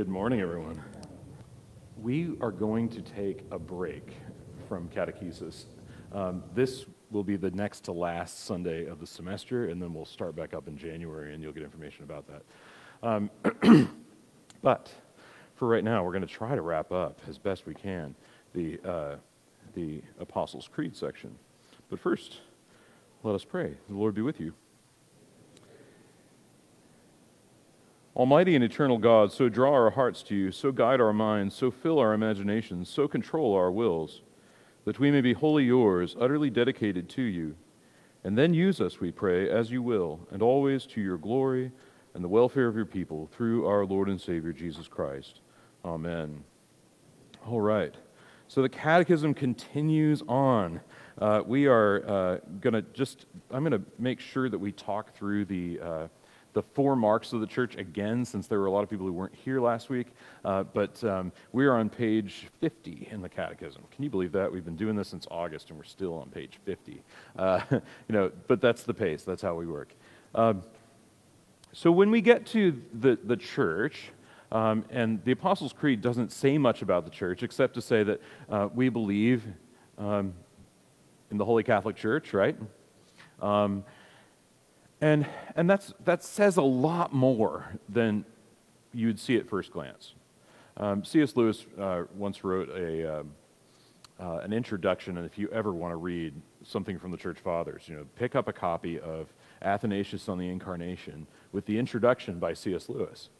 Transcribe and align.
Good 0.00 0.08
morning, 0.08 0.40
everyone. 0.40 0.82
We 2.00 2.34
are 2.40 2.50
going 2.50 2.88
to 2.88 3.02
take 3.02 3.44
a 3.50 3.58
break 3.58 4.14
from 4.66 4.88
catechesis. 4.88 5.66
Um, 6.10 6.42
this 6.54 6.86
will 7.10 7.22
be 7.22 7.36
the 7.36 7.50
next 7.50 7.80
to 7.80 7.92
last 7.92 8.46
Sunday 8.46 8.86
of 8.86 8.98
the 8.98 9.06
semester, 9.06 9.68
and 9.68 9.82
then 9.82 9.92
we'll 9.92 10.06
start 10.06 10.34
back 10.34 10.54
up 10.54 10.68
in 10.68 10.78
January, 10.78 11.34
and 11.34 11.42
you'll 11.42 11.52
get 11.52 11.64
information 11.64 12.04
about 12.04 12.24
that. 12.28 12.42
Um, 13.06 13.30
but 14.62 14.90
for 15.56 15.68
right 15.68 15.84
now, 15.84 16.02
we're 16.02 16.12
going 16.12 16.26
to 16.26 16.34
try 16.34 16.54
to 16.54 16.62
wrap 16.62 16.92
up 16.92 17.20
as 17.28 17.36
best 17.36 17.66
we 17.66 17.74
can 17.74 18.14
the, 18.54 18.80
uh, 18.82 19.16
the 19.74 20.00
Apostles' 20.18 20.66
Creed 20.66 20.96
section. 20.96 21.36
But 21.90 22.00
first, 22.00 22.38
let 23.22 23.34
us 23.34 23.44
pray. 23.44 23.74
The 23.90 23.96
Lord 23.96 24.14
be 24.14 24.22
with 24.22 24.40
you. 24.40 24.54
Almighty 28.20 28.54
and 28.54 28.62
eternal 28.62 28.98
God, 28.98 29.32
so 29.32 29.48
draw 29.48 29.72
our 29.72 29.92
hearts 29.92 30.22
to 30.24 30.34
you, 30.34 30.52
so 30.52 30.72
guide 30.72 31.00
our 31.00 31.14
minds, 31.14 31.54
so 31.54 31.70
fill 31.70 31.98
our 31.98 32.12
imaginations, 32.12 32.90
so 32.90 33.08
control 33.08 33.54
our 33.54 33.72
wills, 33.72 34.20
that 34.84 34.98
we 34.98 35.10
may 35.10 35.22
be 35.22 35.32
wholly 35.32 35.64
yours, 35.64 36.14
utterly 36.20 36.50
dedicated 36.50 37.08
to 37.08 37.22
you. 37.22 37.56
And 38.22 38.36
then 38.36 38.52
use 38.52 38.78
us, 38.78 39.00
we 39.00 39.10
pray, 39.10 39.48
as 39.48 39.70
you 39.70 39.80
will, 39.80 40.20
and 40.30 40.42
always 40.42 40.84
to 40.88 41.00
your 41.00 41.16
glory 41.16 41.72
and 42.12 42.22
the 42.22 42.28
welfare 42.28 42.66
of 42.66 42.76
your 42.76 42.84
people, 42.84 43.30
through 43.32 43.66
our 43.66 43.86
Lord 43.86 44.10
and 44.10 44.20
Savior 44.20 44.52
Jesus 44.52 44.86
Christ. 44.86 45.40
Amen. 45.82 46.44
All 47.46 47.62
right. 47.62 47.94
So 48.48 48.60
the 48.60 48.68
catechism 48.68 49.32
continues 49.32 50.22
on. 50.28 50.82
Uh, 51.18 51.40
we 51.46 51.68
are 51.68 52.06
uh, 52.06 52.38
going 52.60 52.74
to 52.74 52.82
just, 52.92 53.24
I'm 53.50 53.64
going 53.64 53.82
to 53.82 53.90
make 53.98 54.20
sure 54.20 54.50
that 54.50 54.58
we 54.58 54.72
talk 54.72 55.14
through 55.14 55.46
the. 55.46 55.80
Uh, 55.80 56.08
the 56.52 56.62
four 56.62 56.96
marks 56.96 57.32
of 57.32 57.40
the 57.40 57.46
church 57.46 57.76
again, 57.76 58.24
since 58.24 58.46
there 58.46 58.58
were 58.58 58.66
a 58.66 58.70
lot 58.70 58.82
of 58.82 58.90
people 58.90 59.06
who 59.06 59.12
weren't 59.12 59.34
here 59.34 59.60
last 59.60 59.88
week. 59.88 60.08
Uh, 60.44 60.64
but 60.64 61.02
um, 61.04 61.32
we 61.52 61.66
are 61.66 61.76
on 61.76 61.88
page 61.88 62.48
50 62.60 63.08
in 63.10 63.22
the 63.22 63.28
Catechism. 63.28 63.82
Can 63.90 64.04
you 64.04 64.10
believe 64.10 64.32
that? 64.32 64.50
We've 64.50 64.64
been 64.64 64.76
doing 64.76 64.96
this 64.96 65.08
since 65.08 65.26
August, 65.30 65.70
and 65.70 65.78
we're 65.78 65.84
still 65.84 66.14
on 66.14 66.28
page 66.30 66.58
50. 66.64 67.02
Uh, 67.38 67.60
you 67.70 67.80
know, 68.08 68.32
but 68.48 68.60
that's 68.60 68.82
the 68.82 68.94
pace. 68.94 69.22
That's 69.22 69.42
how 69.42 69.54
we 69.54 69.66
work. 69.66 69.94
Um, 70.34 70.62
so 71.72 71.92
when 71.92 72.10
we 72.10 72.20
get 72.20 72.46
to 72.46 72.82
the, 72.92 73.18
the 73.22 73.36
church, 73.36 74.10
um, 74.52 74.84
and 74.90 75.24
the 75.24 75.32
Apostles' 75.32 75.72
Creed 75.72 76.00
doesn't 76.00 76.32
say 76.32 76.58
much 76.58 76.82
about 76.82 77.04
the 77.04 77.10
church 77.10 77.44
except 77.44 77.74
to 77.74 77.80
say 77.80 78.02
that 78.02 78.20
uh, 78.48 78.68
we 78.74 78.88
believe 78.88 79.44
um, 79.96 80.34
in 81.30 81.36
the 81.36 81.44
Holy 81.44 81.62
Catholic 81.62 81.94
Church, 81.94 82.34
right? 82.34 82.56
And, 85.00 85.26
and 85.56 85.68
that's, 85.68 85.94
that 86.04 86.22
says 86.22 86.56
a 86.56 86.62
lot 86.62 87.12
more 87.12 87.78
than 87.88 88.24
you'd 88.92 89.18
see 89.18 89.36
at 89.36 89.48
first 89.48 89.70
glance. 89.72 90.14
Um, 90.76 91.04
C.S. 91.04 91.36
Lewis 91.36 91.66
uh, 91.78 92.04
once 92.14 92.44
wrote 92.44 92.68
a, 92.70 93.20
um, 93.20 93.32
uh, 94.18 94.38
an 94.38 94.52
introduction, 94.52 95.16
and 95.16 95.26
if 95.26 95.38
you 95.38 95.48
ever 95.50 95.72
want 95.72 95.92
to 95.92 95.96
read 95.96 96.34
something 96.62 96.98
from 96.98 97.10
the 97.10 97.16
Church 97.16 97.38
Fathers, 97.38 97.84
you 97.86 97.96
know, 97.96 98.06
pick 98.16 98.34
up 98.34 98.48
a 98.48 98.52
copy 98.52 99.00
of 99.00 99.32
Athanasius 99.62 100.28
on 100.28 100.38
the 100.38 100.48
Incarnation 100.48 101.26
with 101.52 101.66
the 101.66 101.78
introduction 101.78 102.38
by 102.38 102.52
C.S. 102.52 102.88
Lewis. 102.88 103.30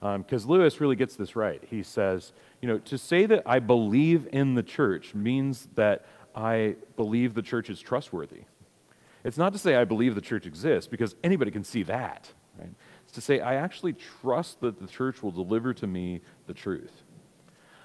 Because 0.00 0.44
um, 0.44 0.50
Lewis 0.50 0.80
really 0.80 0.96
gets 0.96 1.16
this 1.16 1.36
right. 1.36 1.62
He 1.68 1.82
says, 1.82 2.32
you 2.60 2.68
know, 2.68 2.78
to 2.80 2.98
say 2.98 3.24
that 3.26 3.42
I 3.46 3.58
believe 3.58 4.28
in 4.30 4.54
the 4.54 4.62
church 4.62 5.14
means 5.14 5.68
that 5.74 6.04
I 6.34 6.76
believe 6.96 7.32
the 7.32 7.42
church 7.42 7.70
is 7.70 7.80
trustworthy. 7.80 8.42
It's 9.26 9.36
not 9.36 9.52
to 9.52 9.58
say 9.58 9.74
I 9.74 9.84
believe 9.84 10.14
the 10.14 10.20
church 10.20 10.46
exists, 10.46 10.88
because 10.88 11.16
anybody 11.24 11.50
can 11.50 11.64
see 11.64 11.82
that. 11.82 12.32
Right? 12.56 12.70
It's 13.04 13.12
to 13.14 13.20
say 13.20 13.40
I 13.40 13.56
actually 13.56 13.94
trust 14.22 14.60
that 14.60 14.80
the 14.80 14.86
church 14.86 15.22
will 15.22 15.32
deliver 15.32 15.74
to 15.74 15.86
me 15.86 16.20
the 16.46 16.54
truth. 16.54 17.02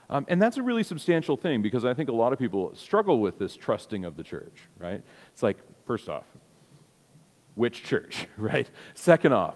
Um, 0.08 0.25
and 0.28 0.39
that's 0.39 0.58
a 0.58 0.64
really 0.64 0.83
substantial 0.83 1.38
thing 1.38 1.61
because 1.61 1.83
I 1.83 1.95
think 1.95 2.09
a 2.09 2.14
lot 2.14 2.31
of 2.31 2.38
people 2.38 2.75
struggle 2.75 3.20
with 3.20 3.39
this 3.39 3.56
trusting 3.56 4.06
of 4.06 4.17
the 4.17 4.23
church, 4.23 4.53
right? 4.78 5.02
It's 5.33 5.42
like, 5.42 5.58
first 5.88 6.09
off, 6.09 6.26
which 7.55 7.83
church, 7.83 8.27
right? 8.37 8.70
Second 8.93 9.33
off, 9.33 9.55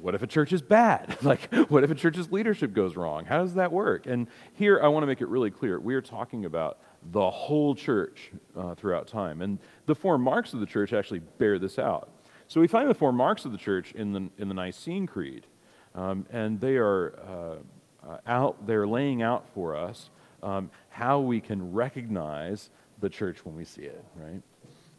what 0.00 0.14
if 0.14 0.22
a 0.22 0.26
church 0.26 0.52
is 0.52 0.62
bad? 0.62 1.16
Like, 1.22 1.54
what 1.68 1.84
if 1.84 1.90
a 1.90 1.94
church's 1.94 2.32
leadership 2.32 2.72
goes 2.72 2.96
wrong? 2.96 3.24
How 3.24 3.42
does 3.42 3.54
that 3.54 3.70
work? 3.70 4.06
And 4.06 4.26
here, 4.54 4.80
I 4.82 4.88
want 4.88 5.04
to 5.04 5.06
make 5.06 5.20
it 5.20 5.28
really 5.28 5.50
clear 5.50 5.78
we 5.78 5.94
are 5.94 6.02
talking 6.02 6.44
about 6.44 6.78
the 7.12 7.30
whole 7.30 7.74
church 7.74 8.30
uh, 8.56 8.74
throughout 8.74 9.06
time. 9.06 9.42
And 9.42 9.58
the 9.86 9.94
four 9.94 10.18
marks 10.18 10.52
of 10.52 10.60
the 10.60 10.66
church 10.66 10.92
actually 10.92 11.20
bear 11.38 11.58
this 11.58 11.78
out. 11.78 12.10
So 12.48 12.60
we 12.60 12.68
find 12.68 12.88
the 12.88 12.94
four 12.94 13.12
marks 13.12 13.44
of 13.44 13.52
the 13.52 13.58
church 13.58 13.92
in 13.92 14.12
the, 14.12 14.28
in 14.38 14.48
the 14.48 14.54
Nicene 14.54 15.06
Creed. 15.06 15.46
Um, 15.94 16.26
and 16.30 16.60
they 16.60 16.76
are 16.76 17.18
uh, 17.26 18.08
uh, 18.08 18.18
out, 18.26 18.66
they're 18.66 18.86
laying 18.86 19.22
out 19.22 19.46
for 19.54 19.74
us 19.76 20.10
um, 20.42 20.70
how 20.90 21.20
we 21.20 21.40
can 21.40 21.72
recognize 21.72 22.70
the 23.00 23.08
church 23.08 23.44
when 23.44 23.56
we 23.56 23.64
see 23.64 23.82
it, 23.82 24.04
right? 24.16 24.42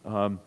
Um, 0.06 0.40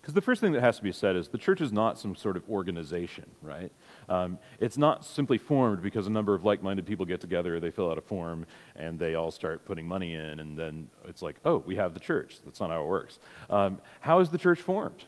because 0.00 0.14
the 0.14 0.20
first 0.20 0.40
thing 0.40 0.52
that 0.52 0.62
has 0.62 0.78
to 0.78 0.82
be 0.82 0.90
said 0.90 1.14
is 1.14 1.28
the 1.28 1.38
church 1.38 1.60
is 1.60 1.72
not 1.72 1.96
some 1.96 2.16
sort 2.16 2.36
of 2.36 2.42
organization, 2.50 3.26
right? 3.40 3.70
Um, 4.08 4.38
it's 4.60 4.76
not 4.76 5.04
simply 5.04 5.38
formed 5.38 5.82
because 5.82 6.06
a 6.06 6.10
number 6.10 6.34
of 6.34 6.44
like 6.44 6.62
minded 6.62 6.86
people 6.86 7.06
get 7.06 7.20
together, 7.20 7.60
they 7.60 7.70
fill 7.70 7.90
out 7.90 7.98
a 7.98 8.02
form, 8.02 8.46
and 8.76 8.98
they 8.98 9.14
all 9.14 9.30
start 9.30 9.64
putting 9.64 9.86
money 9.86 10.14
in, 10.14 10.40
and 10.40 10.58
then 10.58 10.88
it's 11.08 11.22
like, 11.22 11.36
oh, 11.44 11.58
we 11.58 11.76
have 11.76 11.94
the 11.94 12.00
church. 12.00 12.36
That's 12.44 12.60
not 12.60 12.70
how 12.70 12.82
it 12.82 12.88
works. 12.88 13.18
Um, 13.50 13.80
how 14.00 14.20
is 14.20 14.30
the 14.30 14.38
church 14.38 14.60
formed? 14.60 15.04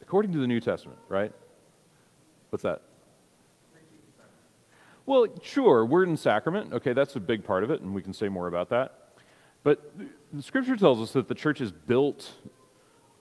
According 0.00 0.32
to 0.32 0.38
the 0.38 0.46
New 0.46 0.60
Testament, 0.60 0.98
right? 1.08 1.32
What's 2.50 2.62
that? 2.64 2.82
Well, 5.04 5.26
sure, 5.42 5.84
word 5.84 6.08
and 6.08 6.18
sacrament. 6.18 6.72
Okay, 6.72 6.92
that's 6.92 7.16
a 7.16 7.20
big 7.20 7.44
part 7.44 7.64
of 7.64 7.70
it, 7.70 7.80
and 7.80 7.92
we 7.94 8.02
can 8.02 8.12
say 8.12 8.28
more 8.28 8.46
about 8.46 8.68
that. 8.68 9.14
But 9.64 9.92
the 10.32 10.42
scripture 10.42 10.76
tells 10.76 11.00
us 11.00 11.12
that 11.12 11.28
the 11.28 11.34
church 11.34 11.60
is 11.60 11.72
built 11.72 12.32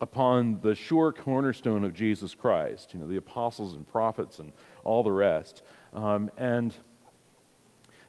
upon 0.01 0.59
the 0.61 0.73
sure 0.73 1.13
cornerstone 1.13 1.83
of 1.83 1.93
Jesus 1.93 2.33
Christ, 2.33 2.93
you 2.93 2.99
know, 2.99 3.07
the 3.07 3.17
apostles 3.17 3.73
and 3.73 3.87
prophets 3.87 4.39
and 4.39 4.51
all 4.83 5.03
the 5.03 5.11
rest. 5.11 5.61
Um, 5.93 6.31
and 6.37 6.75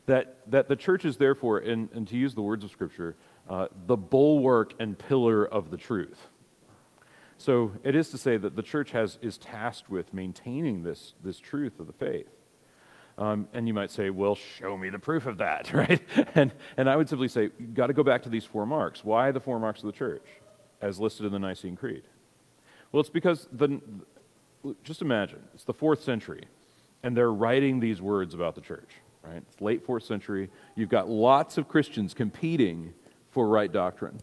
that, 0.06 0.38
that 0.50 0.68
the 0.68 0.76
church 0.76 1.04
is 1.04 1.18
therefore, 1.18 1.58
and, 1.58 1.90
and 1.92 2.08
to 2.08 2.16
use 2.16 2.34
the 2.34 2.42
words 2.42 2.64
of 2.64 2.70
Scripture, 2.70 3.14
uh, 3.48 3.68
the 3.86 3.96
bulwark 3.96 4.72
and 4.80 4.98
pillar 4.98 5.44
of 5.44 5.70
the 5.70 5.76
truth. 5.76 6.28
So 7.36 7.72
it 7.84 7.94
is 7.94 8.08
to 8.10 8.18
say 8.18 8.36
that 8.36 8.56
the 8.56 8.62
church 8.62 8.92
has, 8.92 9.18
is 9.20 9.36
tasked 9.36 9.90
with 9.90 10.14
maintaining 10.14 10.82
this, 10.82 11.14
this 11.22 11.38
truth 11.38 11.78
of 11.78 11.86
the 11.86 11.92
faith. 11.92 12.28
Um, 13.18 13.48
and 13.52 13.68
you 13.68 13.74
might 13.74 13.90
say, 13.90 14.08
well, 14.08 14.36
show 14.36 14.78
me 14.78 14.88
the 14.88 14.98
proof 14.98 15.26
of 15.26 15.38
that, 15.38 15.72
right? 15.74 16.00
And, 16.34 16.52
and 16.76 16.88
I 16.88 16.96
would 16.96 17.08
simply 17.08 17.28
say, 17.28 17.50
you've 17.58 17.74
got 17.74 17.88
to 17.88 17.92
go 17.92 18.02
back 18.02 18.22
to 18.22 18.30
these 18.30 18.44
four 18.44 18.64
marks. 18.64 19.04
Why 19.04 19.30
the 19.30 19.40
four 19.40 19.60
marks 19.60 19.80
of 19.80 19.86
the 19.86 19.92
church, 19.92 20.24
as 20.82 21.00
listed 21.00 21.24
in 21.24 21.32
the 21.32 21.38
Nicene 21.38 21.76
Creed? 21.76 22.02
Well, 22.90 23.00
it's 23.00 23.08
because, 23.08 23.48
the, 23.50 23.80
just 24.84 25.00
imagine, 25.00 25.40
it's 25.54 25.64
the 25.64 25.72
fourth 25.72 26.02
century, 26.02 26.42
and 27.02 27.16
they're 27.16 27.32
writing 27.32 27.80
these 27.80 28.02
words 28.02 28.34
about 28.34 28.54
the 28.54 28.60
church, 28.60 28.90
right? 29.22 29.42
It's 29.50 29.60
late 29.60 29.86
fourth 29.86 30.04
century. 30.04 30.50
You've 30.76 30.90
got 30.90 31.08
lots 31.08 31.56
of 31.56 31.68
Christians 31.68 32.12
competing 32.12 32.92
for 33.30 33.48
right 33.48 33.72
doctrine. 33.72 34.20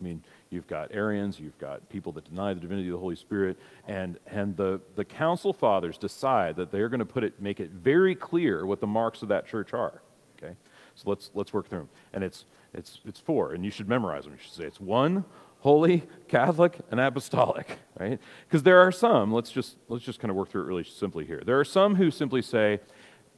I 0.00 0.02
mean, 0.02 0.24
You've 0.50 0.66
got 0.66 0.90
Arians, 0.92 1.38
you've 1.38 1.58
got 1.58 1.88
people 1.88 2.10
that 2.12 2.24
deny 2.24 2.52
the 2.52 2.60
divinity 2.60 2.88
of 2.88 2.94
the 2.94 2.98
Holy 2.98 3.14
Spirit, 3.14 3.56
and, 3.86 4.18
and 4.26 4.56
the, 4.56 4.80
the 4.96 5.04
council 5.04 5.52
fathers 5.52 5.96
decide 5.96 6.56
that 6.56 6.72
they're 6.72 6.88
going 6.88 6.98
to 6.98 7.06
put 7.06 7.22
it, 7.22 7.40
make 7.40 7.60
it 7.60 7.70
very 7.70 8.16
clear 8.16 8.66
what 8.66 8.80
the 8.80 8.86
marks 8.86 9.22
of 9.22 9.28
that 9.28 9.46
church 9.46 9.72
are. 9.72 10.02
Okay? 10.36 10.54
So 10.96 11.08
let's, 11.08 11.30
let's 11.34 11.52
work 11.52 11.68
through 11.68 11.78
them. 11.78 11.88
And 12.12 12.24
it's, 12.24 12.46
it's, 12.74 12.98
it's 13.06 13.20
four, 13.20 13.52
and 13.52 13.64
you 13.64 13.70
should 13.70 13.88
memorize 13.88 14.24
them. 14.24 14.32
You 14.32 14.40
should 14.42 14.52
say 14.52 14.64
it's 14.64 14.80
one, 14.80 15.24
holy, 15.60 16.02
Catholic, 16.28 16.78
and 16.90 16.98
apostolic, 16.98 17.78
right? 17.98 18.18
Because 18.46 18.62
there 18.62 18.80
are 18.80 18.92
some, 18.92 19.32
let's 19.32 19.50
just, 19.50 19.76
let's 19.88 20.04
just 20.04 20.18
kind 20.18 20.30
of 20.30 20.36
work 20.36 20.50
through 20.50 20.62
it 20.62 20.66
really 20.66 20.84
simply 20.84 21.24
here. 21.24 21.42
There 21.44 21.58
are 21.58 21.64
some 21.64 21.94
who 21.94 22.10
simply 22.10 22.42
say, 22.42 22.80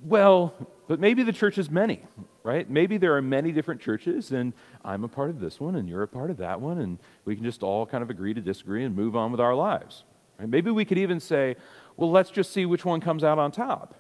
well, 0.04 0.54
but 0.88 0.98
maybe 0.98 1.22
the 1.22 1.32
church 1.32 1.58
is 1.58 1.70
many, 1.70 2.02
right? 2.42 2.68
Maybe 2.68 2.96
there 2.96 3.16
are 3.16 3.22
many 3.22 3.52
different 3.52 3.80
churches, 3.80 4.32
and 4.32 4.52
I'm 4.84 5.04
a 5.04 5.08
part 5.08 5.30
of 5.30 5.40
this 5.40 5.60
one, 5.60 5.76
and 5.76 5.88
you're 5.88 6.02
a 6.02 6.08
part 6.08 6.30
of 6.30 6.38
that 6.38 6.60
one, 6.60 6.78
and 6.78 6.98
we 7.24 7.34
can 7.34 7.44
just 7.44 7.62
all 7.62 7.86
kind 7.86 8.02
of 8.02 8.10
agree 8.10 8.34
to 8.34 8.40
disagree 8.40 8.84
and 8.84 8.94
move 8.94 9.14
on 9.16 9.30
with 9.30 9.40
our 9.40 9.54
lives. 9.54 10.04
Right? 10.38 10.48
Maybe 10.48 10.70
we 10.70 10.84
could 10.84 10.98
even 10.98 11.20
say, 11.20 11.56
well, 11.96 12.10
let's 12.10 12.30
just 12.30 12.52
see 12.52 12.66
which 12.66 12.84
one 12.84 13.00
comes 13.00 13.22
out 13.22 13.38
on 13.38 13.52
top. 13.52 13.94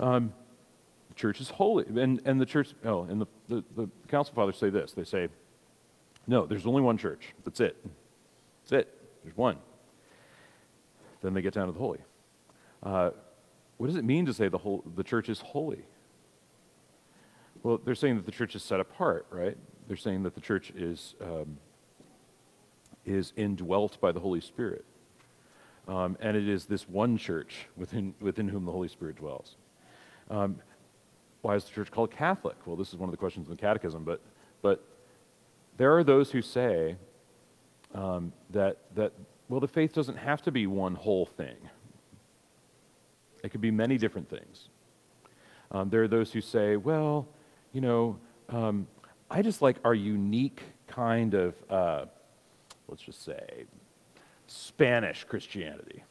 Um, 0.00 0.32
the 1.08 1.14
church 1.14 1.40
is 1.40 1.50
holy. 1.50 1.84
And, 1.86 2.20
and 2.24 2.40
the 2.40 2.46
church, 2.46 2.74
oh, 2.84 3.04
and 3.04 3.20
the, 3.20 3.26
the, 3.48 3.64
the 3.76 3.88
council 4.08 4.34
fathers 4.34 4.56
say 4.56 4.70
this 4.70 4.92
they 4.92 5.04
say, 5.04 5.28
no, 6.26 6.46
there's 6.46 6.66
only 6.66 6.82
one 6.82 6.98
church. 6.98 7.34
That's 7.44 7.60
it. 7.60 7.76
That's 8.62 8.72
it. 8.84 9.00
There's 9.22 9.36
one. 9.36 9.58
Then 11.22 11.34
they 11.34 11.42
get 11.42 11.54
down 11.54 11.66
to 11.66 11.72
the 11.72 11.78
holy. 11.78 12.00
Uh, 12.82 13.10
what 13.76 13.86
does 13.86 13.96
it 13.96 14.04
mean 14.04 14.26
to 14.26 14.34
say 14.34 14.48
the, 14.48 14.58
whole, 14.58 14.84
the 14.94 15.02
church 15.02 15.28
is 15.28 15.40
holy? 15.40 15.84
Well, 17.62 17.80
they're 17.82 17.94
saying 17.94 18.16
that 18.16 18.26
the 18.26 18.32
church 18.32 18.54
is 18.54 18.62
set 18.62 18.80
apart, 18.80 19.26
right? 19.30 19.56
They're 19.88 19.96
saying 19.96 20.22
that 20.24 20.34
the 20.34 20.40
church 20.40 20.70
is, 20.76 21.14
um, 21.20 21.58
is 23.04 23.32
indwelt 23.36 24.00
by 24.00 24.12
the 24.12 24.20
Holy 24.20 24.40
Spirit. 24.40 24.84
Um, 25.88 26.16
and 26.20 26.36
it 26.36 26.48
is 26.48 26.66
this 26.66 26.88
one 26.88 27.18
church 27.18 27.66
within, 27.76 28.14
within 28.20 28.48
whom 28.48 28.64
the 28.64 28.72
Holy 28.72 28.88
Spirit 28.88 29.16
dwells. 29.16 29.56
Um, 30.30 30.56
why 31.42 31.56
is 31.56 31.64
the 31.64 31.70
church 31.70 31.90
called 31.90 32.10
Catholic? 32.10 32.56
Well, 32.64 32.76
this 32.76 32.88
is 32.88 32.96
one 32.96 33.08
of 33.08 33.12
the 33.12 33.18
questions 33.18 33.48
in 33.48 33.54
the 33.54 33.60
Catechism, 33.60 34.04
but, 34.04 34.20
but 34.62 34.86
there 35.76 35.96
are 35.96 36.04
those 36.04 36.30
who 36.30 36.42
say 36.42 36.96
um, 37.94 38.32
that, 38.50 38.78
that, 38.94 39.12
well, 39.48 39.60
the 39.60 39.68
faith 39.68 39.92
doesn't 39.92 40.16
have 40.16 40.42
to 40.42 40.52
be 40.52 40.66
one 40.66 40.94
whole 40.94 41.26
thing, 41.26 41.56
it 43.42 43.50
could 43.50 43.60
be 43.60 43.70
many 43.70 43.98
different 43.98 44.28
things. 44.28 44.68
Um, 45.70 45.90
there 45.90 46.02
are 46.02 46.08
those 46.08 46.32
who 46.32 46.40
say, 46.40 46.76
well, 46.76 47.26
you 47.72 47.80
know, 47.80 48.18
um, 48.48 48.86
I 49.30 49.42
just 49.42 49.60
like 49.60 49.76
our 49.84 49.94
unique 49.94 50.62
kind 50.86 51.34
of, 51.34 51.54
uh, 51.68 52.04
let's 52.88 53.02
just 53.02 53.24
say, 53.24 53.64
Spanish 54.46 55.24
Christianity. 55.24 56.04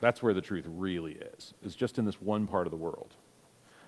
That's 0.00 0.22
where 0.22 0.34
the 0.34 0.40
truth 0.40 0.64
really 0.66 1.12
is, 1.12 1.54
is 1.62 1.74
just 1.74 1.98
in 1.98 2.04
this 2.04 2.20
one 2.20 2.46
part 2.46 2.66
of 2.66 2.70
the 2.70 2.76
world. 2.76 3.14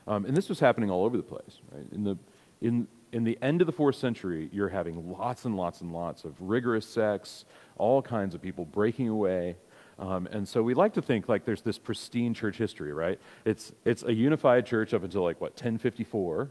Um, 0.06 0.24
and 0.24 0.36
this 0.36 0.48
was 0.48 0.60
happening 0.60 0.90
all 0.90 1.04
over 1.04 1.16
the 1.16 1.22
place. 1.22 1.60
Right? 1.70 1.84
In, 1.92 2.04
the, 2.04 2.16
in, 2.60 2.86
in 3.12 3.24
the 3.24 3.38
end 3.42 3.60
of 3.60 3.66
the 3.66 3.72
fourth 3.72 3.96
century, 3.96 4.48
you're 4.52 4.68
having 4.68 5.10
lots 5.10 5.44
and 5.44 5.56
lots 5.56 5.80
and 5.80 5.92
lots 5.92 6.24
of 6.24 6.34
rigorous 6.40 6.86
sects, 6.86 7.44
all 7.76 8.02
kinds 8.02 8.34
of 8.34 8.42
people 8.42 8.64
breaking 8.64 9.08
away. 9.08 9.56
Um, 9.98 10.28
and 10.30 10.46
so 10.46 10.62
we 10.62 10.74
like 10.74 10.94
to 10.94 11.02
think 11.02 11.28
like 11.28 11.44
there's 11.44 11.62
this 11.62 11.78
pristine 11.78 12.34
church 12.34 12.56
history, 12.56 12.92
right? 12.92 13.18
It's, 13.44 13.72
it's 13.84 14.04
a 14.04 14.12
unified 14.12 14.66
church 14.66 14.94
up 14.94 15.02
until 15.02 15.22
like, 15.22 15.40
what, 15.40 15.52
1054, 15.52 16.50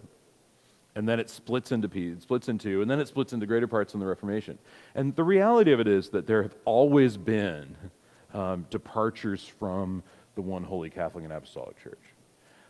and 0.96 1.08
then 1.08 1.20
it 1.20 1.30
splits 1.30 1.72
into 1.72 1.88
it 1.96 2.22
splits 2.22 2.50
into, 2.50 2.82
and 2.82 2.90
then 2.90 3.00
it 3.00 3.08
splits 3.08 3.32
into 3.32 3.46
greater 3.46 3.68
parts 3.68 3.94
in 3.94 4.00
the 4.00 4.06
Reformation. 4.06 4.58
And 4.96 5.16
the 5.16 5.24
reality 5.24 5.72
of 5.72 5.80
it 5.80 5.88
is 5.88 6.10
that 6.10 6.26
there 6.26 6.42
have 6.42 6.56
always 6.66 7.18
been 7.18 7.76
um, 8.34 8.66
departures 8.70 9.46
from 9.60 10.04
the 10.36 10.42
one 10.42 10.64
holy 10.64 10.90
Catholic 10.90 11.24
and 11.24 11.32
Apostolic 11.32 11.82
Church. 11.82 12.02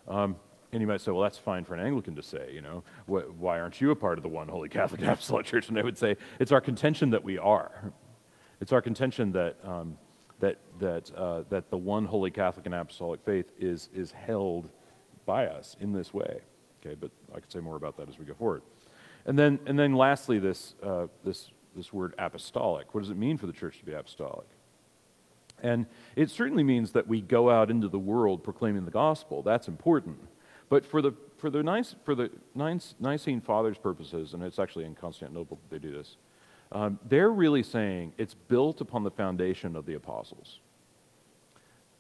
Um, 0.08 0.36
and 0.72 0.82
you 0.82 0.88
might 0.88 1.02
say, 1.02 1.12
well, 1.12 1.22
that's 1.22 1.38
fine 1.38 1.64
for 1.64 1.76
an 1.76 1.80
Anglican 1.80 2.16
to 2.16 2.24
say, 2.24 2.52
you 2.54 2.62
know, 2.62 2.84
why 3.06 3.60
aren't 3.60 3.80
you 3.80 3.92
a 3.92 3.96
part 3.96 4.18
of 4.18 4.24
the 4.24 4.30
one 4.30 4.48
holy 4.48 4.70
Catholic 4.78 5.02
Apostolic 5.02 5.46
Church? 5.46 5.70
And 5.70 5.80
I 5.80 5.84
would 5.84 5.98
say, 5.98 6.18
it's 6.40 6.52
our 6.52 6.62
contention 6.62 7.12
that 7.12 7.24
we 7.24 7.38
are. 7.38 7.94
It's 8.60 8.74
our 8.74 8.82
contention 8.82 9.32
that, 9.34 9.58
um, 9.64 9.98
that, 10.40 10.58
that, 10.80 11.12
uh, 11.16 11.44
that 11.50 11.70
the 11.70 11.78
one 11.78 12.06
holy 12.06 12.32
Catholic 12.32 12.66
and 12.66 12.76
Apostolic 12.76 13.22
faith 13.24 13.52
is, 13.60 13.90
is 13.94 14.12
held 14.12 14.70
by 15.26 15.48
us 15.48 15.78
in 15.80 15.94
this 15.94 16.14
way. 16.14 16.42
Okay, 16.82 16.96
but 17.00 17.12
I 17.34 17.40
could 17.40 17.52
say 17.52 17.60
more 17.60 17.76
about 17.76 17.98
that 17.98 18.10
as 18.10 18.20
we 18.20 18.26
go 18.26 18.34
forward. 18.34 18.62
And 19.26 19.38
then, 19.38 19.60
and 19.66 19.78
then 19.78 19.94
lastly, 19.94 20.40
this, 20.40 20.76
uh, 20.84 21.08
this, 21.24 21.52
this 21.76 21.94
word 21.94 22.14
apostolic. 22.18 22.94
What 22.94 23.02
does 23.02 23.10
it 23.10 23.18
mean 23.18 23.38
for 23.38 23.48
the 23.48 23.54
church 23.54 23.80
to 23.80 23.86
be 23.86 23.94
apostolic? 23.94 24.48
And 25.62 25.86
it 26.16 26.30
certainly 26.30 26.64
means 26.64 26.92
that 26.92 27.08
we 27.08 27.22
go 27.22 27.50
out 27.50 27.72
into 27.72 27.88
the 27.88 28.00
world 28.00 28.44
proclaiming 28.44 28.86
the 28.86 28.92
gospel. 28.92 29.42
That's 29.42 29.68
important. 29.68 30.18
But 30.70 30.86
for 30.86 31.02
the, 31.02 31.14
for 31.38 31.50
the, 31.50 31.64
for 32.04 32.16
the 32.16 32.32
Nicene 33.00 33.42
Fathers' 33.42 33.78
purposes, 33.78 34.34
and 34.34 34.44
it's 34.44 34.60
actually 34.60 34.86
in 34.86 34.96
Constantinople 34.96 35.60
that 35.62 35.74
they 35.74 35.88
do 35.88 35.96
this, 35.96 36.18
um, 36.72 37.00
they're 37.08 37.32
really 37.32 37.64
saying 37.64 38.14
it's 38.18 38.34
built 38.34 38.82
upon 38.82 39.04
the 39.04 39.12
foundation 39.12 39.76
of 39.76 39.86
the 39.86 39.94
apostles. 39.94 40.60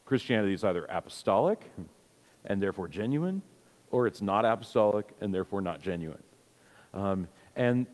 Christianity 0.06 0.54
is 0.54 0.64
either 0.64 0.86
apostolic 0.86 1.70
and 2.46 2.62
therefore 2.62 2.88
genuine, 2.88 3.42
or 3.92 4.08
it's 4.08 4.22
not 4.22 4.46
apostolic 4.46 5.14
and 5.22 5.34
therefore 5.34 5.62
not 5.62 5.82
genuine. 5.82 6.24
Um, 6.94 7.28
and 7.56 7.86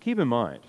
keep 0.00 0.18
in 0.18 0.28
mind, 0.28 0.62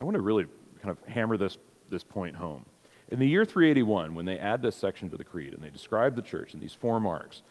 I 0.00 0.04
want 0.04 0.14
to 0.14 0.20
really 0.20 0.46
kind 0.82 0.90
of 0.90 1.12
hammer 1.12 1.36
this, 1.36 1.58
this 1.90 2.04
point 2.04 2.36
home. 2.36 2.64
In 3.08 3.18
the 3.18 3.26
year 3.26 3.44
381, 3.44 4.14
when 4.14 4.26
they 4.26 4.38
add 4.38 4.62
this 4.62 4.76
section 4.76 5.08
to 5.10 5.16
the 5.16 5.24
Creed 5.24 5.54
and 5.54 5.62
they 5.62 5.70
describe 5.70 6.16
the 6.16 6.22
church 6.22 6.54
in 6.54 6.60
these 6.60 6.74
four 6.74 7.00
marks, 7.00 7.42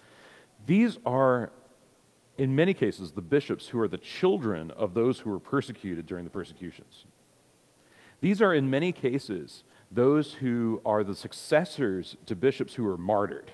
these 0.65 0.97
are, 1.05 1.51
in 2.37 2.55
many 2.55 2.73
cases, 2.73 3.11
the 3.11 3.21
bishops 3.21 3.67
who 3.67 3.79
are 3.79 3.87
the 3.87 3.97
children 3.97 4.71
of 4.71 4.93
those 4.93 5.19
who 5.19 5.29
were 5.29 5.39
persecuted 5.39 6.05
during 6.05 6.23
the 6.23 6.29
persecutions. 6.29 7.05
These 8.21 8.41
are, 8.41 8.53
in 8.53 8.69
many 8.69 8.91
cases, 8.91 9.63
those 9.91 10.33
who 10.33 10.81
are 10.85 11.03
the 11.03 11.15
successors 11.15 12.17
to 12.25 12.35
bishops 12.35 12.73
who 12.73 12.83
were 12.83 12.97
martyred. 12.97 13.51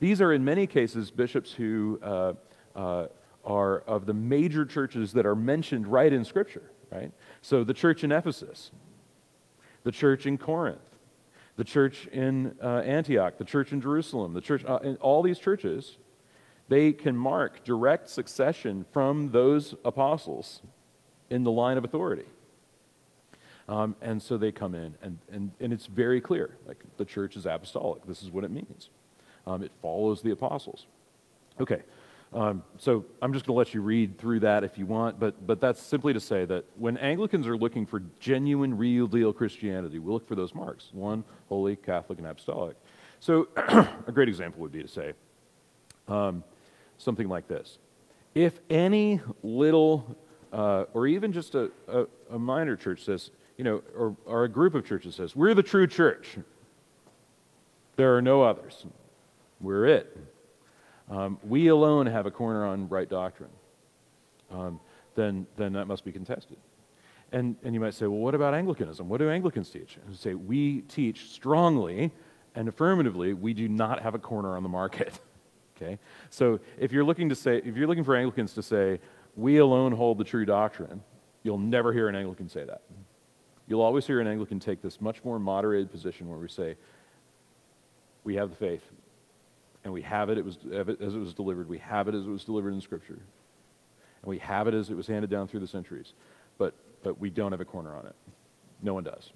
These 0.00 0.20
are, 0.20 0.32
in 0.32 0.44
many 0.44 0.66
cases, 0.66 1.10
bishops 1.10 1.52
who 1.52 1.98
uh, 2.02 2.32
uh, 2.76 3.06
are 3.44 3.80
of 3.80 4.06
the 4.06 4.14
major 4.14 4.64
churches 4.64 5.12
that 5.14 5.26
are 5.26 5.34
mentioned 5.34 5.86
right 5.86 6.12
in 6.12 6.24
Scripture, 6.24 6.70
right? 6.92 7.10
So 7.42 7.64
the 7.64 7.74
church 7.74 8.04
in 8.04 8.12
Ephesus, 8.12 8.70
the 9.82 9.92
church 9.92 10.26
in 10.26 10.38
Corinth, 10.38 10.78
the 11.58 11.64
church 11.64 12.06
in 12.12 12.54
uh, 12.62 12.78
Antioch, 12.78 13.36
the 13.36 13.44
church 13.44 13.72
in 13.72 13.80
Jerusalem, 13.80 14.32
the 14.32 14.40
church, 14.40 14.64
uh, 14.64 14.78
in 14.84 14.94
all 14.98 15.22
these 15.22 15.40
churches, 15.40 15.98
they 16.68 16.92
can 16.92 17.16
mark 17.16 17.64
direct 17.64 18.08
succession 18.08 18.86
from 18.92 19.32
those 19.32 19.74
apostles 19.84 20.62
in 21.30 21.42
the 21.42 21.50
line 21.50 21.76
of 21.76 21.84
authority. 21.84 22.26
Um, 23.68 23.96
and 24.00 24.22
so 24.22 24.38
they 24.38 24.52
come 24.52 24.76
in, 24.76 24.94
and, 25.02 25.18
and, 25.32 25.50
and 25.58 25.72
it's 25.72 25.86
very 25.86 26.20
clear 26.20 26.56
like 26.66 26.78
the 26.96 27.04
church 27.04 27.36
is 27.36 27.44
apostolic. 27.44 28.06
This 28.06 28.22
is 28.22 28.30
what 28.30 28.44
it 28.44 28.52
means. 28.52 28.88
Um, 29.44 29.64
it 29.64 29.72
follows 29.82 30.22
the 30.22 30.30
apostles. 30.30 30.86
Okay, 31.60 31.82
um, 32.32 32.62
so 32.76 33.06
I'm 33.22 33.32
just 33.32 33.46
going 33.46 33.54
to 33.54 33.58
let 33.58 33.72
you 33.72 33.80
read 33.80 34.18
through 34.18 34.40
that 34.40 34.62
if 34.62 34.76
you 34.76 34.84
want, 34.84 35.18
but, 35.18 35.46
but 35.46 35.60
that's 35.60 35.80
simply 35.80 36.12
to 36.12 36.20
say 36.20 36.44
that 36.44 36.64
when 36.76 36.98
Anglicans 36.98 37.46
are 37.46 37.56
looking 37.56 37.86
for 37.86 38.02
genuine, 38.20 38.76
real 38.76 39.06
deal 39.06 39.32
Christianity, 39.32 39.98
we 39.98 40.12
look 40.12 40.28
for 40.28 40.34
those 40.34 40.54
marks 40.54 40.90
one, 40.92 41.24
holy, 41.48 41.76
Catholic, 41.76 42.18
and 42.18 42.26
apostolic. 42.26 42.76
So 43.20 43.48
a 43.56 44.12
great 44.12 44.28
example 44.28 44.60
would 44.60 44.72
be 44.72 44.82
to 44.82 44.88
say 44.88 45.14
um, 46.06 46.44
something 46.98 47.28
like 47.28 47.48
this 47.48 47.78
If 48.34 48.60
any 48.68 49.20
little, 49.42 50.16
uh, 50.52 50.84
or 50.92 51.06
even 51.06 51.32
just 51.32 51.54
a, 51.54 51.70
a, 51.88 52.06
a 52.30 52.38
minor 52.38 52.76
church 52.76 53.04
says, 53.04 53.30
you 53.56 53.64
know, 53.64 53.82
or, 53.96 54.14
or 54.26 54.44
a 54.44 54.48
group 54.48 54.74
of 54.74 54.84
churches 54.84 55.14
says, 55.14 55.34
we're 55.34 55.54
the 55.54 55.62
true 55.62 55.86
church, 55.86 56.36
there 57.96 58.14
are 58.16 58.22
no 58.22 58.42
others. 58.42 58.84
We're 59.60 59.86
it. 59.86 60.16
Um, 61.10 61.38
we 61.46 61.68
alone 61.68 62.06
have 62.06 62.26
a 62.26 62.30
corner 62.30 62.66
on 62.66 62.88
right 62.88 63.08
doctrine. 63.08 63.50
Um, 64.50 64.80
then, 65.14 65.46
then 65.56 65.72
that 65.72 65.86
must 65.86 66.04
be 66.04 66.12
contested. 66.12 66.56
And, 67.32 67.56
and 67.62 67.74
you 67.74 67.80
might 67.80 67.94
say, 67.94 68.06
well, 68.06 68.20
what 68.20 68.34
about 68.34 68.54
Anglicanism? 68.54 69.08
What 69.08 69.18
do 69.18 69.28
Anglicans 69.28 69.68
teach? 69.70 69.98
And 70.06 70.16
say, 70.16 70.34
we 70.34 70.82
teach 70.82 71.30
strongly 71.30 72.12
and 72.54 72.68
affirmatively, 72.68 73.34
we 73.34 73.52
do 73.52 73.68
not 73.68 74.02
have 74.02 74.14
a 74.14 74.18
corner 74.18 74.56
on 74.56 74.62
the 74.62 74.68
market. 74.68 75.18
okay? 75.76 75.98
So 76.30 76.60
if 76.78 76.92
you're 76.92 77.04
looking 77.04 77.28
to 77.28 77.34
say, 77.34 77.58
if 77.58 77.76
you're 77.76 77.86
looking 77.86 78.04
for 78.04 78.16
Anglicans 78.16 78.54
to 78.54 78.62
say, 78.62 79.00
we 79.36 79.58
alone 79.58 79.92
hold 79.92 80.18
the 80.18 80.24
true 80.24 80.44
doctrine, 80.44 81.02
you'll 81.42 81.58
never 81.58 81.92
hear 81.92 82.08
an 82.08 82.16
Anglican 82.16 82.48
say 82.48 82.64
that. 82.64 82.82
You'll 83.66 83.82
always 83.82 84.06
hear 84.06 84.20
an 84.20 84.26
Anglican 84.26 84.58
take 84.58 84.80
this 84.80 85.00
much 85.00 85.22
more 85.24 85.38
moderated 85.38 85.90
position 85.90 86.28
where 86.28 86.38
we 86.38 86.48
say, 86.48 86.76
we 88.24 88.34
have 88.34 88.50
the 88.50 88.56
faith, 88.56 88.82
and 89.88 89.94
we 89.94 90.02
have 90.02 90.28
it, 90.28 90.36
it 90.36 90.44
was, 90.44 90.58
as 91.00 91.14
it 91.14 91.18
was 91.18 91.32
delivered. 91.32 91.66
We 91.66 91.78
have 91.78 92.08
it 92.08 92.14
as 92.14 92.26
it 92.26 92.28
was 92.28 92.44
delivered 92.44 92.74
in 92.74 92.80
Scripture. 92.82 93.14
And 93.14 94.28
we 94.28 94.36
have 94.40 94.68
it 94.68 94.74
as 94.74 94.90
it 94.90 94.96
was 94.98 95.06
handed 95.06 95.30
down 95.30 95.48
through 95.48 95.60
the 95.60 95.66
centuries. 95.66 96.12
But, 96.58 96.74
but 97.02 97.18
we 97.18 97.30
don't 97.30 97.52
have 97.52 97.62
a 97.62 97.64
corner 97.64 97.96
on 97.96 98.04
it. 98.04 98.14
No 98.82 98.92
one 98.92 99.04
does. 99.04 99.32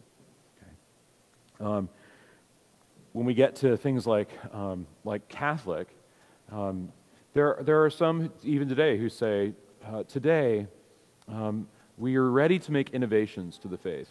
Okay? 0.61 1.67
Um, 1.71 1.89
when 3.15 3.25
we 3.25 3.33
get 3.33 3.57
to 3.57 3.79
things 3.79 4.07
like, 4.07 4.29
um, 4.53 4.87
like 5.05 5.27
Catholic, 5.31 5.89
um, 6.51 6.93
there, 7.33 7.57
there 7.63 7.83
are 7.83 7.89
some 7.89 8.31
even 8.43 8.69
today 8.69 8.99
who 8.99 9.09
say, 9.09 9.55
uh, 9.87 10.03
today, 10.03 10.67
um, 11.29 11.67
we 11.97 12.17
are 12.17 12.31
ready 12.31 12.59
to 12.59 12.73
make 12.73 12.91
innovations 12.91 13.57
to 13.61 13.69
the 13.69 13.79
faith 13.79 14.11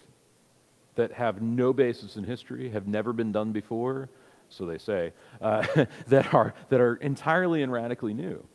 that 0.96 1.12
have 1.12 1.40
no 1.40 1.72
basis 1.72 2.16
in 2.16 2.24
history, 2.24 2.72
have 2.72 2.88
never 2.88 3.14
been 3.14 3.32
done 3.32 3.52
before, 3.52 4.10
so 4.52 4.66
they 4.66 4.78
say, 4.78 5.14
uh, 5.42 5.66
that, 6.08 6.34
are, 6.34 6.54
that 6.70 6.80
are 6.80 6.96
entirely 6.96 7.64
and 7.64 7.72
radically 7.72 8.14
new. 8.14 8.46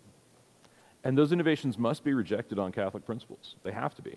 And 1.03 1.17
those 1.17 1.33
innovations 1.33 1.79
must 1.79 2.05
be 2.05 2.15
rejected 2.15 2.59
on 2.59 2.73
Catholic 2.73 3.05
principles. 3.05 3.57
They 3.63 3.73
have 3.73 3.95
to 3.95 4.03
be. 4.03 4.17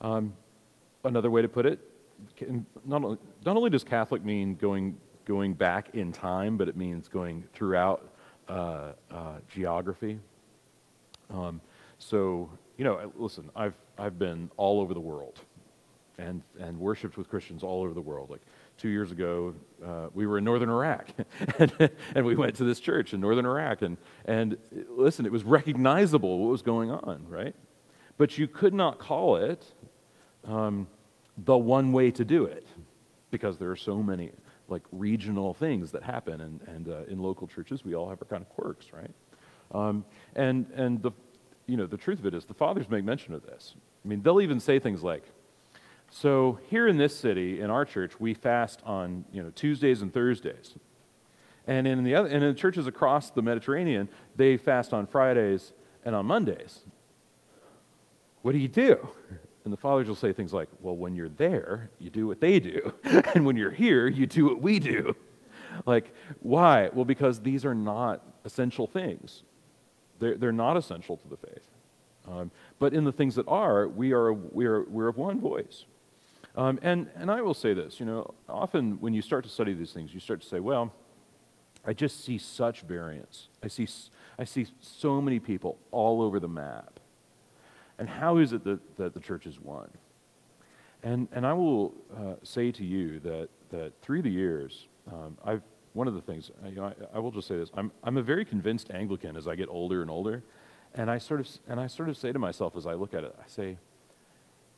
Um, 0.00 0.34
another 1.04 1.30
way 1.30 1.42
to 1.42 1.48
put 1.48 1.66
it, 1.66 1.80
not 2.84 3.04
only, 3.04 3.18
not 3.44 3.56
only 3.56 3.70
does 3.70 3.84
Catholic 3.84 4.24
mean 4.24 4.54
going, 4.56 4.96
going 5.24 5.54
back 5.54 5.94
in 5.94 6.12
time, 6.12 6.56
but 6.56 6.68
it 6.68 6.76
means 6.76 7.08
going 7.08 7.44
throughout 7.52 8.08
uh, 8.48 8.92
uh, 9.10 9.34
geography. 9.48 10.18
Um, 11.30 11.60
so, 11.98 12.50
you 12.76 12.84
know, 12.84 13.12
listen, 13.16 13.50
I've, 13.54 13.74
I've 13.98 14.18
been 14.18 14.50
all 14.56 14.80
over 14.80 14.94
the 14.94 15.00
world 15.00 15.40
and, 16.18 16.42
and 16.58 16.78
worshiped 16.78 17.16
with 17.16 17.28
Christians 17.28 17.62
all 17.62 17.82
over 17.82 17.94
the 17.94 18.00
world. 18.00 18.30
Like 18.30 18.40
two 18.78 18.88
years 18.88 19.12
ago, 19.12 19.54
uh, 19.84 20.06
we 20.14 20.26
were 20.26 20.38
in 20.38 20.44
northern 20.44 20.70
Iraq, 20.70 21.08
and, 21.58 21.90
and, 22.14 22.24
we 22.24 22.34
went 22.34 22.54
to 22.56 22.64
this 22.64 22.80
church 22.80 23.12
in 23.12 23.20
northern 23.20 23.44
Iraq. 23.44 23.82
And, 23.82 23.96
and 24.24 24.56
listen, 24.88 25.26
it 25.26 25.32
was 25.32 25.44
recognizable 25.44 26.38
what 26.38 26.50
was 26.50 26.62
going 26.62 26.90
on, 26.90 27.26
right? 27.28 27.54
But 28.16 28.38
you 28.38 28.48
could 28.48 28.74
not 28.74 28.98
call 28.98 29.36
it 29.36 29.64
um, 30.44 30.86
the 31.36 31.58
one 31.58 31.92
way 31.92 32.10
to 32.12 32.24
do 32.24 32.44
it. 32.44 32.66
because 33.30 33.58
there 33.58 33.70
are 33.70 33.76
so 33.76 34.02
many 34.02 34.30
like 34.68 34.82
regional 34.92 35.54
things 35.54 35.92
that 35.92 36.02
happen, 36.02 36.40
and, 36.40 36.60
and 36.68 36.88
uh, 36.88 37.04
in 37.08 37.18
local 37.18 37.46
churches 37.46 37.84
we 37.84 37.94
all 37.94 38.08
have 38.08 38.18
our 38.20 38.28
kind 38.28 38.42
of 38.42 38.48
quirks, 38.50 38.86
right? 38.92 39.10
Um, 39.72 40.04
and 40.34 40.66
and 40.74 41.02
the 41.02 41.12
you 41.66 41.76
know 41.76 41.86
the 41.86 41.96
truth 41.96 42.18
of 42.18 42.26
it 42.26 42.34
is 42.34 42.44
the 42.44 42.54
fathers 42.54 42.88
make 42.88 43.04
mention 43.04 43.34
of 43.34 43.44
this. 43.44 43.74
I 44.04 44.08
mean, 44.08 44.22
they'll 44.22 44.40
even 44.40 44.60
say 44.60 44.78
things 44.78 45.02
like, 45.02 45.24
"So 46.10 46.58
here 46.68 46.88
in 46.88 46.96
this 46.96 47.16
city, 47.16 47.60
in 47.60 47.70
our 47.70 47.84
church, 47.84 48.18
we 48.20 48.34
fast 48.34 48.80
on 48.84 49.24
you 49.32 49.42
know 49.42 49.50
Tuesdays 49.50 50.02
and 50.02 50.12
Thursdays." 50.12 50.74
And 51.66 51.86
in 51.86 52.02
the 52.02 52.14
other, 52.14 52.28
and 52.28 52.42
in 52.42 52.54
churches 52.56 52.86
across 52.86 53.30
the 53.30 53.42
Mediterranean, 53.42 54.08
they 54.36 54.56
fast 54.56 54.94
on 54.94 55.06
Fridays 55.06 55.72
and 56.02 56.16
on 56.16 56.24
Mondays. 56.24 56.80
What 58.40 58.52
do 58.52 58.58
you 58.58 58.68
do? 58.68 59.08
And 59.64 59.72
the 59.72 59.76
fathers 59.76 60.08
will 60.08 60.16
say 60.16 60.32
things 60.32 60.54
like, 60.54 60.68
Well, 60.80 60.96
when 60.96 61.14
you're 61.14 61.28
there, 61.28 61.90
you 61.98 62.08
do 62.08 62.26
what 62.26 62.40
they 62.40 62.58
do. 62.58 62.94
and 63.04 63.44
when 63.44 63.56
you're 63.56 63.70
here, 63.70 64.08
you 64.08 64.26
do 64.26 64.46
what 64.46 64.62
we 64.62 64.78
do. 64.78 65.14
Like, 65.84 66.14
why? 66.40 66.88
Well, 66.92 67.04
because 67.04 67.40
these 67.40 67.66
are 67.66 67.74
not 67.74 68.22
essential 68.46 68.86
things. 68.86 69.42
They're, 70.18 70.36
they're 70.36 70.52
not 70.52 70.78
essential 70.78 71.18
to 71.18 71.28
the 71.28 71.36
faith. 71.36 71.62
Um, 72.26 72.50
but 72.78 72.94
in 72.94 73.04
the 73.04 73.12
things 73.12 73.34
that 73.34 73.46
are, 73.46 73.86
we 73.86 74.12
are, 74.12 74.32
we 74.32 74.64
are 74.64 74.82
we're 74.84 75.08
of 75.08 75.18
one 75.18 75.40
voice. 75.40 75.84
Um, 76.56 76.78
and, 76.82 77.08
and 77.14 77.30
I 77.30 77.40
will 77.40 77.54
say 77.54 77.74
this, 77.74 78.00
you 78.00 78.06
know, 78.06 78.34
often 78.48 79.00
when 79.00 79.14
you 79.14 79.22
start 79.22 79.44
to 79.44 79.50
study 79.50 79.74
these 79.74 79.92
things, 79.92 80.12
you 80.12 80.20
start 80.20 80.40
to 80.40 80.46
say, 80.46 80.60
well, 80.60 80.92
I 81.84 81.92
just 81.92 82.24
see 82.24 82.38
such 82.38 82.82
variance. 82.82 83.48
I 83.62 83.68
see, 83.68 83.86
I 84.38 84.44
see 84.44 84.66
so 84.80 85.20
many 85.20 85.38
people 85.38 85.78
all 85.90 86.20
over 86.20 86.40
the 86.40 86.48
map. 86.48 87.00
And 87.98 88.08
how 88.08 88.38
is 88.38 88.52
it 88.52 88.64
that, 88.64 88.96
that 88.96 89.14
the 89.14 89.20
church 89.20 89.46
is 89.46 89.60
one? 89.60 89.90
And, 91.02 91.28
and 91.32 91.46
I 91.46 91.52
will 91.52 91.94
uh, 92.16 92.34
say 92.42 92.72
to 92.72 92.84
you 92.84 93.20
that, 93.20 93.48
that 93.70 93.92
through 94.02 94.22
the 94.22 94.30
years, 94.30 94.88
um, 95.12 95.36
I've, 95.44 95.62
one 95.92 96.08
of 96.08 96.14
the 96.14 96.20
things, 96.20 96.50
you 96.66 96.76
know, 96.76 96.84
I, 96.84 97.16
I, 97.16 97.18
will 97.18 97.30
just 97.30 97.48
say 97.48 97.56
this, 97.56 97.70
I'm, 97.74 97.90
I'm 98.04 98.16
a 98.16 98.22
very 98.22 98.44
convinced 98.44 98.90
Anglican 98.90 99.36
as 99.36 99.48
I 99.48 99.54
get 99.54 99.68
older 99.68 100.02
and 100.02 100.10
older. 100.10 100.42
And 100.94 101.10
I, 101.10 101.18
sort 101.18 101.40
of, 101.40 101.48
and 101.68 101.80
I 101.80 101.86
sort 101.86 102.08
of 102.08 102.16
say 102.16 102.32
to 102.32 102.38
myself 102.38 102.76
as 102.76 102.86
I 102.86 102.94
look 102.94 103.14
at 103.14 103.24
it, 103.24 103.34
I 103.38 103.48
say, 103.48 103.78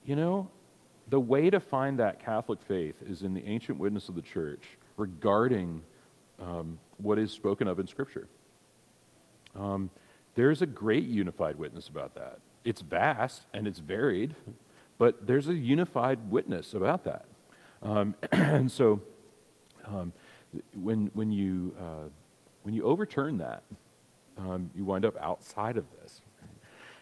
you 0.05 0.17
know, 0.17 0.51
the 1.11 1.21
way 1.21 1.51
to 1.51 1.61
find 1.61 1.99
that 1.99 2.25
Catholic 2.25 2.61
faith 2.63 2.95
is 3.07 3.23
in 3.23 3.35
the 3.35 3.45
ancient 3.45 3.79
witness 3.79 4.09
of 4.09 4.15
the 4.15 4.23
church 4.23 4.63
regarding 4.97 5.83
um, 6.41 6.79
what 6.99 7.19
is 7.19 7.33
spoken 7.33 7.67
of 7.67 7.81
in 7.81 7.87
Scripture. 7.87 8.29
Um, 9.57 9.91
there's 10.37 10.63
a 10.63 10.67
great 10.67 11.05
unified 11.05 11.57
witness 11.57 11.89
about 11.89 12.15
that. 12.15 12.39
It's 12.65 12.81
vast 12.81 13.47
and 13.53 13.67
it's 13.67 13.81
varied, 13.81 14.37
but 14.99 15.27
there's 15.27 15.49
a 15.49 15.55
unified 15.55 16.31
witness 16.31 16.75
about 16.75 17.05
that. 17.05 17.25
Um, 17.83 18.15
and 18.33 18.71
so 18.71 19.01
um, 19.87 20.13
when, 20.75 21.11
when, 21.15 21.33
you, 21.33 21.75
uh, 21.79 22.09
when 22.63 22.75
you 22.75 22.85
overturn 22.85 23.39
that, 23.39 23.65
um, 24.39 24.71
you 24.77 24.85
wind 24.85 25.05
up 25.05 25.17
outside 25.21 25.77
of 25.77 25.85
this. 26.01 26.23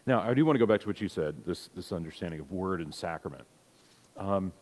Now, 0.06 0.22
I 0.22 0.32
do 0.32 0.46
want 0.46 0.54
to 0.54 0.58
go 0.58 0.66
back 0.66 0.80
to 0.80 0.86
what 0.86 1.02
you 1.02 1.08
said 1.08 1.44
this, 1.44 1.68
this 1.76 1.92
understanding 1.92 2.40
of 2.40 2.50
word 2.50 2.80
and 2.80 2.94
sacrament. 2.94 3.44
Um, 4.18 4.52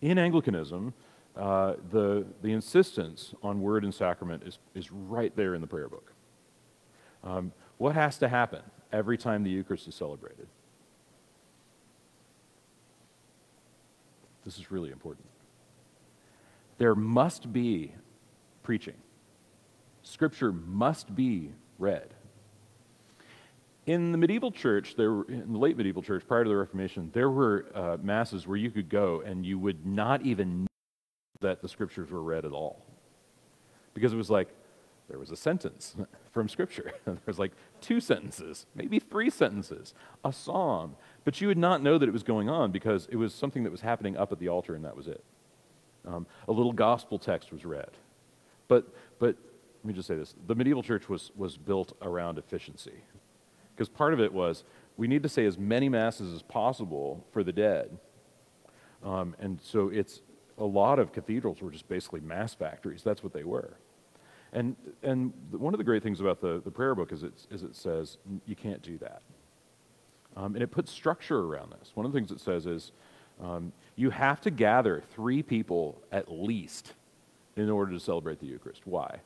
in 0.00 0.18
Anglicanism, 0.18 0.94
uh, 1.36 1.74
the, 1.90 2.24
the 2.42 2.52
insistence 2.52 3.34
on 3.42 3.60
word 3.60 3.84
and 3.84 3.94
sacrament 3.94 4.42
is, 4.44 4.58
is 4.74 4.90
right 4.90 5.34
there 5.36 5.54
in 5.54 5.60
the 5.60 5.66
prayer 5.66 5.88
book. 5.88 6.12
Um, 7.22 7.52
what 7.78 7.94
has 7.94 8.18
to 8.18 8.28
happen 8.28 8.62
every 8.92 9.18
time 9.18 9.42
the 9.42 9.50
Eucharist 9.50 9.88
is 9.88 9.94
celebrated? 9.94 10.46
This 14.44 14.58
is 14.58 14.70
really 14.70 14.90
important. 14.90 15.26
There 16.78 16.94
must 16.94 17.52
be 17.52 17.92
preaching. 18.62 18.94
Scripture 20.02 20.52
must 20.52 21.14
be 21.14 21.50
read. 21.78 22.14
In 23.86 24.12
the 24.12 24.18
medieval 24.18 24.52
church, 24.52 24.94
there 24.96 25.22
in 25.22 25.52
the 25.52 25.58
late 25.58 25.76
medieval 25.76 26.02
church, 26.02 26.26
prior 26.26 26.44
to 26.44 26.50
the 26.50 26.56
Reformation, 26.56 27.10
there 27.12 27.30
were 27.30 27.66
uh, 27.74 27.96
masses 28.02 28.46
where 28.46 28.56
you 28.56 28.70
could 28.70 28.88
go 28.88 29.22
and 29.22 29.44
you 29.44 29.58
would 29.58 29.86
not 29.86 30.22
even 30.22 30.62
know 30.62 30.66
that 31.40 31.62
the 31.62 31.68
scriptures 31.68 32.10
were 32.10 32.22
read 32.22 32.44
at 32.44 32.52
all. 32.52 32.84
Because 33.94 34.12
it 34.12 34.16
was 34.16 34.30
like, 34.30 34.48
there 35.08 35.18
was 35.18 35.30
a 35.30 35.36
sentence 35.36 35.96
from 36.32 36.48
Scripture. 36.48 36.92
there 37.04 37.18
was 37.26 37.38
like 37.38 37.52
two 37.80 38.00
sentences, 38.00 38.66
maybe 38.74 38.98
three 38.98 39.30
sentences, 39.30 39.94
a 40.24 40.32
psalm. 40.32 40.94
But 41.24 41.40
you 41.40 41.48
would 41.48 41.58
not 41.58 41.82
know 41.82 41.98
that 41.98 42.08
it 42.08 42.12
was 42.12 42.22
going 42.22 42.48
on 42.48 42.70
because 42.70 43.08
it 43.10 43.16
was 43.16 43.34
something 43.34 43.64
that 43.64 43.72
was 43.72 43.80
happening 43.80 44.16
up 44.16 44.30
at 44.30 44.38
the 44.38 44.48
altar 44.48 44.74
and 44.74 44.84
that 44.84 44.96
was 44.96 45.08
it. 45.08 45.24
Um, 46.06 46.26
a 46.46 46.52
little 46.52 46.72
gospel 46.72 47.18
text 47.18 47.50
was 47.50 47.64
read. 47.64 47.90
But, 48.68 48.86
but 49.18 49.36
let 49.82 49.84
me 49.84 49.92
just 49.92 50.06
say 50.06 50.14
this 50.14 50.34
the 50.46 50.54
medieval 50.54 50.82
church 50.82 51.08
was, 51.08 51.32
was 51.34 51.56
built 51.56 51.96
around 52.02 52.38
efficiency. 52.38 53.02
Because 53.80 53.88
part 53.88 54.12
of 54.12 54.20
it 54.20 54.30
was 54.30 54.64
we 54.98 55.08
need 55.08 55.22
to 55.22 55.28
say 55.30 55.46
as 55.46 55.56
many 55.56 55.88
masses 55.88 56.34
as 56.34 56.42
possible 56.42 57.24
for 57.32 57.42
the 57.42 57.50
dead. 57.50 57.96
Um, 59.02 59.34
and 59.40 59.58
so 59.62 59.88
it's 59.88 60.20
a 60.58 60.64
lot 60.66 60.98
of 60.98 61.14
cathedrals 61.14 61.62
were 61.62 61.70
just 61.70 61.88
basically 61.88 62.20
mass 62.20 62.52
factories. 62.52 63.02
That's 63.02 63.22
what 63.24 63.32
they 63.32 63.42
were. 63.42 63.78
And, 64.52 64.76
and 65.02 65.32
one 65.50 65.72
of 65.72 65.78
the 65.78 65.84
great 65.84 66.02
things 66.02 66.20
about 66.20 66.42
the, 66.42 66.60
the 66.62 66.70
prayer 66.70 66.94
book 66.94 67.10
is, 67.10 67.22
it's, 67.22 67.46
is 67.50 67.62
it 67.62 67.74
says 67.74 68.18
you 68.44 68.54
can't 68.54 68.82
do 68.82 68.98
that. 68.98 69.22
Um, 70.36 70.56
and 70.56 70.62
it 70.62 70.70
puts 70.70 70.92
structure 70.92 71.38
around 71.38 71.72
this. 71.80 71.92
One 71.94 72.04
of 72.04 72.12
the 72.12 72.18
things 72.18 72.30
it 72.30 72.40
says 72.42 72.66
is 72.66 72.92
um, 73.42 73.72
you 73.96 74.10
have 74.10 74.42
to 74.42 74.50
gather 74.50 75.02
three 75.14 75.42
people 75.42 76.02
at 76.12 76.30
least 76.30 76.92
in 77.56 77.70
order 77.70 77.92
to 77.92 78.00
celebrate 78.00 78.40
the 78.40 78.46
Eucharist. 78.46 78.82
Why? 78.86 79.20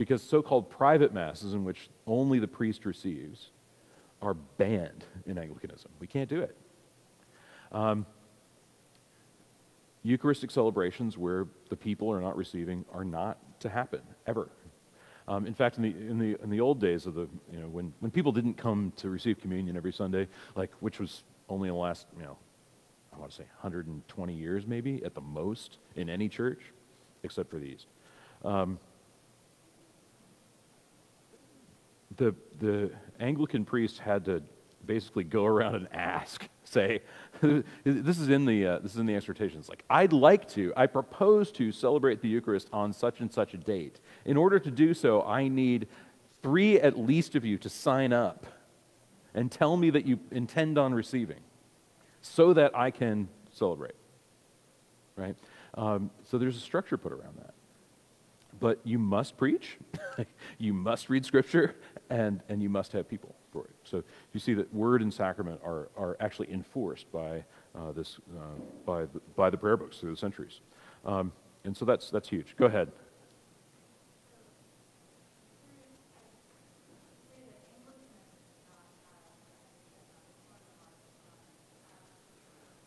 Because 0.00 0.22
so 0.22 0.40
called 0.40 0.70
private 0.70 1.12
masses, 1.12 1.52
in 1.52 1.62
which 1.62 1.90
only 2.06 2.38
the 2.38 2.48
priest 2.48 2.86
receives, 2.86 3.50
are 4.22 4.32
banned 4.32 5.04
in 5.26 5.36
Anglicanism. 5.36 5.90
We 6.00 6.06
can't 6.06 6.30
do 6.30 6.40
it. 6.40 6.56
Um, 7.70 8.06
Eucharistic 10.02 10.50
celebrations 10.50 11.18
where 11.18 11.48
the 11.68 11.76
people 11.76 12.10
are 12.10 12.22
not 12.22 12.34
receiving 12.34 12.86
are 12.94 13.04
not 13.04 13.60
to 13.60 13.68
happen, 13.68 14.00
ever. 14.26 14.48
Um, 15.28 15.46
in 15.46 15.52
fact, 15.52 15.76
in 15.76 15.82
the, 15.82 15.90
in, 15.90 16.18
the, 16.18 16.42
in 16.42 16.48
the 16.48 16.60
old 16.62 16.80
days 16.80 17.04
of 17.04 17.12
the, 17.12 17.28
you 17.52 17.60
know, 17.60 17.68
when, 17.68 17.92
when 18.00 18.10
people 18.10 18.32
didn't 18.32 18.54
come 18.54 18.94
to 18.96 19.10
receive 19.10 19.38
communion 19.38 19.76
every 19.76 19.92
Sunday, 19.92 20.28
like, 20.56 20.70
which 20.80 20.98
was 20.98 21.24
only 21.50 21.68
in 21.68 21.74
the 21.74 21.78
last, 21.78 22.06
you 22.16 22.22
know, 22.22 22.38
I 23.12 23.18
want 23.18 23.32
to 23.32 23.36
say 23.36 23.44
120 23.60 24.32
years 24.32 24.66
maybe 24.66 25.04
at 25.04 25.14
the 25.14 25.20
most 25.20 25.76
in 25.94 26.08
any 26.08 26.30
church, 26.30 26.62
except 27.22 27.50
for 27.50 27.58
the 27.58 27.66
East. 27.66 27.86
Um, 28.42 28.78
the, 32.20 32.34
the 32.58 32.90
Anglican 33.18 33.64
priests 33.64 33.98
had 33.98 34.26
to 34.26 34.42
basically 34.84 35.24
go 35.24 35.46
around 35.46 35.74
and 35.74 35.88
ask, 35.92 36.46
say, 36.64 37.00
this 37.84 38.18
is 38.18 38.28
in 38.28 38.44
the 38.44 38.66
uh, 38.66 38.78
this 38.80 38.92
is 38.92 38.98
in 38.98 39.06
the 39.06 39.14
exhortations. 39.14 39.68
Like, 39.68 39.84
I'd 39.88 40.12
like 40.12 40.46
to, 40.50 40.72
I 40.76 40.86
propose 40.86 41.50
to 41.52 41.72
celebrate 41.72 42.20
the 42.20 42.28
Eucharist 42.28 42.68
on 42.72 42.92
such 42.92 43.20
and 43.20 43.32
such 43.32 43.54
a 43.54 43.56
date. 43.56 44.00
In 44.24 44.36
order 44.36 44.58
to 44.58 44.70
do 44.70 44.92
so, 44.94 45.22
I 45.22 45.48
need 45.48 45.88
three 46.42 46.78
at 46.78 46.98
least 46.98 47.34
of 47.34 47.44
you 47.44 47.56
to 47.58 47.68
sign 47.68 48.12
up 48.12 48.46
and 49.34 49.50
tell 49.50 49.76
me 49.76 49.90
that 49.90 50.06
you 50.06 50.18
intend 50.30 50.76
on 50.76 50.92
receiving, 50.92 51.40
so 52.20 52.52
that 52.52 52.76
I 52.76 52.90
can 52.90 53.28
celebrate. 53.52 53.94
Right. 55.16 55.36
Um, 55.74 56.10
so 56.30 56.36
there's 56.36 56.56
a 56.56 56.60
structure 56.60 56.98
put 56.98 57.12
around 57.12 57.38
that. 57.38 57.54
But 58.60 58.78
you 58.84 58.98
must 58.98 59.38
preach, 59.38 59.78
you 60.58 60.74
must 60.74 61.08
read 61.08 61.24
Scripture, 61.24 61.76
and, 62.10 62.42
and 62.48 62.62
you 62.62 62.68
must 62.68 62.92
have 62.92 63.08
people 63.08 63.34
for 63.52 63.64
it. 63.64 63.70
So 63.84 64.04
you 64.32 64.40
see 64.40 64.52
that 64.54 64.72
word 64.74 65.00
and 65.00 65.12
sacrament 65.12 65.60
are, 65.64 65.88
are 65.96 66.16
actually 66.20 66.52
enforced 66.52 67.10
by, 67.10 67.44
uh, 67.74 67.92
this, 67.92 68.18
uh, 68.38 68.42
by, 68.84 69.02
the, 69.06 69.20
by 69.34 69.48
the 69.48 69.56
prayer 69.56 69.78
books 69.78 69.96
through 69.98 70.10
the 70.10 70.16
centuries. 70.16 70.60
Um, 71.06 71.32
and 71.64 71.74
so 71.76 71.84
that's, 71.86 72.10
that's 72.10 72.28
huge. 72.28 72.54
Go 72.58 72.66
ahead. 72.66 72.92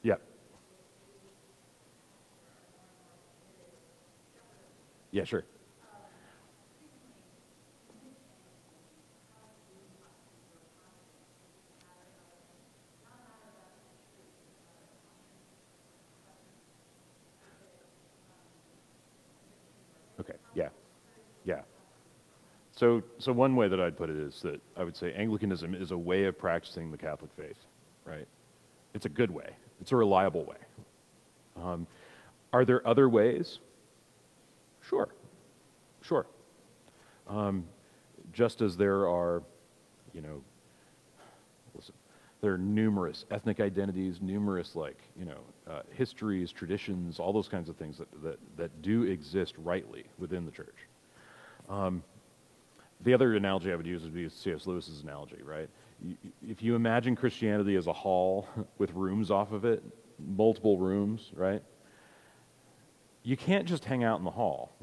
Yeah. 0.03 0.15
Yeah, 5.11 5.23
sure. 5.23 5.45
So, 22.75 23.03
so 23.19 23.31
one 23.31 23.55
way 23.55 23.67
that 23.67 23.79
I'd 23.79 23.95
put 23.95 24.09
it 24.09 24.17
is 24.17 24.41
that 24.41 24.59
I 24.75 24.83
would 24.83 24.97
say 24.97 25.13
Anglicanism 25.13 25.75
is 25.75 25.91
a 25.91 25.97
way 25.97 26.25
of 26.25 26.37
practicing 26.37 26.91
the 26.91 26.97
Catholic 26.97 27.31
faith, 27.37 27.57
right? 28.03 28.27
It's 28.95 29.05
a 29.05 29.09
good 29.09 29.29
way. 29.29 29.49
It's 29.79 29.91
a 29.91 29.95
reliable 29.95 30.43
way. 30.43 30.57
Um, 31.61 31.87
are 32.51 32.65
there 32.65 32.85
other 32.87 33.09
ways? 33.09 33.59
Sure, 34.81 35.09
sure. 36.01 36.25
Um, 37.27 37.65
just 38.33 38.61
as 38.61 38.75
there 38.75 39.07
are, 39.07 39.43
you 40.13 40.21
know, 40.21 40.41
listen, 41.75 41.93
there 42.41 42.53
are 42.53 42.57
numerous 42.57 43.25
ethnic 43.29 43.59
identities, 43.59 44.19
numerous 44.19 44.75
like 44.75 44.97
you 45.17 45.25
know 45.25 45.39
uh, 45.69 45.81
histories, 45.91 46.51
traditions, 46.51 47.19
all 47.19 47.31
those 47.31 47.47
kinds 47.47 47.69
of 47.69 47.75
things 47.77 47.99
that, 47.99 48.07
that, 48.23 48.39
that 48.57 48.81
do 48.81 49.03
exist 49.03 49.53
rightly 49.59 50.05
within 50.17 50.45
the 50.45 50.51
church. 50.51 50.87
Um, 51.69 52.03
the 53.03 53.13
other 53.13 53.36
analogy 53.36 53.72
I 53.72 53.75
would 53.75 53.86
use 53.86 54.03
would 54.03 54.13
be 54.13 54.27
C.S. 54.29 54.65
Lewis's 54.65 55.01
analogy, 55.01 55.39
right? 55.43 55.69
If 56.48 56.62
you 56.62 56.75
imagine 56.75 57.15
Christianity 57.15 57.75
as 57.75 57.88
a 57.88 57.93
hall 57.93 58.48
with 58.77 58.91
rooms 58.93 59.31
off 59.31 59.51
of 59.51 59.65
it, 59.65 59.83
multiple 60.19 60.77
rooms, 60.77 61.31
right? 61.36 61.62
You 63.24 63.38
can't 63.38 63.65
just 63.65 63.86
hang 63.86 64.03
out 64.03 64.19
in 64.19 64.25
the 64.25 64.31
hall 64.31 64.74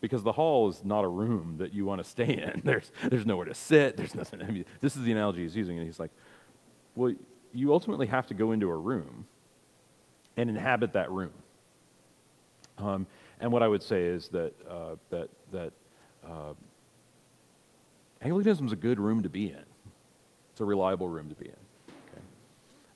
because 0.00 0.22
the 0.22 0.32
hall 0.32 0.68
is 0.68 0.84
not 0.84 1.04
a 1.04 1.08
room 1.08 1.56
that 1.58 1.72
you 1.72 1.84
want 1.84 2.02
to 2.02 2.08
stay 2.08 2.36
in. 2.36 2.62
There's, 2.64 2.90
there's 3.04 3.26
nowhere 3.26 3.46
to 3.46 3.54
sit. 3.54 3.96
There's 3.96 4.14
nothing. 4.14 4.42
I 4.42 4.50
mean, 4.50 4.64
this 4.80 4.96
is 4.96 5.02
the 5.02 5.12
analogy 5.12 5.42
he's 5.42 5.56
using, 5.56 5.76
and 5.78 5.86
he's 5.86 6.00
like, 6.00 6.10
well, 6.94 7.14
you 7.52 7.72
ultimately 7.72 8.06
have 8.06 8.26
to 8.28 8.34
go 8.34 8.52
into 8.52 8.70
a 8.70 8.76
room 8.76 9.26
and 10.36 10.48
inhabit 10.48 10.92
that 10.94 11.10
room. 11.10 11.32
Um, 12.78 13.06
and 13.40 13.52
what 13.52 13.62
I 13.62 13.68
would 13.68 13.82
say 13.82 14.04
is 14.04 14.28
that 14.28 14.54
uh, 14.68 14.96
that 15.10 15.28
that 15.52 15.72
uh, 16.26 16.54
Anglicanism 18.22 18.66
is 18.66 18.72
a 18.72 18.76
good 18.76 19.00
room 19.00 19.22
to 19.22 19.28
be 19.28 19.46
in. 19.46 19.64
It's 20.52 20.60
a 20.60 20.64
reliable 20.64 21.08
room 21.08 21.28
to 21.28 21.34
be 21.34 21.46
in. 21.46 21.52
Okay? 21.88 22.22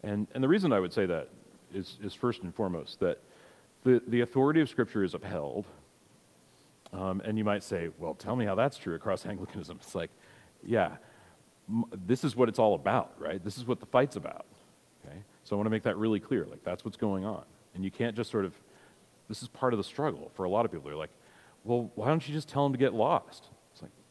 And, 0.03 0.27
and 0.35 0.45
the 0.45 0.49
reason 0.49 0.73
I 0.73 0.81
would 0.81 0.93
say 0.93 1.07
that 1.07 1.29
is, 1.73 1.99
is 2.03 2.15
first 2.15 2.43
and 2.43 2.55
foremost 2.55 3.01
that 3.01 3.19
the, 3.85 4.03
the 4.07 4.21
authority 4.21 4.61
of 4.61 4.69
Scripture 4.69 5.05
is 5.05 5.15
upheld. 5.15 5.67
Um, 6.93 7.21
and 7.25 7.37
you 7.39 7.45
might 7.45 7.63
say, 7.63 7.91
well, 7.99 8.15
tell 8.15 8.37
me 8.37 8.45
how 8.45 8.55
that's 8.55 8.77
true 8.77 8.95
across 8.95 9.27
Anglicanism. 9.27 9.79
It's 9.83 9.95
like, 9.95 10.11
yeah, 10.63 10.97
m- 11.69 11.85
this 12.07 12.25
is 12.25 12.37
what 12.37 12.49
it's 12.49 12.59
all 12.59 12.75
about, 12.75 13.15
right? 13.19 13.43
This 13.43 13.57
is 13.57 13.67
what 13.67 13.81
the 13.81 13.87
fight's 13.87 14.17
about. 14.17 14.47
Okay? 15.05 15.17
So 15.45 15.55
I 15.55 15.57
want 15.57 15.67
to 15.67 15.71
make 15.71 15.83
that 15.85 15.97
really 15.97 16.21
clear. 16.21 16.47
Like, 16.47 16.63
that's 16.65 16.85
what's 16.85 16.97
going 16.97 17.25
on. 17.25 17.45
And 17.75 17.85
you 17.85 17.91
can't 17.91 18.15
just 18.15 18.31
sort 18.31 18.45
of, 18.45 18.53
this 19.29 19.43
is 19.43 19.49
part 19.49 19.73
of 19.73 19.79
the 19.79 19.85
struggle 19.85 20.31
for 20.35 20.45
a 20.45 20.49
lot 20.49 20.65
of 20.65 20.71
people. 20.71 20.89
They're 20.89 20.97
like, 20.97 21.11
well, 21.65 21.91
why 21.95 22.09
don't 22.09 22.27
you 22.27 22.35
just 22.35 22.49
tell 22.49 22.63
them 22.63 22.73
to 22.73 22.79
get 22.79 22.95
lost? 22.95 23.49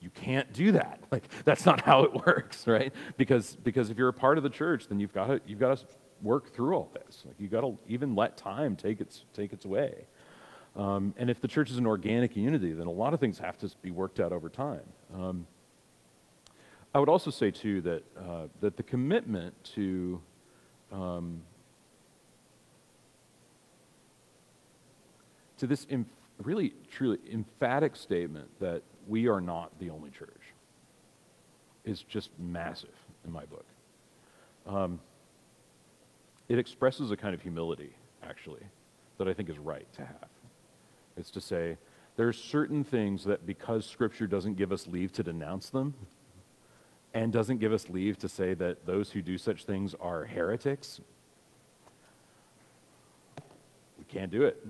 You 0.04 0.10
can't 0.10 0.52
do 0.54 0.74
that. 0.74 1.00
Like 1.14 1.30
that's 1.46 1.64
not 1.64 1.82
how 1.82 2.04
it 2.06 2.14
works, 2.26 2.66
right? 2.66 2.92
Because 3.18 3.56
because 3.64 3.92
if 3.92 4.00
you're 4.00 4.10
a 4.10 4.14
part 4.14 4.38
of 4.38 4.44
the 4.44 4.50
church, 4.50 4.88
then 4.88 5.00
you've 5.00 5.14
got 5.14 5.28
to 5.28 5.42
you've 5.46 5.60
got 5.60 5.78
to 5.78 5.86
work 6.24 6.52
through 6.52 6.76
all 6.76 6.90
this. 6.92 7.24
Like 7.24 7.36
you 7.40 7.48
got 7.48 7.62
to 7.62 7.78
even 7.88 8.16
let 8.16 8.36
time 8.36 8.76
take 8.76 9.00
its 9.00 9.26
take 9.36 9.54
its 9.54 9.64
way. 9.64 10.06
Um, 10.76 11.14
and 11.18 11.30
if 11.30 11.40
the 11.40 11.48
church 11.48 11.70
is 11.70 11.78
an 11.78 11.86
organic 11.86 12.36
unity, 12.36 12.74
then 12.74 12.88
a 12.88 12.92
lot 12.92 13.14
of 13.14 13.20
things 13.20 13.38
have 13.38 13.60
to 13.60 13.70
be 13.84 13.92
worked 13.92 14.20
out 14.20 14.32
over 14.32 14.50
time. 14.50 14.82
Um, 15.14 15.46
I 16.96 17.00
would 17.00 17.10
also 17.10 17.30
say 17.30 17.52
too 17.52 17.82
that 17.82 18.04
uh, 18.18 18.48
that 18.62 18.76
the 18.76 18.84
commitment 18.84 19.54
to 19.76 20.20
um, 20.92 21.44
to 25.58 25.68
this 25.68 25.86
really 26.40 26.74
truly 26.90 27.20
emphatic 27.32 27.96
statement 27.96 28.50
that 28.60 28.82
we 29.08 29.28
are 29.28 29.42
not 29.42 29.78
the 29.80 29.90
only 29.90 30.10
church 30.10 30.42
It's 31.86 32.02
just 32.02 32.30
massive 32.40 32.96
in 33.26 33.32
my 33.32 33.46
book. 33.46 33.66
Um, 34.66 35.00
it 36.48 36.58
expresses 36.58 37.12
a 37.12 37.18
kind 37.18 37.34
of 37.34 37.42
humility, 37.42 37.94
actually, 38.24 38.64
that 39.18 39.28
I 39.28 39.34
think 39.34 39.50
is 39.50 39.58
right 39.58 39.92
to 39.94 40.06
have. 40.06 40.30
It's 41.18 41.32
to 41.32 41.42
say, 41.42 41.78
there 42.16 42.28
are 42.28 42.34
certain 42.34 42.84
things 42.84 43.24
that 43.26 43.46
because 43.46 43.86
Scripture 43.86 44.28
doesn't 44.28 44.56
give 44.56 44.72
us 44.72 44.88
leave 44.88 45.12
to 45.14 45.24
denounce 45.24 45.70
them, 45.70 45.94
and 47.14 47.32
doesn't 47.32 47.58
give 47.58 47.72
us 47.74 47.90
leave 47.90 48.18
to 48.20 48.30
say 48.30 48.54
that 48.56 48.86
those 48.86 49.12
who 49.12 49.22
do 49.22 49.38
such 49.38 49.66
things 49.66 49.94
are 50.00 50.26
heretics, 50.26 51.00
we 53.98 54.06
can't 54.08 54.32
do 54.32 54.44
it. 54.44 54.66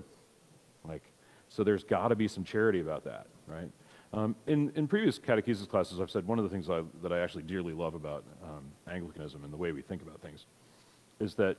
Like, 0.86 1.02
so 1.48 1.64
there's 1.64 1.84
got 1.84 2.08
to 2.08 2.16
be 2.16 2.28
some 2.28 2.44
charity 2.44 2.80
about 2.80 3.04
that, 3.04 3.26
right? 3.46 3.70
Um, 4.14 4.36
in, 4.46 4.70
in 4.76 4.86
previous 4.86 5.18
catechesis 5.18 5.68
classes, 5.68 6.00
I've 6.00 6.10
said 6.10 6.24
one 6.24 6.38
of 6.38 6.44
the 6.44 6.50
things 6.50 6.70
I, 6.70 6.82
that 7.02 7.12
I 7.12 7.18
actually 7.18 7.42
dearly 7.42 7.72
love 7.72 7.94
about 7.94 8.22
um, 8.44 8.64
Anglicanism 8.88 9.42
and 9.42 9.52
the 9.52 9.56
way 9.56 9.72
we 9.72 9.82
think 9.82 10.02
about 10.02 10.20
things 10.20 10.46
is 11.18 11.34
that 11.34 11.56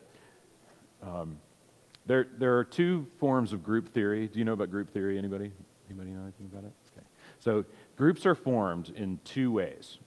um, 1.03 1.37
there, 2.05 2.27
there 2.37 2.57
are 2.57 2.63
two 2.63 3.07
forms 3.19 3.51
of 3.51 3.61
group 3.61 3.93
theory. 3.93 4.27
Do 4.27 4.39
you 4.39 4.45
know 4.45 4.53
about 4.53 4.71
group 4.71 4.93
theory? 4.93 5.17
Anybody? 5.17 5.51
Anybody 5.89 6.11
know 6.11 6.23
anything 6.23 6.49
about 6.49 6.63
it? 6.63 6.71
Okay. 6.95 7.05
So 7.39 7.65
groups 7.97 8.25
are 8.25 8.35
formed 8.35 8.93
in 8.95 9.19
two 9.25 9.51
ways. 9.51 9.97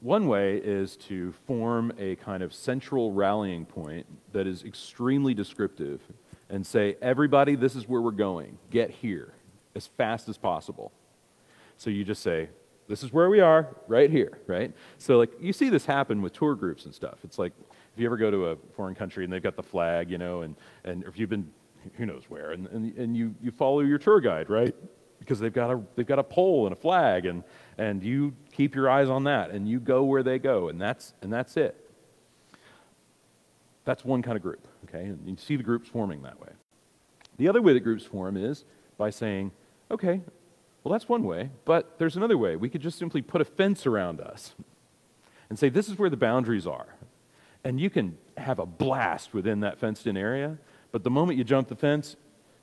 One 0.00 0.26
way 0.26 0.58
is 0.58 0.96
to 1.08 1.32
form 1.46 1.92
a 1.98 2.16
kind 2.16 2.42
of 2.42 2.52
central 2.52 3.12
rallying 3.12 3.64
point 3.64 4.04
that 4.32 4.46
is 4.46 4.62
extremely 4.64 5.32
descriptive 5.32 6.00
and 6.50 6.66
say, 6.66 6.96
everybody, 7.00 7.54
this 7.54 7.76
is 7.76 7.88
where 7.88 8.02
we're 8.02 8.10
going. 8.10 8.58
Get 8.68 8.90
here 8.90 9.32
as 9.74 9.86
fast 9.86 10.28
as 10.28 10.36
possible. 10.36 10.92
So 11.82 11.90
you 11.90 12.04
just 12.04 12.22
say, 12.22 12.48
this 12.86 13.02
is 13.02 13.12
where 13.12 13.28
we 13.28 13.40
are, 13.40 13.74
right 13.88 14.08
here, 14.08 14.38
right? 14.46 14.72
So, 14.98 15.18
like, 15.18 15.32
you 15.40 15.52
see 15.52 15.68
this 15.68 15.84
happen 15.84 16.22
with 16.22 16.32
tour 16.32 16.54
groups 16.54 16.84
and 16.84 16.94
stuff. 16.94 17.18
It's 17.24 17.40
like 17.40 17.52
if 17.92 17.98
you 17.98 18.06
ever 18.06 18.16
go 18.16 18.30
to 18.30 18.50
a 18.50 18.56
foreign 18.76 18.94
country 18.94 19.24
and 19.24 19.32
they've 19.32 19.42
got 19.42 19.56
the 19.56 19.64
flag, 19.64 20.08
you 20.08 20.16
know, 20.16 20.42
and, 20.42 20.54
and 20.84 21.02
if 21.02 21.18
you've 21.18 21.28
been, 21.28 21.50
who 21.94 22.06
knows 22.06 22.22
where, 22.28 22.52
and, 22.52 22.68
and, 22.68 22.96
and 22.96 23.16
you, 23.16 23.34
you 23.42 23.50
follow 23.50 23.80
your 23.80 23.98
tour 23.98 24.20
guide, 24.20 24.48
right? 24.48 24.76
Because 25.18 25.40
they've 25.40 25.52
got 25.52 25.72
a, 25.72 25.82
they've 25.96 26.06
got 26.06 26.20
a 26.20 26.22
pole 26.22 26.66
and 26.68 26.72
a 26.72 26.76
flag, 26.76 27.26
and, 27.26 27.42
and 27.78 28.04
you 28.04 28.32
keep 28.52 28.76
your 28.76 28.88
eyes 28.88 29.08
on 29.08 29.24
that, 29.24 29.50
and 29.50 29.68
you 29.68 29.80
go 29.80 30.04
where 30.04 30.22
they 30.22 30.38
go, 30.38 30.68
and 30.68 30.80
that's, 30.80 31.14
and 31.20 31.32
that's 31.32 31.56
it. 31.56 31.90
That's 33.84 34.04
one 34.04 34.22
kind 34.22 34.36
of 34.36 34.42
group, 34.44 34.68
okay? 34.88 35.06
And 35.06 35.28
you 35.28 35.36
see 35.36 35.56
the 35.56 35.64
groups 35.64 35.88
forming 35.88 36.22
that 36.22 36.38
way. 36.40 36.50
The 37.38 37.48
other 37.48 37.60
way 37.60 37.72
that 37.72 37.80
groups 37.80 38.04
form 38.04 38.36
is 38.36 38.64
by 38.98 39.10
saying, 39.10 39.50
okay, 39.90 40.20
well, 40.82 40.92
that's 40.92 41.08
one 41.08 41.24
way, 41.24 41.50
but 41.64 41.98
there's 41.98 42.16
another 42.16 42.36
way. 42.36 42.56
We 42.56 42.68
could 42.68 42.80
just 42.80 42.98
simply 42.98 43.22
put 43.22 43.40
a 43.40 43.44
fence 43.44 43.86
around 43.86 44.20
us 44.20 44.54
and 45.48 45.58
say, 45.58 45.68
this 45.68 45.88
is 45.88 45.98
where 45.98 46.10
the 46.10 46.16
boundaries 46.16 46.66
are. 46.66 46.96
And 47.64 47.80
you 47.80 47.90
can 47.90 48.18
have 48.36 48.58
a 48.58 48.66
blast 48.66 49.32
within 49.32 49.60
that 49.60 49.78
fenced 49.78 50.06
in 50.06 50.16
area, 50.16 50.58
but 50.90 51.04
the 51.04 51.10
moment 51.10 51.38
you 51.38 51.44
jump 51.44 51.68
the 51.68 51.76
fence, 51.76 52.16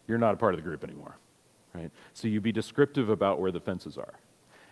you're 0.07 0.17
not 0.17 0.33
a 0.33 0.37
part 0.37 0.53
of 0.53 0.57
the 0.57 0.63
group 0.63 0.83
anymore. 0.83 1.17
Right? 1.73 1.91
So 2.13 2.27
you 2.27 2.41
be 2.41 2.51
descriptive 2.51 3.09
about 3.09 3.39
where 3.39 3.51
the 3.51 3.59
fences 3.59 3.97
are. 3.97 4.15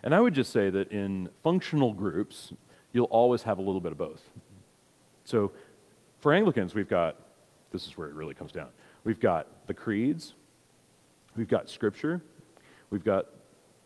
And 0.02 0.14
I 0.14 0.20
would 0.20 0.34
just 0.34 0.52
say 0.52 0.68
that 0.70 0.92
in 0.92 1.28
functional 1.42 1.94
groups, 1.94 2.52
you'll 2.92 3.06
always 3.06 3.42
have 3.44 3.58
a 3.58 3.62
little 3.62 3.80
bit 3.80 3.92
of 3.92 3.98
both. 3.98 4.22
So 5.24 5.52
for 6.18 6.32
Anglicans, 6.32 6.74
we've 6.74 6.88
got 6.88 7.16
this 7.70 7.86
is 7.86 7.96
where 7.96 8.08
it 8.08 8.14
really 8.14 8.34
comes 8.34 8.52
down. 8.52 8.68
We've 9.04 9.20
got 9.20 9.66
the 9.66 9.74
creeds, 9.74 10.34
we've 11.36 11.48
got 11.48 11.68
scripture, 11.68 12.22
we've 12.90 13.04
got 13.04 13.26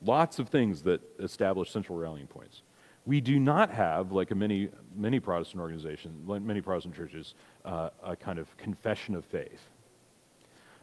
lots 0.04 0.38
of 0.38 0.48
things 0.48 0.82
that 0.82 1.00
establish 1.18 1.70
central 1.70 1.98
rallying 1.98 2.26
points. 2.26 2.62
We 3.04 3.20
do 3.20 3.40
not 3.40 3.70
have, 3.70 4.12
like 4.12 4.34
many, 4.34 4.68
many 4.94 5.18
Protestant 5.18 5.60
organizations, 5.60 6.28
like 6.28 6.42
many 6.42 6.60
Protestant 6.60 6.94
churches, 6.94 7.34
uh, 7.64 7.90
a 8.04 8.14
kind 8.14 8.38
of 8.38 8.56
confession 8.56 9.14
of 9.14 9.24
faith, 9.24 9.68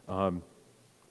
um, 0.08 0.42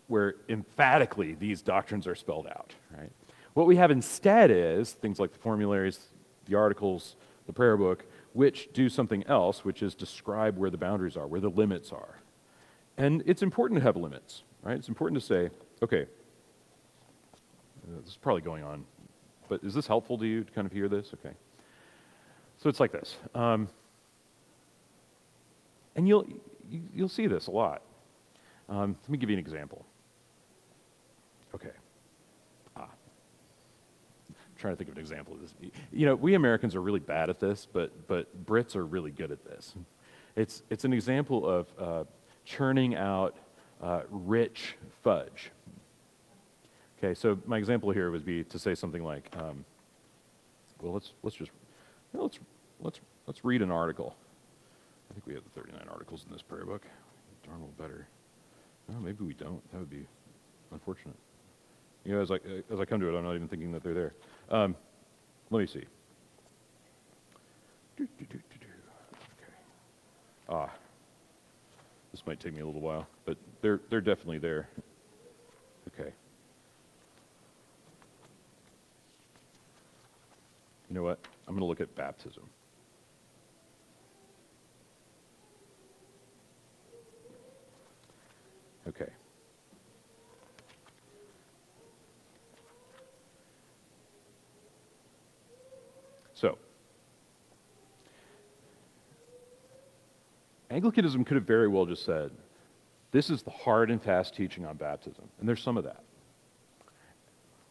where 0.08 0.36
emphatically 0.50 1.34
these 1.34 1.62
doctrines 1.62 2.06
are 2.06 2.16
spelled 2.16 2.48
out. 2.48 2.74
Right? 2.96 3.12
What 3.54 3.66
we 3.66 3.78
have 3.78 3.90
instead 3.90 4.52
is 4.52 4.94
things 4.94 5.20
like 5.20 5.34
the 5.34 5.40
formularies, 5.40 6.00
the 6.46 6.56
articles, 6.56 7.16
the 7.48 7.54
prayer 7.54 7.78
book, 7.78 8.06
which 8.34 8.70
do 8.74 8.90
something 8.90 9.24
else, 9.26 9.66
which 9.66 9.82
is 9.82 9.96
describe 9.96 10.58
where 10.58 10.70
the 10.70 10.78
boundaries 10.78 11.18
are, 11.18 11.26
where 11.26 11.42
the 11.42 11.50
limits 11.50 11.92
are. 11.92 12.20
And 12.98 13.24
it's 13.26 13.42
important 13.42 13.80
to 13.80 13.84
have 13.84 13.96
limits, 13.96 14.44
right? 14.62 14.78
It's 14.78 14.90
important 14.90 15.20
to 15.20 15.26
say, 15.26 15.50
okay, 15.82 16.06
this 17.98 18.12
is 18.12 18.18
probably 18.18 18.42
going 18.42 18.64
on, 18.64 18.86
but 19.48 19.64
is 19.64 19.74
this 19.74 19.88
helpful 19.88 20.18
to 20.18 20.26
you 20.26 20.44
to 20.44 20.52
kind 20.52 20.66
of 20.66 20.72
hear 20.72 20.88
this? 20.88 21.12
Okay. 21.14 21.36
So 22.58 22.70
it's 22.70 22.80
like 22.80 22.92
this. 22.92 23.18
Um, 23.34 23.70
and 25.96 26.08
you'll, 26.08 26.26
you'll 26.94 27.10
see 27.10 27.28
this 27.28 27.48
a 27.48 27.52
lot. 27.52 27.82
Um, 28.68 28.96
let 29.04 29.10
me 29.10 29.18
give 29.18 29.30
you 29.30 29.36
an 29.36 29.40
example. 29.40 29.86
Okay. 31.56 31.72
Ah. 32.78 32.82
I'm 34.30 34.36
trying 34.58 34.74
to 34.74 34.78
think 34.78 34.90
of 34.90 34.96
an 34.96 35.02
example 35.02 35.34
of 35.34 35.42
this. 35.42 35.54
You 35.92 36.06
know, 36.06 36.16
we 36.16 36.36
Americans 36.36 36.76
are 36.76 36.82
really 36.82 37.00
bad 37.00 37.30
at 37.30 37.40
this, 37.40 37.68
but, 37.72 38.08
but 38.08 38.46
Brits 38.46 38.76
are 38.76 38.86
really 38.86 39.12
good 39.12 39.32
at 39.32 39.44
this. 39.46 39.74
It's, 40.36 40.64
it's 40.70 40.86
an 40.86 40.94
example 40.94 41.50
of 41.50 41.68
uh, 41.80 42.04
churning 42.46 42.96
out 42.96 43.36
uh, 43.82 44.02
rich 44.10 44.76
fudge. 45.04 45.52
Okay, 47.02 47.14
so 47.14 47.40
my 47.46 47.58
example 47.58 47.92
here 47.92 48.12
would 48.12 48.26
be 48.26 48.44
to 48.44 48.60
say 48.60 48.76
something 48.76 49.04
like, 49.04 49.34
um, 49.38 49.64
well, 50.82 50.94
let's, 50.94 51.14
let's 51.24 51.36
just, 51.38 51.52
you 52.14 52.20
know, 52.20 52.24
let's, 52.26 52.40
let's, 52.82 53.00
let's 53.26 53.46
read 53.46 53.62
an 53.62 53.72
article. 53.72 54.18
I 55.10 55.14
think 55.14 55.26
we 55.26 55.34
have 55.34 55.44
the 55.44 55.62
39 55.62 55.88
articles 55.90 56.26
in 56.28 56.34
this 56.34 56.42
prayer 56.42 56.66
book. 56.66 56.86
Darn 57.48 57.62
well 57.62 57.72
better 57.78 58.08
Oh, 58.92 59.00
maybe 59.00 59.24
we 59.24 59.34
don't. 59.34 59.62
That 59.72 59.80
would 59.80 59.90
be 59.90 60.06
unfortunate. 60.72 61.16
You 62.06 62.16
know, 62.16 62.22
as 62.22 62.32
I, 62.32 62.40
as 62.72 62.80
I 62.80 62.86
come 62.86 63.00
to 63.02 63.14
it, 63.14 63.18
I'm 63.18 63.24
not 63.24 63.36
even 63.36 63.48
thinking 63.48 63.72
that 63.74 63.84
they're 63.84 63.94
there. 63.94 64.14
Um, 64.50 64.76
let 65.52 65.60
me 65.60 65.68
see. 65.68 65.84
Okay. 68.00 69.54
Ah, 70.48 70.70
this 72.12 72.26
might 72.26 72.40
take 72.40 72.54
me 72.54 72.62
a 72.62 72.66
little 72.66 72.82
while, 72.82 73.08
but 73.26 73.38
they're, 73.62 73.82
they're 73.90 74.02
definitely 74.02 74.40
there. 74.40 74.70
Okay. 75.94 76.12
You 80.90 80.96
know 80.96 81.04
what? 81.04 81.20
I'm 81.48 81.54
going 81.54 81.62
to 81.62 81.66
look 81.66 81.82
at 81.82 81.94
baptism. 81.96 82.44
Okay. 88.88 89.12
So, 96.34 96.58
Anglicanism 100.72 101.24
could 101.24 101.36
have 101.36 101.46
very 101.46 101.68
well 101.68 101.86
just 101.86 102.04
said, 102.06 102.32
this 103.12 103.30
is 103.30 103.44
the 103.44 103.52
hard 103.52 103.92
and 103.92 104.02
fast 104.02 104.36
teaching 104.36 104.66
on 104.66 104.78
baptism. 104.78 105.26
And 105.40 105.48
there's 105.48 105.62
some 105.62 105.78
of 105.78 105.84
that. 105.84 106.04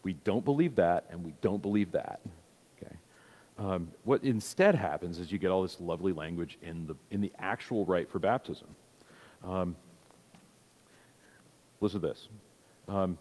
We 0.03 0.13
don't 0.13 0.45
believe 0.45 0.77
that, 0.77 1.07
and 1.11 1.25
we 1.25 1.33
don't 1.41 1.63
believe 1.63 1.93
that. 1.93 2.21
Um, 3.59 3.91
what 4.05 4.23
instead 4.23 4.77
happens 4.77 5.19
is 5.19 5.33
you 5.33 5.39
get 5.39 5.51
all 5.51 5.63
this 5.63 5.81
lovely 5.81 6.13
language 6.13 6.59
in 6.63 6.87
the, 6.87 6.95
in 7.11 7.21
the 7.21 7.33
actual 7.39 7.85
rite 7.85 8.09
for 8.09 8.21
baptism. 8.21 8.69
Um, 9.45 9.77
listen 11.81 12.01
to 12.01 12.07
this. 12.07 12.29
Um, 12.89 13.19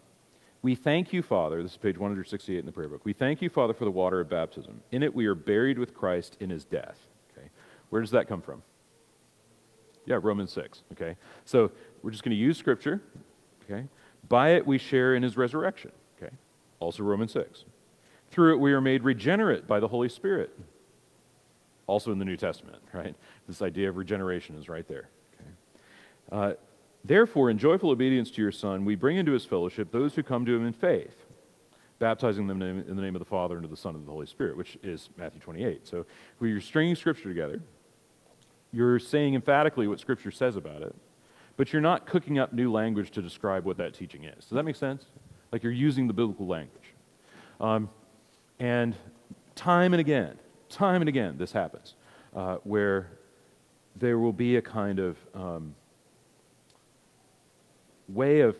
we 0.62 0.74
thank 0.74 1.12
you, 1.12 1.22
Father. 1.22 1.62
This 1.62 1.72
is 1.72 1.76
page 1.76 1.98
168 1.98 2.58
in 2.58 2.66
the 2.66 2.72
prayer 2.72 2.88
book. 2.88 3.04
We 3.04 3.12
thank 3.12 3.42
you, 3.42 3.50
Father, 3.50 3.74
for 3.74 3.84
the 3.84 3.90
water 3.90 4.20
of 4.20 4.28
baptism. 4.28 4.80
In 4.92 5.02
it 5.02 5.14
we 5.14 5.26
are 5.26 5.34
buried 5.34 5.78
with 5.78 5.94
Christ 5.94 6.36
in 6.40 6.50
his 6.50 6.64
death. 6.64 6.98
Okay. 7.32 7.48
Where 7.90 8.00
does 8.00 8.10
that 8.12 8.28
come 8.28 8.40
from? 8.40 8.62
Yeah, 10.06 10.18
Romans 10.22 10.52
6. 10.52 10.82
Okay. 10.92 11.16
So 11.44 11.70
we're 12.02 12.10
just 12.10 12.22
going 12.22 12.36
to 12.36 12.40
use 12.40 12.56
scripture. 12.56 13.02
Okay. 13.64 13.84
By 14.28 14.50
it 14.50 14.66
we 14.66 14.78
share 14.78 15.14
in 15.14 15.22
his 15.22 15.36
resurrection. 15.36 15.92
Okay. 16.20 16.32
Also 16.80 17.02
Romans 17.02 17.32
6. 17.32 17.64
Through 18.30 18.54
it 18.54 18.58
we 18.58 18.72
are 18.72 18.80
made 18.80 19.02
regenerate 19.02 19.66
by 19.66 19.80
the 19.80 19.88
Holy 19.88 20.08
Spirit. 20.08 20.56
Also 21.86 22.12
in 22.12 22.18
the 22.18 22.24
New 22.24 22.36
Testament, 22.36 22.82
right? 22.92 23.14
This 23.46 23.62
idea 23.62 23.88
of 23.88 23.96
regeneration 23.96 24.56
is 24.56 24.68
right 24.68 24.86
there. 24.86 25.08
Okay. 25.34 25.50
Uh, 26.30 26.52
Therefore, 27.04 27.48
in 27.50 27.58
joyful 27.58 27.90
obedience 27.90 28.30
to 28.32 28.42
your 28.42 28.52
Son, 28.52 28.84
we 28.84 28.94
bring 28.94 29.16
into 29.16 29.32
his 29.32 29.44
fellowship 29.44 29.92
those 29.92 30.14
who 30.14 30.22
come 30.22 30.44
to 30.44 30.54
him 30.54 30.66
in 30.66 30.72
faith, 30.72 31.24
baptizing 31.98 32.46
them 32.46 32.60
in 32.60 32.96
the 32.96 33.02
name 33.02 33.14
of 33.14 33.20
the 33.20 33.24
Father 33.24 33.56
and 33.56 33.64
of 33.64 33.70
the 33.70 33.76
Son 33.76 33.94
and 33.94 34.02
of 34.02 34.06
the 34.06 34.12
Holy 34.12 34.26
Spirit, 34.26 34.56
which 34.56 34.76
is 34.82 35.08
Matthew 35.16 35.40
28. 35.40 35.86
So 35.86 36.04
when 36.38 36.50
you're 36.50 36.60
stringing 36.60 36.96
Scripture 36.96 37.28
together, 37.28 37.62
you're 38.72 38.98
saying 38.98 39.34
emphatically 39.34 39.86
what 39.88 40.00
Scripture 40.00 40.30
says 40.30 40.56
about 40.56 40.82
it, 40.82 40.94
but 41.56 41.72
you're 41.72 41.82
not 41.82 42.04
cooking 42.06 42.38
up 42.38 42.52
new 42.52 42.70
language 42.70 43.10
to 43.12 43.22
describe 43.22 43.64
what 43.64 43.78
that 43.78 43.94
teaching 43.94 44.24
is. 44.24 44.44
Does 44.44 44.50
that 44.50 44.64
make 44.64 44.76
sense? 44.76 45.06
Like 45.50 45.62
you're 45.62 45.72
using 45.72 46.08
the 46.08 46.12
biblical 46.12 46.46
language. 46.46 46.94
Um, 47.60 47.88
and 48.60 48.94
time 49.54 49.92
and 49.92 50.00
again, 50.00 50.38
time 50.68 51.02
and 51.02 51.08
again, 51.08 51.36
this 51.38 51.52
happens, 51.52 51.94
uh, 52.34 52.56
where 52.64 53.10
there 53.96 54.18
will 54.18 54.32
be 54.32 54.56
a 54.56 54.62
kind 54.62 54.98
of 54.98 55.16
um, 55.34 55.74
way 58.08 58.40
of, 58.40 58.56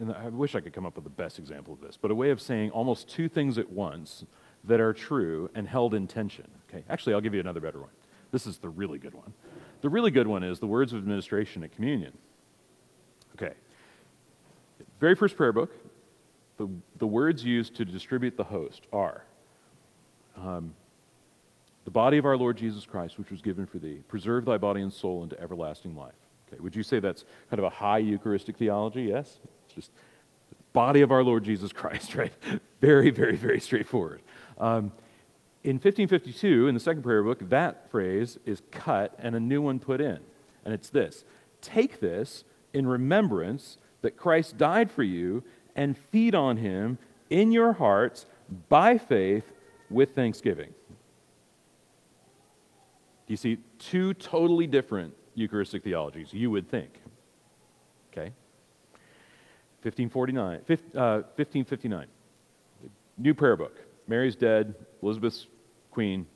and 0.00 0.12
I 0.12 0.28
wish 0.28 0.54
I 0.54 0.60
could 0.60 0.72
come 0.72 0.86
up 0.86 0.94
with 0.94 1.04
the 1.04 1.10
best 1.10 1.38
example 1.38 1.74
of 1.74 1.80
this, 1.80 1.98
but 2.00 2.10
a 2.10 2.14
way 2.14 2.30
of 2.30 2.40
saying 2.40 2.70
almost 2.70 3.08
two 3.08 3.28
things 3.28 3.58
at 3.58 3.70
once 3.70 4.24
that 4.64 4.80
are 4.80 4.92
true 4.92 5.50
and 5.54 5.66
held 5.68 5.94
in 5.94 6.06
tension. 6.06 6.46
Okay, 6.68 6.84
actually, 6.88 7.14
I'll 7.14 7.20
give 7.20 7.34
you 7.34 7.40
another 7.40 7.60
better 7.60 7.80
one. 7.80 7.90
This 8.30 8.46
is 8.46 8.58
the 8.58 8.68
really 8.68 8.98
good 8.98 9.14
one. 9.14 9.32
The 9.82 9.88
really 9.88 10.10
good 10.10 10.26
one 10.26 10.42
is 10.42 10.60
the 10.60 10.66
words 10.66 10.92
of 10.92 11.00
administration 11.00 11.64
at 11.64 11.74
communion. 11.74 12.12
Okay, 13.36 13.54
very 15.00 15.16
first 15.16 15.36
prayer 15.36 15.52
book, 15.52 15.72
the, 16.62 16.68
the 16.98 17.06
words 17.06 17.44
used 17.44 17.74
to 17.74 17.84
distribute 17.84 18.36
the 18.36 18.44
host 18.44 18.86
are 18.92 19.24
um, 20.36 20.72
the 21.84 21.90
body 21.90 22.18
of 22.18 22.24
our 22.24 22.36
Lord 22.36 22.56
Jesus 22.56 22.86
Christ, 22.86 23.18
which 23.18 23.32
was 23.32 23.42
given 23.42 23.66
for 23.66 23.78
thee, 23.78 23.98
preserve 24.06 24.44
thy 24.44 24.58
body 24.58 24.80
and 24.80 24.92
soul 24.92 25.24
into 25.24 25.40
everlasting 25.40 25.96
life. 25.96 26.14
Okay, 26.46 26.60
would 26.60 26.76
you 26.76 26.84
say 26.84 27.00
that's 27.00 27.24
kind 27.50 27.58
of 27.58 27.64
a 27.64 27.70
high 27.70 27.98
Eucharistic 27.98 28.56
theology? 28.56 29.02
Yes? 29.02 29.40
It's 29.64 29.74
just 29.74 29.90
body 30.72 31.00
of 31.00 31.10
our 31.10 31.24
Lord 31.24 31.42
Jesus 31.42 31.72
Christ, 31.72 32.14
right? 32.14 32.32
Very, 32.80 33.10
very, 33.10 33.34
very 33.34 33.58
straightforward. 33.58 34.22
Um, 34.56 34.92
in 35.64 35.76
1552, 35.76 36.68
in 36.68 36.74
the 36.74 36.80
second 36.80 37.02
prayer 37.02 37.24
book, 37.24 37.48
that 37.48 37.90
phrase 37.90 38.38
is 38.46 38.62
cut 38.70 39.16
and 39.18 39.34
a 39.34 39.40
new 39.40 39.60
one 39.60 39.80
put 39.80 40.00
in. 40.00 40.20
And 40.64 40.72
it's 40.72 40.90
this 40.90 41.24
Take 41.60 41.98
this 41.98 42.44
in 42.72 42.86
remembrance 42.86 43.78
that 44.02 44.16
Christ 44.16 44.58
died 44.58 44.92
for 44.92 45.02
you 45.02 45.42
and 45.74 45.96
feed 45.96 46.34
on 46.34 46.56
him 46.56 46.98
in 47.30 47.52
your 47.52 47.72
hearts 47.72 48.26
by 48.68 48.98
faith 48.98 49.44
with 49.90 50.14
thanksgiving. 50.14 50.74
You 53.26 53.36
see 53.36 53.58
two 53.78 54.14
totally 54.14 54.66
different 54.66 55.14
Eucharistic 55.34 55.82
theologies, 55.82 56.32
you 56.32 56.50
would 56.50 56.68
think. 56.68 57.00
Okay? 58.12 58.32
1549, 59.82 60.60
1559. 60.66 62.00
Uh, 62.00 62.88
New 63.18 63.34
prayer 63.34 63.56
book. 63.56 63.78
Mary's 64.06 64.36
dead, 64.36 64.74
Elizabeth's 65.02 65.46
queen. 65.90 66.26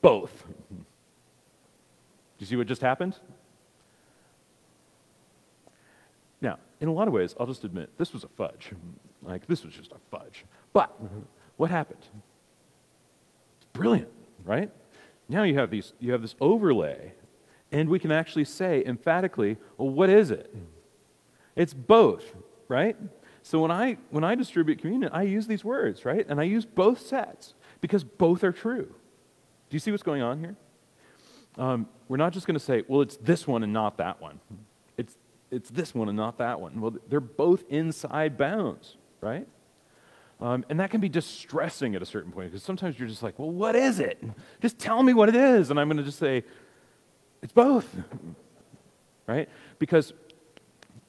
Both. 0.00 0.44
Do 0.70 0.84
you 2.38 2.46
see 2.46 2.56
what 2.56 2.66
just 2.66 2.82
happened? 2.82 3.14
Now, 6.40 6.58
in 6.80 6.88
a 6.88 6.92
lot 6.92 7.08
of 7.08 7.14
ways, 7.14 7.34
I'll 7.40 7.46
just 7.46 7.64
admit, 7.64 7.90
this 7.98 8.12
was 8.12 8.24
a 8.24 8.28
fudge. 8.28 8.70
Like, 9.22 9.46
this 9.46 9.64
was 9.64 9.74
just 9.74 9.92
a 9.92 9.98
fudge. 10.10 10.44
But 10.72 10.98
what 11.56 11.70
happened? 11.70 12.04
It's 13.58 13.66
brilliant, 13.72 14.10
right? 14.44 14.70
Now 15.28 15.42
you 15.42 15.58
have, 15.58 15.70
these, 15.70 15.92
you 15.98 16.12
have 16.12 16.22
this 16.22 16.34
overlay 16.40 17.12
and 17.72 17.88
we 17.88 17.98
can 17.98 18.12
actually 18.12 18.44
say 18.44 18.84
emphatically, 18.84 19.56
well, 19.76 19.88
what 19.88 20.08
is 20.08 20.30
it? 20.30 20.54
It's 21.56 21.74
both, 21.74 22.24
right? 22.68 22.96
So 23.42 23.60
when 23.60 23.70
I, 23.70 23.96
when 24.10 24.24
I 24.24 24.34
distribute 24.34 24.80
communion, 24.80 25.10
I 25.12 25.22
use 25.22 25.46
these 25.46 25.64
words, 25.64 26.04
right? 26.04 26.26
And 26.28 26.40
I 26.40 26.44
use 26.44 26.64
both 26.64 27.00
sets 27.00 27.54
because 27.80 28.04
both 28.04 28.44
are 28.44 28.52
true. 28.52 28.86
Do 28.86 29.74
you 29.74 29.78
see 29.80 29.90
what's 29.90 30.02
going 30.02 30.22
on 30.22 30.38
here? 30.38 30.56
Um, 31.58 31.88
we're 32.08 32.18
not 32.18 32.32
just 32.32 32.46
going 32.46 32.58
to 32.58 32.64
say, 32.64 32.84
well, 32.86 33.00
it's 33.00 33.16
this 33.16 33.46
one 33.46 33.62
and 33.62 33.72
not 33.72 33.96
that 33.98 34.20
one. 34.20 34.40
It's, 35.50 35.70
this 35.70 35.94
one 35.94 36.08
and 36.08 36.16
not 36.16 36.38
that 36.38 36.60
one. 36.60 36.80
Well, 36.80 36.96
they're 37.08 37.20
both 37.20 37.64
inside 37.68 38.36
bounds, 38.36 38.96
right? 39.20 39.46
Um, 40.40 40.64
and 40.68 40.80
that 40.80 40.90
can 40.90 41.00
be 41.00 41.08
distressing 41.08 41.94
at 41.94 42.02
a 42.02 42.06
certain 42.06 42.32
point 42.32 42.50
because 42.50 42.62
sometimes 42.62 42.98
you're 42.98 43.08
just 43.08 43.22
like, 43.22 43.38
well, 43.38 43.50
what 43.50 43.74
is 43.74 44.00
it? 44.00 44.22
Just 44.60 44.78
tell 44.78 45.02
me 45.02 45.14
what 45.14 45.28
it 45.28 45.36
is. 45.36 45.70
And 45.70 45.80
I'm 45.80 45.88
going 45.88 45.96
to 45.96 46.02
just 46.02 46.18
say, 46.18 46.44
it's 47.42 47.52
both. 47.52 47.94
right? 49.26 49.48
Because 49.78 50.12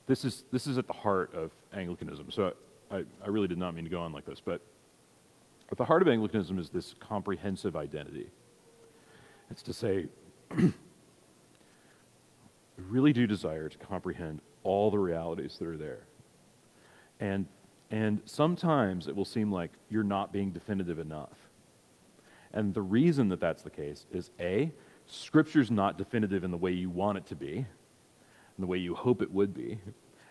this 0.05 0.23
is, 0.23 0.45
this 0.51 0.67
is 0.67 0.77
at 0.77 0.87
the 0.87 0.93
heart 0.93 1.33
of 1.33 1.51
Anglicanism. 1.73 2.31
So 2.31 2.53
I, 2.89 3.03
I 3.23 3.27
really 3.27 3.47
did 3.47 3.57
not 3.57 3.75
mean 3.75 3.83
to 3.83 3.89
go 3.89 3.99
on 3.99 4.13
like 4.13 4.25
this, 4.25 4.39
but 4.43 4.61
at 5.71 5.77
the 5.77 5.85
heart 5.85 6.01
of 6.01 6.07
Anglicanism 6.07 6.57
is 6.59 6.69
this 6.69 6.95
comprehensive 6.99 7.75
identity. 7.75 8.27
It's 9.51 9.61
to 9.63 9.73
say, 9.73 10.07
really 12.77 13.13
do 13.13 13.27
desire 13.27 13.69
to 13.69 13.77
comprehend 13.77 14.41
all 14.63 14.91
the 14.91 14.99
realities 14.99 15.57
that 15.59 15.67
are 15.67 15.77
there. 15.77 16.05
And, 17.19 17.47
and 17.89 18.21
sometimes 18.25 19.07
it 19.07 19.15
will 19.15 19.25
seem 19.25 19.51
like 19.51 19.71
you're 19.89 20.03
not 20.03 20.31
being 20.31 20.51
definitive 20.51 20.99
enough. 20.99 21.37
And 22.53 22.73
the 22.73 22.81
reason 22.81 23.29
that 23.29 23.39
that's 23.39 23.63
the 23.63 23.69
case 23.69 24.05
is 24.11 24.31
A, 24.39 24.71
Scripture's 25.05 25.71
not 25.71 25.97
definitive 25.97 26.43
in 26.43 26.51
the 26.51 26.57
way 26.57 26.71
you 26.71 26.89
want 26.89 27.17
it 27.17 27.25
to 27.27 27.35
be, 27.35 27.57
in 27.57 27.65
the 28.59 28.67
way 28.67 28.77
you 28.77 28.93
hope 28.93 29.21
it 29.21 29.31
would 29.31 29.53
be. 29.53 29.79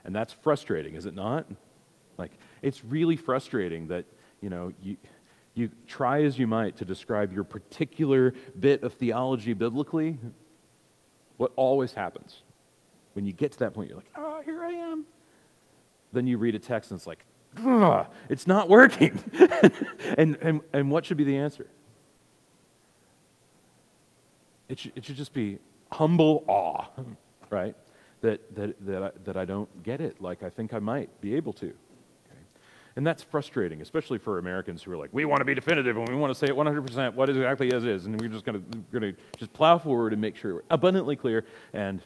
And 0.05 0.15
that's 0.15 0.33
frustrating, 0.33 0.95
is 0.95 1.07
it 1.07 1.15
not? 1.15 1.47
Like, 2.19 2.33
it's 2.63 2.85
really 2.85 3.17
frustrating 3.17 3.89
that, 3.89 4.05
you 4.41 4.51
know, 4.51 4.73
you, 4.83 4.97
you 5.55 5.71
try 5.87 6.23
as 6.23 6.39
you 6.39 6.47
might 6.47 6.77
to 6.77 6.85
describe 6.85 7.33
your 7.33 7.45
particular 7.45 8.35
bit 8.59 8.83
of 8.83 8.93
theology 8.95 9.53
biblically. 9.53 10.19
What 11.37 11.53
always 11.57 11.93
happens 11.93 12.43
when 13.15 13.27
you 13.27 13.33
get 13.33 13.53
to 13.53 13.59
that 13.61 13.75
point, 13.75 13.89
you're 13.89 13.97
like, 13.97 14.11
oh, 14.17 14.43
here 14.45 14.63
I 14.63 14.73
am. 14.73 15.07
Then 16.13 16.27
you 16.27 16.39
read 16.39 16.55
a 16.55 16.59
text 16.59 16.91
and 16.91 16.99
it's 16.99 17.07
like, 17.07 17.25
it's 18.29 18.47
not 18.47 18.69
working. 18.69 19.19
and, 20.19 20.37
and, 20.43 20.61
and 20.73 20.91
what 20.91 21.07
should 21.07 21.17
be 21.17 21.25
the 21.25 21.37
answer? 21.37 21.67
It 24.69 24.79
should, 24.79 24.93
it 24.97 25.05
should 25.05 25.17
just 25.17 25.33
be 25.33 25.59
humble 25.91 26.45
awe, 26.47 26.87
right? 27.51 27.75
that, 28.21 28.55
that, 28.55 28.87
that, 28.87 29.03
I, 29.03 29.11
that 29.25 29.37
I 29.37 29.45
don't 29.45 29.83
get 29.83 30.01
it 30.01 30.21
like 30.21 30.43
I 30.43 30.51
think 30.51 30.75
I 30.75 30.79
might 30.79 31.21
be 31.21 31.35
able 31.35 31.53
to. 31.55 31.73
And 32.97 33.07
that's 33.07 33.23
frustrating, 33.23 33.83
especially 33.83 34.17
for 34.17 34.39
Americans 34.39 34.83
who 34.83 34.91
are 34.91 34.97
like, 34.97 35.11
we 35.13 35.27
want 35.27 35.41
to 35.41 35.45
be 35.45 35.55
definitive 35.55 35.99
and 35.99 36.09
we 36.09 36.15
want 36.15 36.33
to 36.33 36.39
say 36.39 36.47
it 36.47 36.57
100% 36.57 37.15
what 37.15 37.29
exactly 37.29 37.71
as 37.73 37.85
is. 37.85 38.07
And 38.07 38.19
we're 38.19 38.29
just 38.29 38.47
going 38.47 38.65
to 38.93 39.15
just 39.37 39.53
plow 39.53 39.77
forward 39.77 40.15
and 40.15 40.23
make 40.23 40.35
sure 40.35 40.55
we're 40.55 40.63
abundantly 40.71 41.15
clear. 41.15 41.45
And 41.75 42.03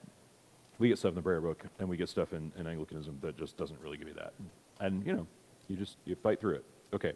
we 0.81 0.89
get 0.89 0.99
stuff 0.99 1.11
in 1.11 1.15
the 1.15 1.23
prayer 1.23 1.41
book 1.41 1.65
and 1.79 1.89
we 1.89 1.97
get 1.97 2.09
stuff 2.09 2.33
in, 2.33 2.51
in 2.59 2.67
Anglicanism 2.67 3.19
that 3.23 3.39
just 3.39 3.57
doesn't 3.57 3.81
really 3.81 3.99
give 3.99 4.09
you 4.09 4.15
that. 4.15 4.33
And, 4.81 5.07
you 5.07 5.13
know, 5.13 5.27
you 5.69 5.77
just 5.77 5.97
you 6.05 6.17
fight 6.17 6.41
through 6.41 6.57
it. 6.57 6.65
Okay. 6.93 7.13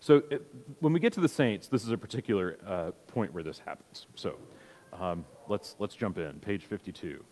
So 0.00 0.22
it, 0.30 0.42
when 0.80 0.94
we 0.94 1.00
get 1.00 1.12
to 1.12 1.20
the 1.20 1.28
saints, 1.28 1.68
this 1.68 1.84
is 1.84 1.90
a 1.90 1.98
particular 1.98 2.58
uh, 2.66 2.90
point 3.08 3.34
where 3.34 3.42
this 3.42 3.58
happens. 3.58 4.06
So 4.14 4.36
um, 4.98 5.26
let's, 5.48 5.76
let's 5.78 5.94
jump 5.94 6.16
in, 6.16 6.40
page 6.40 6.64
52. 6.64 7.22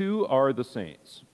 Who 0.00 0.24
are 0.24 0.54
the 0.54 0.64
saints? 0.64 1.24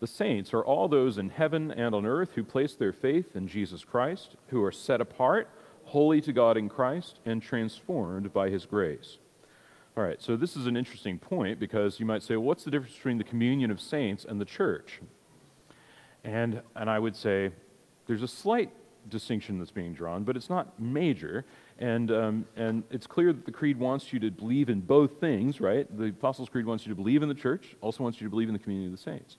The 0.00 0.06
saints 0.06 0.52
are 0.52 0.62
all 0.62 0.86
those 0.86 1.16
in 1.16 1.30
heaven 1.30 1.70
and 1.70 1.94
on 1.94 2.04
earth 2.04 2.32
who 2.34 2.44
place 2.44 2.74
their 2.74 2.92
faith 2.92 3.34
in 3.34 3.48
Jesus 3.48 3.84
Christ, 3.84 4.36
who 4.48 4.62
are 4.62 4.70
set 4.70 5.00
apart, 5.00 5.48
holy 5.84 6.20
to 6.20 6.30
God 6.30 6.58
in 6.58 6.68
Christ, 6.68 7.20
and 7.24 7.42
transformed 7.42 8.30
by 8.30 8.50
his 8.50 8.66
grace. 8.66 9.16
All 9.96 10.04
right, 10.04 10.20
so 10.20 10.36
this 10.36 10.58
is 10.58 10.66
an 10.66 10.76
interesting 10.76 11.18
point 11.18 11.58
because 11.58 11.98
you 11.98 12.04
might 12.04 12.22
say, 12.22 12.36
well, 12.36 12.44
what's 12.44 12.64
the 12.64 12.70
difference 12.70 12.96
between 12.96 13.16
the 13.16 13.24
communion 13.24 13.70
of 13.70 13.80
saints 13.80 14.26
and 14.28 14.38
the 14.38 14.44
church? 14.44 15.00
And, 16.22 16.60
and 16.76 16.90
I 16.90 16.98
would 16.98 17.16
say 17.16 17.50
there's 18.06 18.22
a 18.22 18.28
slight 18.28 18.70
distinction 19.08 19.58
that's 19.58 19.70
being 19.70 19.92
drawn, 19.92 20.24
but 20.24 20.36
it's 20.36 20.50
not 20.50 20.78
major. 20.80 21.44
And, 21.78 22.10
um, 22.10 22.46
and 22.56 22.82
it's 22.90 23.06
clear 23.06 23.32
that 23.32 23.44
the 23.44 23.52
Creed 23.52 23.78
wants 23.78 24.12
you 24.12 24.20
to 24.20 24.30
believe 24.30 24.68
in 24.68 24.80
both 24.80 25.20
things, 25.20 25.60
right? 25.60 25.86
The 25.96 26.06
Apostles' 26.06 26.48
Creed 26.48 26.66
wants 26.66 26.86
you 26.86 26.90
to 26.90 26.96
believe 26.96 27.22
in 27.22 27.28
the 27.28 27.34
church, 27.34 27.76
also 27.80 28.02
wants 28.02 28.20
you 28.20 28.26
to 28.26 28.30
believe 28.30 28.48
in 28.48 28.54
the 28.54 28.58
community 28.58 28.86
of 28.86 28.92
the 28.92 29.02
saints. 29.02 29.36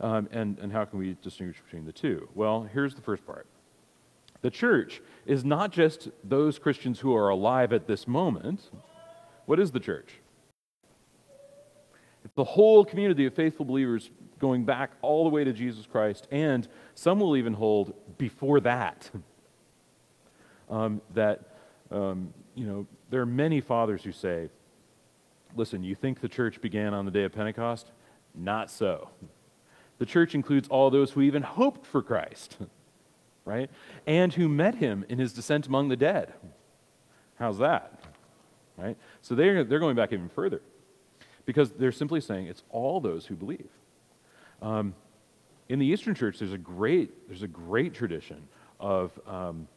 Um, 0.00 0.28
and, 0.32 0.58
and 0.58 0.72
how 0.72 0.84
can 0.84 0.98
we 0.98 1.16
distinguish 1.22 1.60
between 1.60 1.84
the 1.84 1.92
two? 1.92 2.28
Well, 2.34 2.68
here's 2.72 2.94
the 2.94 3.02
first 3.02 3.24
part. 3.26 3.46
The 4.42 4.50
church 4.50 5.00
is 5.24 5.44
not 5.44 5.70
just 5.70 6.08
those 6.22 6.58
Christians 6.58 7.00
who 7.00 7.14
are 7.14 7.28
alive 7.28 7.72
at 7.72 7.86
this 7.86 8.06
moment. 8.06 8.70
What 9.46 9.58
is 9.60 9.70
the 9.70 9.80
church? 9.80 10.20
It's 12.24 12.34
the 12.34 12.44
whole 12.44 12.84
community 12.84 13.26
of 13.26 13.34
faithful 13.34 13.64
believers 13.64 14.10
going 14.44 14.62
back 14.66 14.90
all 15.00 15.24
the 15.24 15.30
way 15.30 15.42
to 15.42 15.54
Jesus 15.54 15.86
Christ, 15.86 16.28
and 16.30 16.68
some 16.94 17.18
will 17.18 17.34
even 17.34 17.54
hold 17.54 17.94
before 18.18 18.60
that. 18.60 19.10
um, 20.70 21.00
that, 21.14 21.56
um, 21.90 22.34
you 22.54 22.66
know, 22.66 22.86
there 23.08 23.22
are 23.22 23.26
many 23.26 23.62
fathers 23.62 24.04
who 24.04 24.12
say, 24.12 24.50
listen, 25.56 25.82
you 25.82 25.94
think 25.94 26.20
the 26.20 26.28
church 26.28 26.60
began 26.60 26.92
on 26.92 27.06
the 27.06 27.10
day 27.10 27.24
of 27.24 27.32
Pentecost? 27.32 27.90
Not 28.34 28.70
so. 28.70 29.08
The 29.96 30.04
church 30.04 30.34
includes 30.34 30.68
all 30.68 30.90
those 30.90 31.12
who 31.12 31.22
even 31.22 31.40
hoped 31.40 31.86
for 31.86 32.02
Christ, 32.02 32.58
right? 33.46 33.70
And 34.06 34.34
who 34.34 34.46
met 34.46 34.74
him 34.74 35.06
in 35.08 35.18
his 35.18 35.32
descent 35.32 35.68
among 35.68 35.88
the 35.88 35.96
dead. 35.96 36.34
How's 37.38 37.56
that? 37.60 37.98
Right? 38.76 38.98
So 39.22 39.34
they're, 39.34 39.64
they're 39.64 39.78
going 39.78 39.96
back 39.96 40.12
even 40.12 40.28
further 40.28 40.60
because 41.46 41.70
they're 41.70 41.92
simply 41.92 42.20
saying 42.20 42.48
it's 42.48 42.62
all 42.68 43.00
those 43.00 43.24
who 43.24 43.36
believe. 43.36 43.70
Um, 44.64 44.94
in 45.68 45.78
the 45.78 45.84
Eastern 45.84 46.14
Church, 46.14 46.38
there's 46.38 46.54
a 46.54 46.58
great, 46.58 47.28
there's 47.28 47.42
a 47.42 47.48
great 47.48 47.92
tradition 47.92 48.48
of 48.80 49.12
um, 49.26 49.68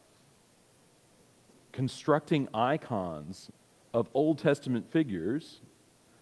constructing 1.72 2.48
icons 2.54 3.50
of 3.92 4.08
Old 4.14 4.38
Testament 4.38 4.90
figures 4.90 5.60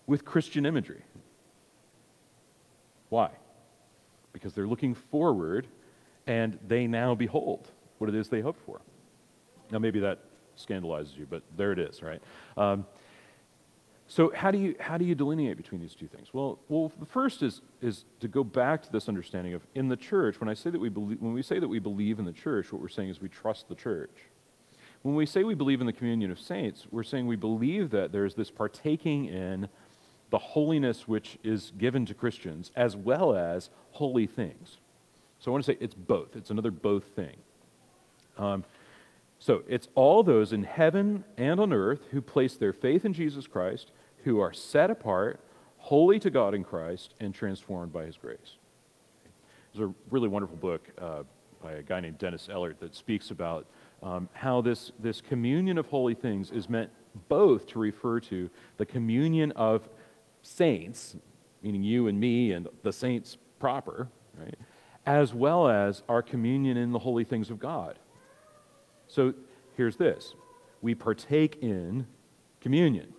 with 0.09 0.24
Christian 0.24 0.66
imagery. 0.66 1.02
Why? 3.09 3.31
Because 4.33 4.52
they're 4.52 4.66
looking 4.66 4.94
forward 4.94 5.68
and 6.26 6.59
they 6.66 6.88
now 6.88 7.14
behold 7.14 7.70
what 7.98 8.11
it 8.11 8.16
is 8.16 8.29
they 8.29 8.40
hoped 8.40 8.61
for. 8.66 8.81
Now, 9.70 9.79
maybe 9.79 10.00
that 10.00 10.18
scandalizes 10.57 11.16
you, 11.16 11.26
but 11.31 11.42
there 11.57 11.70
it 11.70 11.79
is, 11.79 12.02
right? 12.02 12.20
Um, 12.57 12.85
so 14.09 14.33
how 14.35 14.51
do 14.51 14.59
you 14.59 14.77
how 14.79 14.97
do 14.97 15.05
you 15.05 15.14
delineate 15.14 15.57
between 15.57 15.81
these 15.81 15.95
two 15.95 16.07
things? 16.07 16.29
Well, 16.33 16.59
well, 16.69 16.92
the 17.01 17.07
first 17.07 17.42
is 17.42 17.61
is 17.83 18.05
to 18.21 18.29
go 18.29 18.45
back 18.45 18.83
to 18.83 18.92
this 18.92 19.09
understanding 19.09 19.55
of 19.55 19.66
in 19.75 19.88
the 19.88 19.97
church. 19.97 20.40
When 20.40 20.49
I 20.49 20.55
say 20.55 20.71
that 20.71 20.79
we 20.79 20.88
believe, 20.88 21.21
when 21.21 21.33
we 21.33 21.42
say 21.42 21.59
that 21.59 21.69
we 21.69 21.81
believe 21.81 22.19
in 22.19 22.25
the 22.25 22.33
church, 22.33 22.73
what 22.73 22.81
we're 22.81 22.88
saying 22.88 23.09
is 23.09 23.21
we 23.21 23.29
trust 23.29 23.69
the 23.69 23.75
church. 23.75 24.16
When 25.03 25.14
we 25.14 25.27
say 25.27 25.45
we 25.45 25.55
believe 25.55 25.81
in 25.81 25.87
the 25.87 25.92
communion 25.92 26.31
of 26.31 26.38
saints, 26.38 26.87
we're 26.90 27.03
saying 27.03 27.27
we 27.27 27.37
believe 27.37 27.90
that 27.90 28.12
there's 28.12 28.35
this 28.35 28.51
partaking 28.51 29.27
in 29.27 29.69
the 30.31 30.38
holiness 30.38 31.07
which 31.07 31.38
is 31.45 31.73
given 31.79 32.07
to 32.07 32.14
Christians, 32.14 32.73
as 32.75 32.97
well 32.97 33.37
as 33.37 33.71
holy 33.92 34.27
things. 34.27 34.79
So 35.38 35.51
I 35.51 35.53
want 35.53 35.64
to 35.64 35.73
say 35.73 35.79
it's 35.81 35.95
both. 35.95 36.35
It's 36.35 36.51
another 36.51 36.71
both 36.71 37.05
thing. 37.14 37.37
Um, 38.38 38.64
so 39.38 39.62
it's 39.68 39.88
all 39.94 40.22
those 40.22 40.53
in 40.53 40.64
heaven 40.64 41.25
and 41.37 41.61
on 41.61 41.72
earth 41.72 42.01
who 42.11 42.20
place 42.20 42.57
their 42.57 42.72
faith 42.72 43.05
in 43.05 43.12
Jesus 43.12 43.46
Christ, 43.46 43.92
who 44.25 44.40
are 44.40 44.53
set 44.53 44.90
apart, 44.90 45.40
holy 45.79 46.18
to 46.20 46.31
God 46.31 46.55
in 46.55 46.64
Christ, 46.64 47.14
and 47.20 47.35
transformed 47.35 47.92
by 47.92 48.07
his 48.07 48.16
grace. 48.16 48.57
There's 49.75 49.90
a 49.90 49.94
really 50.11 50.29
wonderful 50.29 50.57
book 50.57 50.88
uh, 50.99 51.22
by 51.62 51.72
a 51.72 51.83
guy 51.83 52.01
named 52.01 52.18
Dennis 52.18 52.49
Ellert 52.51 52.81
that 52.81 52.94
speaks 52.94 53.31
about 53.31 53.66
um, 54.03 54.29
how 54.33 54.61
this, 54.61 54.92
this 54.99 55.20
communion 55.20 55.79
of 55.79 55.87
holy 55.87 56.14
things 56.14 56.51
is 56.51 56.68
meant 56.68 56.90
both 57.29 57.66
to 57.68 57.79
refer 57.79 58.20
to 58.20 58.51
the 58.77 58.87
communion 58.87 59.53
of 59.53 59.88
saints, 60.42 61.16
meaning 61.62 61.83
you 61.83 62.09
and 62.09 62.18
me 62.18 62.53
and 62.53 62.68
the 62.83 62.92
saints 62.92 63.37
proper, 63.59 64.09
right, 64.38 64.55
as 65.07 65.35
well 65.35 65.68
as 65.68 66.03
our 66.09 66.22
communion 66.22 66.77
in 66.77 66.92
the 66.92 66.99
holy 66.99 67.25
things 67.25 67.51
of 67.51 67.59
God. 67.59 67.99
So 69.09 69.35
here's 69.77 69.97
this 69.97 70.35
we 70.83 70.95
partake 70.95 71.59
in 71.62 72.07
communion, 72.61 73.12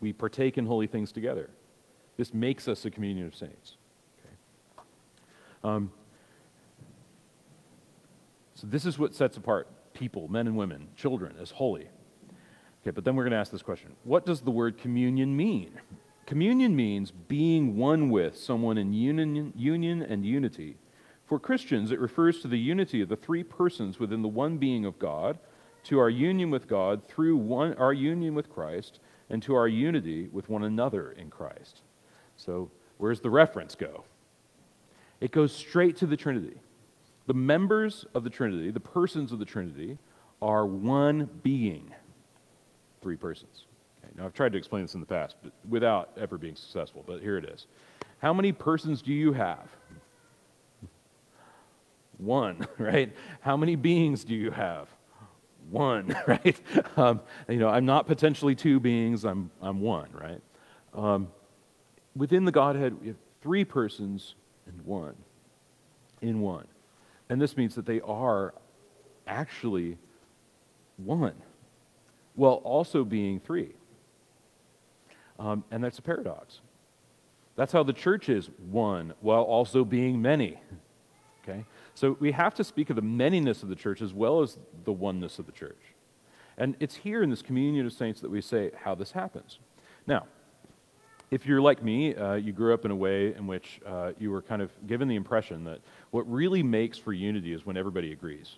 we 0.00 0.12
partake 0.12 0.58
in 0.58 0.66
holy 0.66 0.86
things 0.86 1.12
together. 1.12 1.50
This 2.16 2.32
makes 2.32 2.68
us 2.68 2.84
a 2.84 2.90
communion 2.90 3.26
of 3.26 3.34
saints. 3.34 3.76
Okay? 4.20 4.84
Um, 5.64 5.90
so 8.54 8.68
this 8.68 8.86
is 8.86 8.98
what 9.00 9.16
sets 9.16 9.36
apart 9.36 9.66
people, 9.94 10.28
men 10.28 10.46
and 10.46 10.56
women, 10.56 10.88
children, 10.96 11.34
as 11.40 11.50
holy. 11.50 11.88
Okay, 12.82 12.90
but 12.90 13.04
then 13.04 13.16
we're 13.16 13.24
going 13.24 13.32
to 13.32 13.38
ask 13.38 13.50
this 13.50 13.62
question 13.62 13.92
What 14.04 14.26
does 14.26 14.42
the 14.42 14.50
word 14.50 14.78
communion 14.78 15.36
mean? 15.36 15.80
Communion 16.26 16.74
means 16.74 17.10
being 17.10 17.76
one 17.76 18.08
with 18.10 18.38
someone 18.38 18.78
in 18.78 18.92
union, 18.92 19.52
union 19.56 20.02
and 20.02 20.24
unity 20.24 20.76
for 21.26 21.38
Christians, 21.38 21.90
it 21.90 21.98
refers 21.98 22.40
to 22.40 22.48
the 22.48 22.58
unity 22.58 23.00
of 23.00 23.08
the 23.08 23.16
three 23.16 23.42
persons 23.42 23.98
within 23.98 24.22
the 24.22 24.28
one 24.28 24.58
being 24.58 24.84
of 24.84 24.98
God, 24.98 25.38
to 25.84 25.98
our 25.98 26.10
union 26.10 26.50
with 26.50 26.68
God 26.68 27.06
through 27.06 27.36
one, 27.36 27.74
our 27.74 27.92
union 27.92 28.34
with 28.34 28.50
Christ, 28.50 29.00
and 29.30 29.42
to 29.42 29.54
our 29.54 29.68
unity 29.68 30.28
with 30.32 30.48
one 30.48 30.64
another 30.64 31.12
in 31.12 31.30
Christ. 31.30 31.82
So, 32.36 32.70
where's 32.98 33.20
the 33.20 33.30
reference 33.30 33.74
go? 33.74 34.04
It 35.20 35.30
goes 35.30 35.54
straight 35.54 35.96
to 35.98 36.06
the 36.06 36.16
Trinity. 36.16 36.56
The 37.26 37.34
members 37.34 38.04
of 38.14 38.24
the 38.24 38.30
Trinity, 38.30 38.70
the 38.70 38.80
persons 38.80 39.32
of 39.32 39.38
the 39.38 39.44
Trinity, 39.44 39.98
are 40.42 40.66
one 40.66 41.30
being, 41.42 41.94
three 43.00 43.16
persons. 43.16 43.64
Okay, 44.04 44.12
now, 44.16 44.26
I've 44.26 44.34
tried 44.34 44.52
to 44.52 44.58
explain 44.58 44.82
this 44.82 44.94
in 44.94 45.00
the 45.00 45.06
past, 45.06 45.36
but 45.42 45.52
without 45.68 46.10
ever 46.18 46.36
being 46.36 46.56
successful, 46.56 47.02
but 47.06 47.20
here 47.20 47.38
it 47.38 47.44
is. 47.46 47.66
How 48.18 48.34
many 48.34 48.52
persons 48.52 49.00
do 49.00 49.12
you 49.12 49.32
have? 49.32 49.68
One, 52.24 52.66
right? 52.78 53.12
How 53.40 53.56
many 53.56 53.76
beings 53.76 54.24
do 54.24 54.34
you 54.34 54.50
have? 54.50 54.88
One, 55.70 56.16
right? 56.26 56.60
Um, 56.96 57.20
you 57.48 57.56
know, 57.56 57.68
I'm 57.68 57.86
not 57.86 58.06
potentially 58.06 58.54
two 58.54 58.80
beings, 58.80 59.24
I'm, 59.24 59.50
I'm 59.60 59.80
one, 59.80 60.08
right? 60.12 60.40
Um, 60.94 61.28
within 62.16 62.44
the 62.44 62.52
Godhead, 62.52 63.00
we 63.00 63.08
have 63.08 63.16
three 63.42 63.64
persons 63.64 64.34
and 64.66 64.80
one, 64.82 65.14
in 66.22 66.40
one. 66.40 66.66
And 67.28 67.40
this 67.40 67.56
means 67.56 67.74
that 67.74 67.86
they 67.86 68.00
are 68.02 68.54
actually 69.26 69.98
one, 70.96 71.34
while 72.34 72.60
also 72.64 73.04
being 73.04 73.40
three. 73.40 73.72
Um, 75.38 75.64
and 75.70 75.82
that's 75.82 75.98
a 75.98 76.02
paradox. 76.02 76.60
That's 77.56 77.72
how 77.72 77.82
the 77.82 77.92
church 77.92 78.28
is 78.28 78.50
one, 78.70 79.14
while 79.20 79.42
also 79.42 79.84
being 79.84 80.20
many. 80.20 80.58
Okay? 81.42 81.64
So 81.94 82.16
we 82.20 82.32
have 82.32 82.54
to 82.54 82.64
speak 82.64 82.90
of 82.90 82.96
the 82.96 83.02
manyness 83.02 83.62
of 83.62 83.68
the 83.68 83.76
church 83.76 84.02
as 84.02 84.12
well 84.12 84.42
as 84.42 84.58
the 84.84 84.92
oneness 84.92 85.38
of 85.38 85.46
the 85.46 85.52
church. 85.52 85.80
And 86.56 86.76
it's 86.80 86.94
here 86.94 87.22
in 87.22 87.30
this 87.30 87.42
communion 87.42 87.86
of 87.86 87.92
saints 87.92 88.20
that 88.20 88.30
we 88.30 88.40
say 88.40 88.70
how 88.82 88.94
this 88.94 89.12
happens. 89.12 89.58
Now, 90.06 90.26
if 91.30 91.46
you're 91.46 91.60
like 91.60 91.82
me, 91.82 92.14
uh, 92.14 92.34
you 92.34 92.52
grew 92.52 92.74
up 92.74 92.84
in 92.84 92.90
a 92.90 92.96
way 92.96 93.34
in 93.34 93.46
which 93.46 93.80
uh, 93.86 94.12
you 94.18 94.30
were 94.30 94.42
kind 94.42 94.62
of 94.62 94.70
given 94.86 95.08
the 95.08 95.16
impression 95.16 95.64
that 95.64 95.80
what 96.10 96.30
really 96.30 96.62
makes 96.62 96.98
for 96.98 97.12
unity 97.12 97.52
is 97.52 97.66
when 97.66 97.76
everybody 97.76 98.12
agrees. 98.12 98.56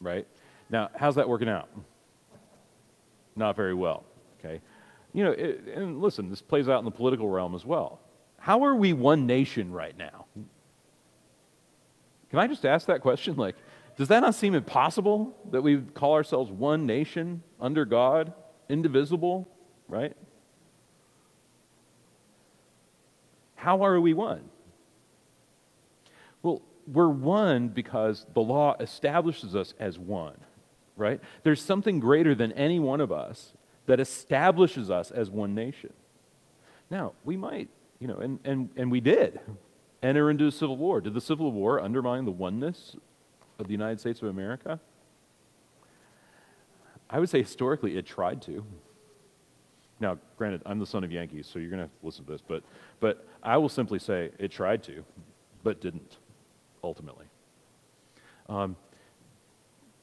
Right? 0.00 0.26
Now, 0.70 0.90
how's 0.94 1.14
that 1.14 1.28
working 1.28 1.48
out? 1.48 1.68
not 3.36 3.54
very 3.54 3.74
well. 3.74 4.04
Okay? 4.40 4.60
You 5.12 5.24
know, 5.24 5.30
it, 5.32 5.62
and 5.74 6.00
listen, 6.00 6.28
this 6.28 6.42
plays 6.42 6.68
out 6.68 6.78
in 6.78 6.84
the 6.84 6.90
political 6.90 7.28
realm 7.28 7.54
as 7.54 7.64
well. 7.64 8.00
How 8.38 8.64
are 8.64 8.74
we 8.74 8.92
one 8.92 9.26
nation 9.26 9.72
right 9.72 9.96
now? 9.96 10.25
Can 12.36 12.42
I 12.42 12.48
just 12.48 12.66
ask 12.66 12.86
that 12.88 13.00
question? 13.00 13.34
Like, 13.46 13.56
does 13.96 14.08
that 14.08 14.20
not 14.20 14.34
seem 14.34 14.54
impossible 14.54 15.34
that 15.52 15.62
we 15.62 15.78
call 15.78 16.12
ourselves 16.12 16.50
one 16.50 16.84
nation 16.84 17.42
under 17.58 17.86
God, 17.86 18.34
indivisible, 18.68 19.48
right? 19.88 20.14
How 23.54 23.82
are 23.86 23.98
we 23.98 24.12
one? 24.12 24.42
Well, 26.42 26.60
we're 26.86 27.08
one 27.08 27.68
because 27.68 28.26
the 28.34 28.42
law 28.42 28.76
establishes 28.80 29.56
us 29.56 29.72
as 29.80 29.98
one, 29.98 30.36
right? 30.94 31.22
There's 31.42 31.62
something 31.62 32.00
greater 32.00 32.34
than 32.34 32.52
any 32.52 32.78
one 32.78 33.00
of 33.00 33.10
us 33.10 33.54
that 33.86 33.98
establishes 33.98 34.90
us 34.90 35.10
as 35.10 35.30
one 35.30 35.54
nation. 35.54 35.94
Now, 36.90 37.14
we 37.24 37.38
might, 37.38 37.70
you 37.98 38.08
know, 38.08 38.18
and, 38.18 38.40
and, 38.44 38.68
and 38.76 38.90
we 38.90 39.00
did 39.00 39.40
enter 40.02 40.30
into 40.30 40.46
a 40.46 40.52
civil 40.52 40.76
war. 40.76 41.00
Did 41.00 41.14
the 41.14 41.20
Civil 41.20 41.52
War 41.52 41.80
undermine 41.80 42.24
the 42.24 42.30
oneness 42.30 42.96
of 43.58 43.66
the 43.66 43.72
United 43.72 44.00
States 44.00 44.22
of 44.22 44.28
America? 44.28 44.80
I 47.08 47.20
would 47.20 47.28
say 47.28 47.40
historically 47.40 47.96
it 47.96 48.06
tried 48.06 48.42
to. 48.42 48.64
Now, 50.00 50.18
granted, 50.36 50.62
I'm 50.66 50.78
the 50.78 50.86
son 50.86 51.04
of 51.04 51.12
Yankees, 51.12 51.48
so 51.50 51.58
you're 51.58 51.70
going 51.70 51.82
to 51.82 51.90
listen 52.02 52.24
to 52.26 52.32
this, 52.32 52.42
but, 52.46 52.62
but 53.00 53.26
I 53.42 53.56
will 53.56 53.68
simply 53.68 53.98
say 53.98 54.30
it 54.38 54.50
tried 54.50 54.82
to, 54.84 55.04
but 55.62 55.80
didn't, 55.80 56.18
ultimately. 56.84 57.26
Um, 58.48 58.76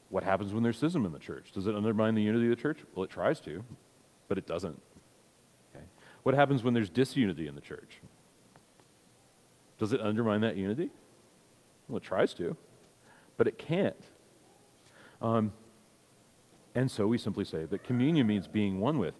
what 0.10 0.24
happens 0.24 0.54
when 0.54 0.64
there's 0.64 0.78
schism 0.78 1.06
in 1.06 1.12
the 1.12 1.20
church? 1.20 1.52
Does 1.54 1.68
it 1.68 1.76
undermine 1.76 2.16
the 2.16 2.24
unity 2.24 2.46
of 2.46 2.56
the 2.56 2.62
church? 2.62 2.80
Well, 2.96 3.04
it 3.04 3.10
tries 3.12 3.40
to, 3.42 3.64
but 4.28 4.38
it 4.38 4.48
doesn't. 4.48 4.82
Okay. 5.76 5.86
What 6.24 6.34
happens 6.34 6.64
when 6.64 6.74
there's 6.74 6.90
disunity 6.90 7.48
in 7.48 7.56
the 7.56 7.62
church? 7.62 8.00
Does 9.84 9.92
it 9.92 10.00
undermine 10.00 10.40
that 10.40 10.56
unity? 10.56 10.92
Well, 11.90 11.98
it 11.98 12.04
tries 12.04 12.34
to, 12.36 12.56
but 13.36 13.48
it 13.48 13.58
can't. 13.58 14.02
Um, 15.22 15.52
and 16.74 16.90
so 16.90 17.06
we 17.06 17.18
simply 17.18 17.44
say 17.44 17.66
that 17.66 17.84
communion 17.84 18.26
means 18.26 18.48
being 18.48 18.80
one 18.80 18.98
with. 18.98 19.14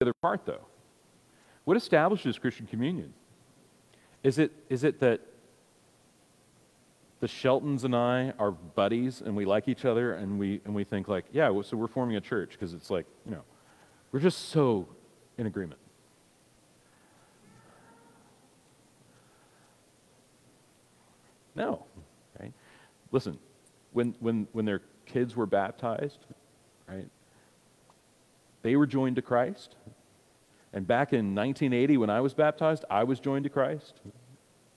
The 0.00 0.06
other 0.06 0.14
part, 0.22 0.46
though, 0.46 0.64
what 1.64 1.76
establishes 1.76 2.38
Christian 2.38 2.66
communion? 2.66 3.12
Is 4.22 4.38
it, 4.38 4.50
is 4.70 4.82
it 4.82 4.98
that 5.00 5.20
the 7.20 7.28
Sheltons 7.28 7.84
and 7.84 7.94
I 7.94 8.32
are 8.38 8.52
buddies 8.52 9.20
and 9.20 9.36
we 9.36 9.44
like 9.44 9.68
each 9.68 9.84
other 9.84 10.14
and 10.14 10.38
we, 10.38 10.62
and 10.64 10.74
we 10.74 10.84
think, 10.84 11.06
like, 11.08 11.26
yeah, 11.32 11.48
so 11.60 11.76
we're 11.76 11.86
forming 11.86 12.16
a 12.16 12.22
church 12.22 12.52
because 12.52 12.72
it's 12.72 12.88
like, 12.88 13.04
you 13.26 13.32
know, 13.32 13.42
we're 14.10 14.20
just 14.20 14.48
so 14.48 14.88
in 15.36 15.46
agreement. 15.46 15.80
No. 21.58 21.84
Right? 22.40 22.52
Listen, 23.10 23.38
when, 23.92 24.14
when, 24.20 24.46
when 24.52 24.64
their 24.64 24.80
kids 25.06 25.34
were 25.34 25.46
baptized, 25.46 26.18
right, 26.88 27.08
they 28.62 28.76
were 28.76 28.86
joined 28.86 29.16
to 29.16 29.22
Christ. 29.22 29.74
And 30.72 30.86
back 30.86 31.12
in 31.12 31.34
1980, 31.34 31.96
when 31.96 32.10
I 32.10 32.20
was 32.20 32.34
baptized, 32.34 32.84
I 32.88 33.04
was 33.04 33.18
joined 33.18 33.44
to 33.44 33.50
Christ 33.50 34.00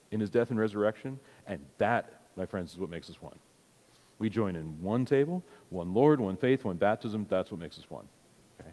in 0.10 0.20
his 0.20 0.30
death 0.30 0.50
and 0.50 0.60
resurrection. 0.60 1.20
And 1.46 1.60
that, 1.78 2.22
my 2.36 2.46
friends, 2.46 2.74
is 2.74 2.80
what 2.80 2.90
makes 2.90 3.10
us 3.10 3.22
one. 3.22 3.38
We 4.18 4.30
join 4.30 4.56
in 4.56 4.82
one 4.82 5.06
table, 5.06 5.44
one 5.70 5.94
Lord, 5.94 6.20
one 6.20 6.38
faith, 6.38 6.64
one 6.64 6.78
baptism. 6.78 7.26
That's 7.30 7.52
what 7.52 7.60
makes 7.60 7.78
us 7.78 7.86
one. 7.90 8.08
Okay? 8.60 8.72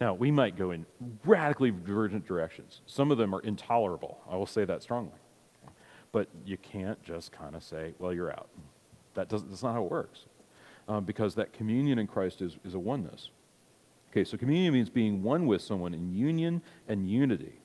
Now, 0.00 0.14
we 0.14 0.30
might 0.30 0.56
go 0.56 0.72
in 0.72 0.86
radically 1.24 1.70
divergent 1.70 2.26
directions. 2.26 2.80
Some 2.86 3.10
of 3.10 3.18
them 3.18 3.34
are 3.34 3.40
intolerable. 3.40 4.18
I 4.28 4.36
will 4.36 4.46
say 4.46 4.64
that 4.64 4.82
strongly. 4.82 5.18
But 6.16 6.28
you 6.46 6.56
can't 6.56 7.02
just 7.02 7.30
kind 7.30 7.54
of 7.54 7.62
say, 7.62 7.92
well, 7.98 8.10
you're 8.10 8.30
out. 8.30 8.48
That 9.12 9.28
doesn't, 9.28 9.50
that's 9.50 9.62
not 9.62 9.74
how 9.74 9.84
it 9.84 9.90
works. 9.90 10.20
Um, 10.88 11.04
because 11.04 11.34
that 11.34 11.52
communion 11.52 11.98
in 11.98 12.06
Christ 12.06 12.40
is, 12.40 12.56
is 12.64 12.72
a 12.72 12.78
oneness. 12.78 13.28
Okay, 14.10 14.24
so 14.24 14.38
communion 14.38 14.72
means 14.72 14.88
being 14.88 15.22
one 15.22 15.46
with 15.46 15.60
someone 15.60 15.92
in 15.92 16.14
union 16.14 16.62
and 16.88 17.06
unity. 17.06 17.60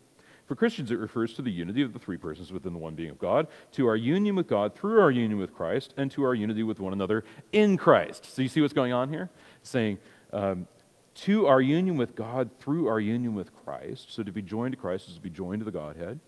For 0.48 0.56
Christians, 0.56 0.92
it 0.92 1.00
refers 1.00 1.34
to 1.36 1.42
the 1.42 1.50
unity 1.50 1.82
of 1.82 1.94
the 1.94 2.00
three 2.00 2.18
persons 2.18 2.52
within 2.52 2.74
the 2.74 2.80
one 2.80 2.94
being 2.94 3.12
of 3.12 3.20
God, 3.20 3.48
to 3.72 3.88
our 3.88 3.96
union 3.96 4.36
with 4.36 4.50
God 4.50 4.76
through 4.76 5.00
our 5.00 5.12
union 5.12 5.40
with 5.40 5.54
Christ, 5.54 5.94
and 5.96 6.12
to 6.12 6.24
our 6.24 6.36
unity 6.36 6.64
with 6.64 6.82
one 6.82 6.92
another 6.92 7.24
in 7.54 7.78
Christ. 7.78 8.36
So 8.36 8.42
you 8.42 8.50
see 8.50 8.60
what's 8.60 8.74
going 8.74 8.92
on 8.92 9.08
here? 9.08 9.30
Saying, 9.64 9.98
um, 10.34 10.68
to 11.16 11.48
our 11.48 11.62
union 11.62 11.96
with 11.96 12.18
God 12.18 12.50
through 12.60 12.90
our 12.90 13.00
union 13.00 13.34
with 13.34 13.56
Christ. 13.64 14.14
So 14.14 14.24
to 14.24 14.32
be 14.34 14.42
joined 14.42 14.74
to 14.74 14.78
Christ 14.78 15.08
is 15.08 15.16
to 15.16 15.22
be 15.22 15.30
joined 15.30 15.62
to 15.62 15.66
the 15.66 15.72
Godhead. 15.72 16.20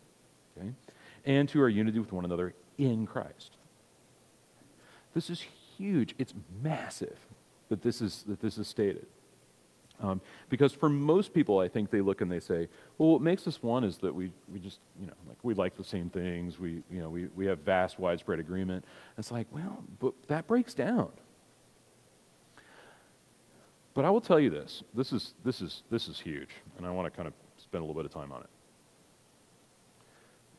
Okay? 0.58 0.70
And 1.26 1.48
to 1.50 1.62
our 1.62 1.70
unity 1.70 2.00
with 2.00 2.12
one 2.12 2.26
another 2.26 2.54
in 2.78 3.06
Christ. 3.06 3.52
This 5.14 5.30
is 5.30 5.46
huge. 5.78 6.16
It's 6.18 6.34
massive 6.62 7.18
that 7.70 7.82
this 7.82 8.02
is, 8.02 8.24
that 8.28 8.42
this 8.42 8.58
is 8.58 8.68
stated. 8.68 9.08
Um, 10.02 10.22
because 10.50 10.74
for 10.74 10.90
most 10.90 11.34
people, 11.34 11.60
I 11.60 11.68
think 11.68 11.90
they 11.90 12.02
look 12.02 12.22
and 12.22 12.32
they 12.32 12.40
say, 12.40 12.68
well, 12.98 13.12
what 13.12 13.22
makes 13.22 13.48
us 13.48 13.62
one 13.62 13.84
is 13.84 13.98
that 14.00 14.14
we, 14.14 14.32
we 14.52 14.60
just, 14.60 14.80
you 15.00 15.08
know, 15.08 15.14
like 15.28 15.38
we 15.44 15.54
like 15.54 15.78
the 15.78 15.84
same 15.84 16.10
things. 16.10 16.60
We, 16.60 16.84
you 16.92 17.00
know, 17.00 17.10
we, 17.10 17.28
we 17.36 17.46
have 17.46 17.60
vast, 17.60 18.00
widespread 18.00 18.40
agreement. 18.40 18.84
It's 19.18 19.32
like, 19.32 19.48
well, 19.52 19.84
but 20.00 20.14
that 20.28 20.48
breaks 20.48 20.74
down. 20.74 21.12
But 23.94 24.06
I 24.06 24.10
will 24.10 24.22
tell 24.22 24.40
you 24.40 24.50
this. 24.50 24.84
This 24.94 25.14
is, 25.14 25.36
this 25.46 25.62
is, 25.62 25.84
this 25.92 26.08
is 26.08 26.20
huge. 26.20 26.50
And 26.78 26.86
I 26.86 26.92
want 26.92 27.06
to 27.06 27.16
kind 27.16 27.28
of 27.28 27.34
spend 27.58 27.84
a 27.84 27.86
little 27.86 28.02
bit 28.02 28.06
of 28.06 28.14
time 28.14 28.32
on 28.32 28.42
it. 28.42 28.50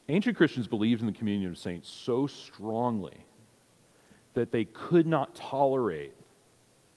Ancient 0.08 0.36
Christians 0.36 0.66
believed 0.66 1.00
in 1.00 1.06
the 1.06 1.12
communion 1.12 1.50
of 1.50 1.58
saints 1.58 1.88
so 1.88 2.26
strongly 2.26 3.24
that 4.34 4.52
they 4.52 4.64
could 4.64 5.06
not 5.06 5.34
tolerate 5.34 6.14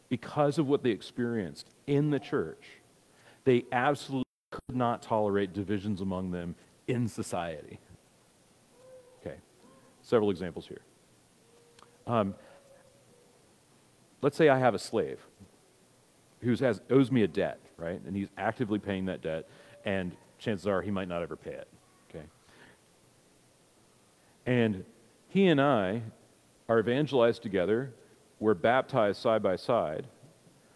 because 0.10 0.58
of 0.58 0.67
what 0.67 0.84
they 0.84 0.89
experienced 0.89 1.70
in 1.86 2.10
the 2.10 2.20
church, 2.20 2.65
they 3.43 3.65
absolutely 3.72 4.24
could 4.52 4.76
not 4.76 5.02
tolerate 5.02 5.54
divisions 5.54 6.02
among 6.02 6.32
them 6.32 6.56
in 6.88 7.08
society. 7.08 7.80
Okay, 9.22 9.38
several 10.02 10.30
examples 10.30 10.67
here. 10.67 10.82
Um, 12.06 12.36
let's 14.22 14.38
say 14.38 14.50
I 14.50 14.58
have 14.58 14.74
a 14.74 14.80
slave 14.80 15.20
who 16.41 16.56
has, 16.56 16.82
owes 16.89 17.12
me 17.12 17.24
a 17.24 17.28
debt, 17.28 17.60
right? 17.78 18.00
And 18.06 18.15
he's 18.15 18.30
actively 18.38 18.80
paying 18.80 19.06
that 19.06 19.22
debt, 19.22 19.48
and 19.86 20.15
chances 20.38 20.67
are 20.67 20.82
he 20.82 20.91
might 20.91 21.08
not 21.08 21.22
ever 21.22 21.36
pay 21.36 21.52
it? 21.52 21.67
And 24.48 24.84
he 25.28 25.46
and 25.46 25.62
I 25.62 26.02
are 26.68 26.80
evangelized 26.80 27.44
together 27.44 27.94
we're 28.40 28.54
baptized 28.54 29.22
side 29.22 29.42
by 29.42 29.56
side, 29.56 30.08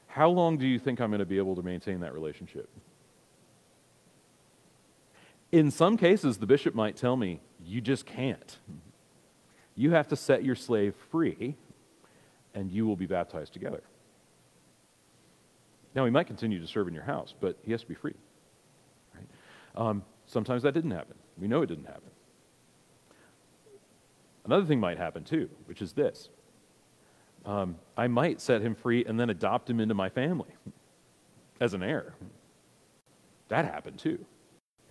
how 0.08 0.30
long 0.30 0.58
do 0.58 0.68
you 0.68 0.80
think 0.80 1.00
I'm 1.00 1.10
going 1.10 1.20
to 1.20 1.26
be 1.26 1.38
able 1.38 1.56
to 1.56 1.62
maintain 1.62 2.00
that 2.02 2.14
relationship? 2.14 2.70
In 5.52 5.70
some 5.70 5.98
cases, 5.98 6.38
the 6.38 6.46
bishop 6.46 6.74
might 6.74 6.96
tell 6.96 7.16
me, 7.16 7.40
you 7.64 7.82
just 7.82 8.06
can't. 8.06 8.58
You 9.76 9.92
have 9.92 10.08
to 10.10 10.16
set 10.16 10.44
your 10.44 10.56
slave 10.56 10.96
free, 11.12 11.56
and 12.54 12.72
you 12.72 12.86
will 12.86 12.96
be 12.96 13.06
baptized 13.06 13.54
together. 13.54 13.82
Now, 15.94 16.06
he 16.06 16.12
might 16.12 16.28
continue 16.28 16.60
to 16.60 16.68
serve 16.68 16.88
in 16.88 16.94
your 16.94 17.04
house, 17.04 17.34
but 17.40 17.58
he 17.64 17.72
has 17.74 17.82
to 17.82 17.88
be 17.88 17.96
free. 17.96 18.16
Right? 19.14 19.28
Um, 19.76 20.04
sometimes 20.26 20.64
that 20.64 20.74
didn't 20.74 20.92
happen. 20.92 21.16
We 21.38 21.48
know 21.48 21.62
it 21.62 21.68
didn't 21.68 21.86
happen. 21.86 22.10
Another 24.46 24.66
thing 24.66 24.80
might 24.80 24.98
happen 24.98 25.24
too, 25.24 25.50
which 25.66 25.82
is 25.82 25.94
this 25.94 26.30
um, 27.46 27.76
I 27.98 28.08
might 28.08 28.40
set 28.40 28.62
him 28.62 28.76
free 28.76 29.04
and 29.06 29.20
then 29.20 29.30
adopt 29.30 29.70
him 29.70 29.80
into 29.80 29.94
my 29.94 30.10
family 30.10 30.50
as 31.60 31.74
an 31.74 31.84
heir. 31.84 32.14
That 33.48 33.66
happened 33.66 34.00
too. 34.00 34.24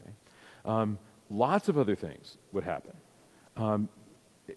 Okay? 0.01 0.13
Um, 0.65 0.99
lots 1.31 1.69
of 1.69 1.79
other 1.79 1.95
things 1.95 2.37
would 2.53 2.65
happen. 2.65 2.93
Um, 3.57 3.89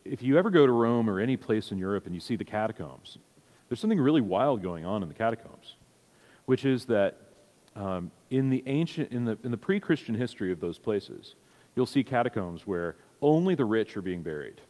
if 0.03 0.23
you 0.23 0.37
ever 0.37 0.49
go 0.49 0.65
to 0.65 0.71
Rome 0.71 1.09
or 1.09 1.19
any 1.19 1.37
place 1.37 1.71
in 1.71 1.77
Europe 1.77 2.05
and 2.05 2.15
you 2.15 2.21
see 2.21 2.35
the 2.35 2.45
catacombs, 2.45 3.17
there's 3.69 3.79
something 3.79 3.99
really 3.99 4.21
wild 4.21 4.61
going 4.63 4.85
on 4.85 5.03
in 5.03 5.07
the 5.07 5.15
catacombs, 5.15 5.75
which 6.45 6.65
is 6.65 6.85
that 6.85 7.17
um, 7.75 8.11
in 8.29 8.49
the 8.49 8.63
ancient, 8.65 9.11
in 9.11 9.25
the, 9.25 9.37
in 9.43 9.51
the 9.51 9.57
pre-Christian 9.57 10.15
history 10.15 10.51
of 10.51 10.59
those 10.59 10.77
places, 10.77 11.35
you'll 11.75 11.85
see 11.85 12.03
catacombs 12.03 12.67
where 12.67 12.95
only 13.21 13.55
the 13.55 13.65
rich 13.65 13.95
are 13.95 14.01
being 14.01 14.21
buried 14.21 14.61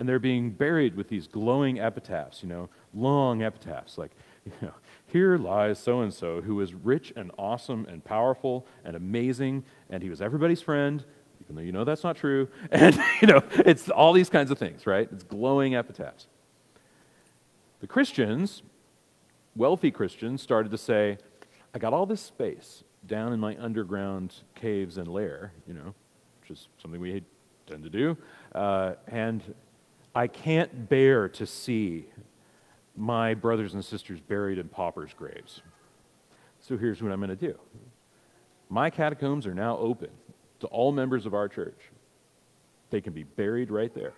and 0.00 0.08
they're 0.08 0.18
being 0.18 0.50
buried 0.50 0.96
with 0.96 1.08
these 1.08 1.28
glowing 1.28 1.78
epitaphs, 1.78 2.42
you 2.42 2.48
know, 2.48 2.70
long 2.94 3.42
epitaphs, 3.42 3.98
like, 3.98 4.10
you 4.46 4.52
know, 4.62 4.72
here 5.06 5.36
lies 5.36 5.78
so 5.78 6.00
and 6.00 6.12
so 6.12 6.40
who 6.40 6.54
was 6.54 6.72
rich 6.72 7.12
and 7.16 7.30
awesome 7.38 7.84
and 7.86 8.02
powerful 8.02 8.66
and 8.82 8.96
amazing, 8.96 9.62
and 9.90 10.02
he 10.02 10.08
was 10.08 10.22
everybody's 10.22 10.62
friend, 10.62 11.04
even 11.42 11.54
though 11.54 11.62
you 11.62 11.70
know 11.70 11.84
that's 11.84 12.02
not 12.02 12.16
true. 12.16 12.48
And, 12.72 12.98
you 13.20 13.28
know, 13.28 13.42
it's 13.50 13.90
all 13.90 14.14
these 14.14 14.30
kinds 14.30 14.50
of 14.50 14.58
things, 14.58 14.86
right? 14.86 15.06
It's 15.12 15.22
glowing 15.22 15.74
epitaphs. 15.74 16.26
The 17.80 17.86
Christians, 17.86 18.62
wealthy 19.54 19.90
Christians, 19.90 20.40
started 20.40 20.70
to 20.72 20.78
say, 20.78 21.18
I 21.74 21.78
got 21.78 21.92
all 21.92 22.06
this 22.06 22.22
space 22.22 22.84
down 23.06 23.34
in 23.34 23.40
my 23.40 23.54
underground 23.60 24.34
caves 24.54 24.96
and 24.96 25.08
lair, 25.08 25.52
you 25.66 25.74
know, 25.74 25.94
which 26.40 26.52
is 26.52 26.68
something 26.80 27.00
we 27.00 27.22
tend 27.66 27.84
to 27.84 27.90
do. 27.90 28.16
Uh, 28.54 28.94
and 29.06 29.42
I 30.14 30.26
can't 30.26 30.88
bear 30.88 31.28
to 31.30 31.46
see 31.46 32.06
my 32.96 33.34
brothers 33.34 33.74
and 33.74 33.84
sisters 33.84 34.20
buried 34.20 34.58
in 34.58 34.68
paupers' 34.68 35.14
graves. 35.14 35.62
So 36.60 36.76
here's 36.76 37.02
what 37.02 37.12
I'm 37.12 37.20
going 37.20 37.30
to 37.30 37.36
do 37.36 37.58
my 38.68 38.90
catacombs 38.90 39.46
are 39.46 39.54
now 39.54 39.76
open 39.78 40.10
to 40.60 40.66
all 40.68 40.92
members 40.92 41.26
of 41.26 41.34
our 41.34 41.48
church. 41.48 41.78
They 42.90 43.00
can 43.00 43.12
be 43.12 43.24
buried 43.24 43.70
right 43.70 43.92
there. 43.94 44.12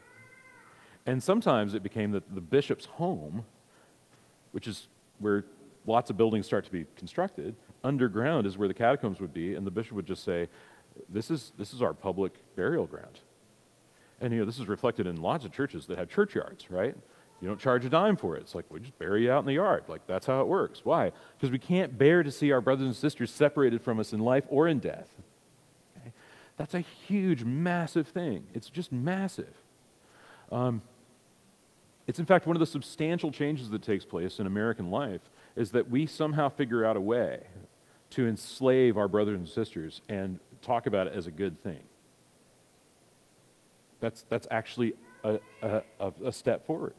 And 1.07 1.23
sometimes 1.23 1.75
it 1.75 1.83
became 1.83 2.13
that 2.13 2.35
the 2.35 2.41
bishop's 2.41 2.85
home, 2.85 3.45
which 4.53 4.69
is 4.69 4.89
where 5.19 5.45
lots 5.87 6.11
of 6.11 6.17
buildings 6.17 6.47
start 6.47 6.65
to 6.65 6.71
be 6.71 6.87
constructed, 6.97 7.57
underground 7.83 8.47
is 8.47 8.57
where 8.57 8.69
the 8.69 8.75
catacombs 8.75 9.21
would 9.21 9.35
be, 9.35 9.55
and 9.55 9.67
the 9.67 9.71
bishop 9.71 9.93
would 9.93 10.07
just 10.07 10.25
say, 10.25 10.49
This 11.09 11.31
is, 11.31 11.53
this 11.59 11.73
is 11.73 11.83
our 11.83 11.95
public 11.95 12.33
burial 12.57 12.87
ground. 12.87 13.21
And 14.23 14.33
you 14.33 14.39
know, 14.39 14.47
this 14.47 14.61
is 14.61 14.69
reflected 14.69 15.07
in 15.07 15.21
lots 15.21 15.45
of 15.45 15.53
churches 15.53 15.87
that 15.87 15.99
have 15.99 16.09
churchyards, 16.09 16.71
right? 16.71 16.97
You 17.41 17.49
don't 17.49 17.59
charge 17.59 17.85
a 17.85 17.89
dime 17.89 18.17
for 18.17 18.37
it. 18.37 18.43
It's 18.43 18.55
like, 18.55 18.65
we 18.71 18.79
just 18.79 18.97
bury 19.01 19.25
you 19.25 19.33
out 19.33 19.41
in 19.41 19.47
the 19.47 19.55
yard. 19.55 19.83
Like, 19.89 20.07
that's 20.07 20.27
how 20.27 20.41
it 20.43 20.47
works. 20.47 20.83
Why? 20.85 21.11
Because 21.37 21.51
we 21.51 21.59
can't 21.59 21.99
bear 21.99 22.23
to 22.23 22.31
see 22.31 22.53
our 22.53 22.61
brothers 22.61 22.87
and 22.87 22.95
sisters 22.95 23.33
separated 23.33 23.83
from 23.83 23.99
us 23.99 24.13
in 24.13 24.21
life 24.21 24.45
or 24.49 24.69
in 24.69 24.79
death. 24.79 25.09
Okay? 25.99 26.13
That's 26.57 26.75
a 26.75 26.85
huge, 27.09 27.43
massive 27.43 28.07
thing. 28.07 28.45
It's 28.55 28.71
just 28.71 28.93
massive. 28.93 29.53
Um, 30.53 30.83
it's, 32.07 32.21
in 32.21 32.27
fact, 32.27 32.47
one 32.47 32.55
of 32.55 32.61
the 32.61 32.67
substantial 32.67 33.33
changes 33.33 33.71
that 33.71 33.83
takes 33.83 34.05
place 34.05 34.39
in 34.39 34.47
American 34.47 34.93
life 34.93 35.23
is 35.57 35.73
that 35.73 35.91
we 35.91 36.07
somehow 36.07 36.49
figure 36.49 36.85
out 36.85 36.97
a 36.97 37.01
way 37.01 37.41
to 38.11 38.29
enslave 38.29 38.97
our 38.97 39.09
brothers 39.09 39.37
and 39.37 39.49
sisters 39.49 40.01
and 40.09 40.39
talk 40.61 40.87
about 40.87 41.09
it 41.09 41.15
as 41.15 41.27
a 41.27 41.33
good 41.33 41.61
thing. 41.65 41.81
That's, 44.03 44.25
that's 44.29 44.49
actually 44.51 44.95
a, 45.23 45.39
a, 45.63 45.83
a 46.25 46.33
step 46.33 46.67
forward. 46.67 46.95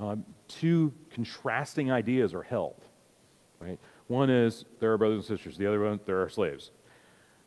Um, 0.00 0.24
two 0.48 0.92
contrasting 1.10 1.92
ideas 1.92 2.34
are 2.34 2.42
held. 2.42 2.80
Right? 3.60 3.78
One 4.08 4.30
is 4.30 4.64
there 4.80 4.92
are 4.92 4.98
brothers 4.98 5.28
and 5.28 5.38
sisters, 5.38 5.58
the 5.58 5.66
other 5.66 5.80
one, 5.80 6.00
there 6.06 6.22
are 6.22 6.28
slaves. 6.28 6.70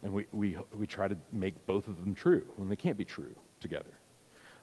And 0.04 0.14
we, 0.14 0.28
we, 0.32 0.56
we 0.78 0.86
try 0.86 1.08
to 1.08 1.18
make 1.34 1.66
both 1.66 1.88
of 1.88 2.00
them 2.00 2.14
true 2.14 2.46
when 2.56 2.70
they 2.70 2.76
can't 2.76 2.98
be 2.98 3.04
true 3.04 3.36
together. 3.60 4.00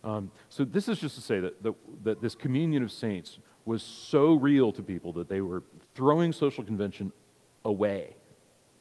Um, 0.05 0.31
so, 0.51 0.65
this 0.65 0.89
is 0.89 0.99
just 0.99 1.17
to 1.17 1.21
say 1.21 1.41
that, 1.41 1.63
that, 1.63 1.75
that 2.05 2.21
this 2.21 2.35
communion 2.35 2.83
of 2.83 2.93
saints 2.93 3.39
was 3.65 3.83
so 3.83 4.35
real 4.35 4.71
to 4.73 4.83
people 4.83 5.13
that 5.15 5.29
they 5.29 5.41
were 5.41 5.63
throwing 5.95 6.33
social 6.33 6.63
convention 6.63 7.11
away. 7.65 8.15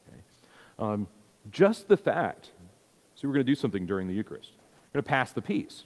Okay? 0.06 0.20
Um, 0.78 1.08
just 1.50 1.88
the 1.88 1.96
fact, 1.96 2.50
so 3.14 3.26
we're 3.26 3.34
going 3.34 3.46
to 3.46 3.50
do 3.50 3.56
something 3.56 3.86
during 3.86 4.06
the 4.06 4.14
Eucharist. 4.14 4.52
We're 4.94 5.00
going 5.00 5.06
to 5.06 5.10
pass 5.10 5.32
the 5.32 5.42
peace. 5.42 5.84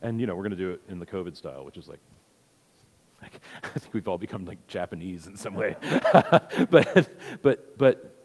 And, 0.00 0.20
you 0.20 0.28
know, 0.28 0.36
we're 0.36 0.44
going 0.44 0.50
to 0.52 0.56
do 0.56 0.70
it 0.70 0.82
in 0.88 1.00
the 1.00 1.06
COVID 1.06 1.36
style, 1.36 1.64
which 1.64 1.76
is 1.76 1.88
like, 1.88 1.98
like 3.20 3.40
I 3.64 3.78
think 3.80 3.92
we've 3.92 4.06
all 4.06 4.16
become 4.16 4.44
like 4.44 4.64
Japanese 4.68 5.26
in 5.26 5.36
some 5.36 5.54
way. 5.54 5.74
but, 6.70 7.08
but, 7.42 7.76
but 7.76 8.16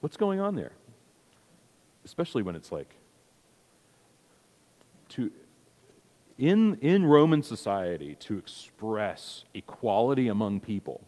what's 0.00 0.16
going 0.16 0.38
on 0.38 0.54
there? 0.54 0.70
Especially 2.04 2.44
when 2.44 2.54
it's 2.54 2.70
like, 2.70 2.94
to, 5.08 5.32
in, 6.38 6.76
in 6.76 7.04
Roman 7.04 7.42
society, 7.42 8.14
to 8.20 8.38
express 8.38 9.44
equality 9.52 10.28
among 10.28 10.60
people 10.60 11.02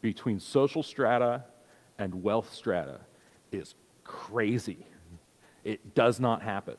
between 0.00 0.40
social 0.40 0.82
strata 0.82 1.44
and 1.98 2.22
wealth 2.22 2.54
strata 2.54 3.00
is 3.52 3.74
crazy. 4.04 4.86
It 5.64 5.94
does 5.94 6.20
not 6.20 6.42
happen 6.42 6.76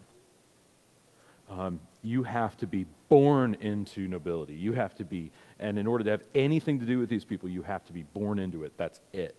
um, 1.52 1.80
you 2.02 2.24
have 2.24 2.58
to 2.58 2.68
be 2.68 2.86
born 3.10 3.56
into 3.60 4.08
nobility. 4.08 4.54
You 4.54 4.74
have 4.74 4.96
to 4.96 5.04
be, 5.04 5.32
and 5.60 5.78
in 5.78 5.86
order 5.86 6.04
to 6.06 6.12
have 6.12 6.24
anything 6.34 6.80
to 6.80 6.86
do 6.86 6.98
with 6.98 7.10
these 7.10 7.26
people, 7.26 7.50
you 7.50 7.62
have 7.64 7.86
to 7.86 7.94
be 7.94 8.04
born 8.04 8.40
into 8.40 8.64
it. 8.64 8.74
That's 8.78 9.02
it. 9.12 9.36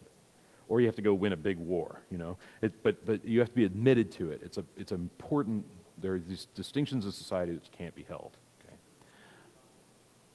Or 0.69 0.81
you 0.81 0.87
have 0.87 0.97
to 0.97 1.03
go 1.03 1.15
win 1.15 1.33
a 1.33 1.37
big 1.37 1.57
war, 1.57 2.01
you 2.11 2.19
know. 2.19 2.37
It, 2.61 2.83
but, 2.83 3.05
but 3.05 3.25
you 3.25 3.41
have 3.41 3.49
to 3.49 3.55
be 3.55 3.65
admitted 3.65 4.13
to 4.13 4.31
it. 4.31 4.43
It's, 4.45 4.59
a, 4.59 4.65
it's 4.77 4.93
important, 4.93 5.65
there 5.99 6.15
are 6.15 6.19
these 6.19 6.47
distinctions 6.55 7.07
of 7.07 7.15
society 7.15 7.53
that 7.53 7.73
can't 7.73 7.95
be 7.95 8.05
held. 8.07 8.37
Okay? 8.65 8.77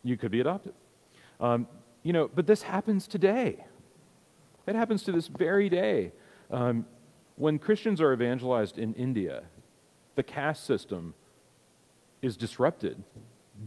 You 0.03 0.17
could 0.17 0.31
be 0.31 0.41
adopted. 0.41 0.73
Um, 1.39 1.67
you 2.03 2.11
know, 2.11 2.27
but 2.27 2.47
this 2.47 2.63
happens 2.63 3.07
today. 3.07 3.63
It 4.65 4.75
happens 4.75 5.03
to 5.03 5.11
this 5.11 5.27
very 5.27 5.69
day. 5.69 6.11
Um, 6.51 6.85
when 7.37 7.59
Christians 7.59 8.01
are 8.01 8.11
evangelized 8.11 8.77
in 8.77 8.93
India, 8.95 9.43
the 10.15 10.23
caste 10.23 10.65
system 10.65 11.13
is 12.21 12.35
disrupted 12.35 13.01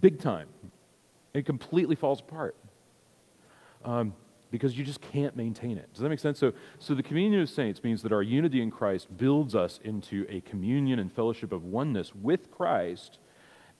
big 0.01 0.21
time. 0.21 0.49
It 1.33 1.47
completely 1.47 1.95
falls 1.95 2.21
apart 2.21 2.57
um, 3.85 4.13
because 4.51 4.77
you 4.77 4.85
just 4.85 5.01
can't 5.01 5.37
maintain 5.37 5.79
it. 5.79 5.93
Does 5.93 6.03
that 6.03 6.09
make 6.09 6.19
sense? 6.19 6.39
So, 6.39 6.53
so 6.79 6.95
the 6.95 7.03
communion 7.03 7.41
of 7.41 7.49
saints 7.49 7.83
means 7.83 8.03
that 8.03 8.13
our 8.13 8.23
unity 8.23 8.61
in 8.61 8.71
Christ 8.71 9.17
builds 9.17 9.55
us 9.55 9.79
into 9.85 10.27
a 10.29 10.41
communion 10.41 10.99
and 10.99 11.13
fellowship 11.13 11.53
of 11.53 11.65
oneness 11.65 12.13
with 12.15 12.51
Christ 12.51 13.19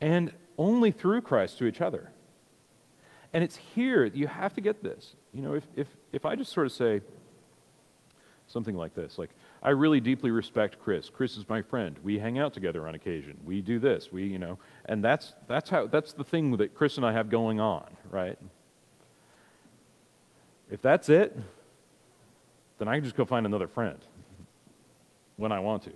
and 0.01 0.33
only 0.57 0.93
through 0.93 1.23
Christ 1.23 1.59
to 1.59 1.67
each 1.67 1.81
other. 1.81 2.13
And 3.33 3.43
it's 3.45 3.57
here, 3.57 4.05
you 4.05 4.29
have 4.29 4.55
to 4.55 4.61
get 4.61 4.83
this. 4.83 5.15
You 5.33 5.43
know, 5.43 5.55
if, 5.55 5.65
if, 5.77 5.89
if 6.13 6.25
I 6.25 6.37
just 6.37 6.53
sort 6.53 6.67
of 6.67 6.73
say 6.73 7.01
something 8.47 8.77
like 8.77 8.95
this, 8.95 9.19
like, 9.19 9.31
I 9.63 9.71
really 9.71 10.01
deeply 10.01 10.31
respect 10.31 10.79
Chris. 10.83 11.11
Chris 11.11 11.37
is 11.37 11.49
my 11.49 11.61
friend. 11.61 11.97
We 12.03 12.19
hang 12.19 12.39
out 12.39 12.55
together 12.55 12.89
on 12.89 12.95
occasion. 12.95 13.37
We 13.45 13.61
do 13.61 13.79
this. 13.79 14.11
We, 14.11 14.25
you 14.25 14.39
know, 14.39 14.59
and 14.87 15.05
that's 15.05 15.35
that's 15.49 15.69
how 15.69 15.87
that's 15.87 16.13
the 16.13 16.25
thing 16.25 16.57
that 16.57 16.75
Chris 16.75 16.97
and 16.97 17.05
I 17.05 17.13
have 17.13 17.29
going 17.29 17.61
on, 17.61 17.85
right? 18.11 18.39
If 20.71 20.81
that's 20.81 21.09
it, 21.09 21.37
then 22.79 22.89
I 22.89 22.95
can 22.95 23.05
just 23.05 23.17
go 23.17 23.25
find 23.25 23.45
another 23.45 23.69
friend 23.69 23.99
when 25.37 25.53
I 25.53 25.61
want 25.61 25.83
to. 25.85 25.93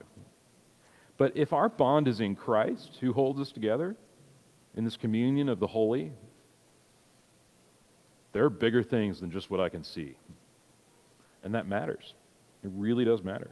But 1.17 1.37
if 1.37 1.53
our 1.53 1.69
bond 1.69 2.09
is 2.09 2.21
in 2.21 2.35
Christ, 2.35 2.99
who 3.01 3.12
holds 3.12 3.41
us 3.41 3.53
together 3.53 3.97
in 4.77 4.85
this 4.85 4.97
communion 4.97 5.49
of 5.49 5.61
the 5.61 5.69
holy, 5.69 6.12
there 8.33 8.45
are 8.45 8.51
bigger 8.51 8.83
things 8.83 9.21
than 9.21 9.31
just 9.31 9.49
what 9.49 9.61
I 9.61 9.69
can 9.69 9.85
see. 9.85 10.17
And 11.45 11.55
that 11.55 11.67
matters. 11.69 12.15
It 12.65 12.71
really 12.75 13.05
does 13.05 13.23
matter. 13.23 13.51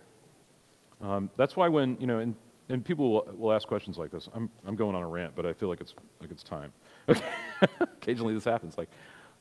Um, 1.02 1.30
that's 1.36 1.54
why 1.54 1.68
when, 1.68 1.96
you 2.00 2.06
know, 2.06 2.20
and, 2.20 2.34
and 2.68 2.84
people 2.84 3.12
will, 3.12 3.28
will, 3.36 3.52
ask 3.52 3.68
questions 3.68 3.98
like 3.98 4.10
this. 4.10 4.28
I'm, 4.34 4.48
I'm 4.66 4.76
going 4.76 4.94
on 4.94 5.02
a 5.02 5.08
rant, 5.08 5.34
but 5.36 5.44
I 5.44 5.52
feel 5.52 5.68
like 5.68 5.80
it's, 5.80 5.94
like 6.20 6.30
it's 6.30 6.42
time. 6.42 6.72
Okay. 7.08 7.24
Occasionally 7.80 8.34
this 8.34 8.44
happens. 8.44 8.78
Like, 8.78 8.88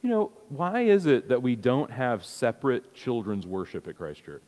you 0.02 0.10
know, 0.10 0.32
why 0.50 0.82
is 0.82 1.06
it 1.06 1.30
that 1.30 1.42
we 1.42 1.56
don't 1.56 1.92
have 1.92 2.26
separate 2.26 2.94
children's 2.94 3.46
worship 3.46 3.88
at 3.88 3.96
Christ 3.96 4.26
Church? 4.26 4.44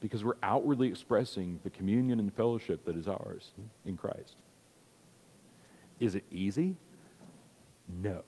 Because 0.00 0.24
we're 0.24 0.36
outwardly 0.42 0.88
expressing 0.88 1.60
the 1.64 1.70
communion 1.70 2.18
and 2.18 2.32
fellowship 2.32 2.84
that 2.86 2.96
is 2.96 3.06
ours 3.06 3.50
in 3.84 3.96
Christ. 3.96 4.36
Is 6.00 6.14
it 6.14 6.24
easy? 6.30 6.76
No. 7.88 8.22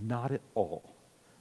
Not 0.00 0.32
at 0.32 0.40
all. 0.54 0.94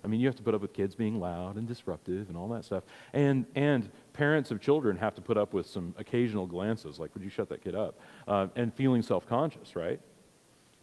I 0.03 0.07
mean, 0.07 0.19
you 0.19 0.27
have 0.27 0.35
to 0.37 0.43
put 0.43 0.55
up 0.55 0.61
with 0.61 0.73
kids 0.73 0.95
being 0.95 1.19
loud 1.19 1.57
and 1.57 1.67
disruptive 1.67 2.29
and 2.29 2.37
all 2.37 2.47
that 2.49 2.63
stuff. 2.63 2.83
And, 3.13 3.45
and 3.55 3.89
parents 4.13 4.51
of 4.51 4.61
children 4.61 4.95
have 4.97 5.15
to 5.15 5.21
put 5.21 5.37
up 5.37 5.53
with 5.53 5.65
some 5.67 5.93
occasional 5.97 6.45
glances, 6.45 6.99
like, 6.99 7.13
would 7.13 7.23
you 7.23 7.29
shut 7.29 7.49
that 7.49 7.61
kid 7.61 7.75
up? 7.75 7.99
Uh, 8.27 8.47
and 8.55 8.73
feeling 8.73 9.01
self 9.01 9.27
conscious, 9.27 9.75
right? 9.75 9.99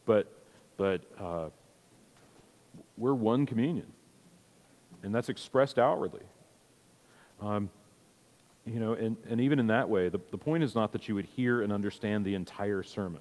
But, 0.05 0.31
but 0.77 1.03
uh, 1.19 1.49
we're 2.99 3.15
one 3.15 3.47
communion, 3.47 3.87
and 5.03 5.15
that's 5.15 5.29
expressed 5.29 5.79
outwardly. 5.79 6.23
Um, 7.41 7.71
you 8.67 8.81
know, 8.81 8.95
and, 8.95 9.17
and 9.29 9.41
even 9.41 9.59
in 9.59 9.67
that 9.69 9.89
way, 9.89 10.09
the, 10.09 10.21
the 10.31 10.39
point 10.39 10.65
is 10.65 10.75
not 10.75 10.93
that 10.93 11.09
you 11.09 11.15
would 11.15 11.27
hear 11.27 11.63
and 11.63 11.73
understand 11.73 12.25
the 12.25 12.35
entire 12.35 12.83
sermon. 12.83 13.21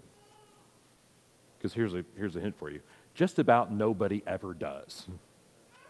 Because 1.57 1.73
here's 1.73 1.93
a, 1.93 2.03
here's 2.17 2.35
a 2.35 2.39
hint 2.39 2.57
for 2.57 2.69
you 2.69 2.81
just 3.14 3.39
about 3.39 3.72
nobody 3.72 4.24
ever 4.26 4.53
does. 4.53 5.07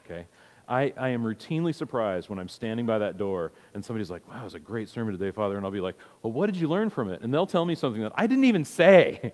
Okay? 0.06 0.26
I, 0.68 0.94
I 0.98 1.10
am 1.10 1.24
routinely 1.24 1.76
surprised 1.76 2.30
when 2.30 2.40
I'm 2.40 2.48
standing 2.48 2.86
by 2.86 3.00
that 3.00 3.18
door 3.18 3.52
and 3.74 3.84
somebody's 3.84 4.10
like, 4.10 4.28
wow, 4.30 4.42
it 4.42 4.46
was 4.46 4.56
a 4.56 4.60
great 4.60 4.90
sermon 4.90 5.18
today, 5.18 5.32
Father. 5.32 5.58
And 5.58 5.66
I'll 5.66 5.72
be 5.72 5.82
like, 5.82 5.96
well, 6.22 6.32
what 6.32 6.48
did 6.48 6.56
you 6.56 6.68
learn 6.68 6.90
from 6.90 7.10
it? 7.10 7.22
And 7.22 7.34
they'll 7.34 7.48
tell 7.48 7.66
me 7.66 7.76
something 7.76 8.02
that 8.02 8.14
I 8.16 8.28
didn't 8.28 8.46
even 8.46 8.64
say. 8.64 9.34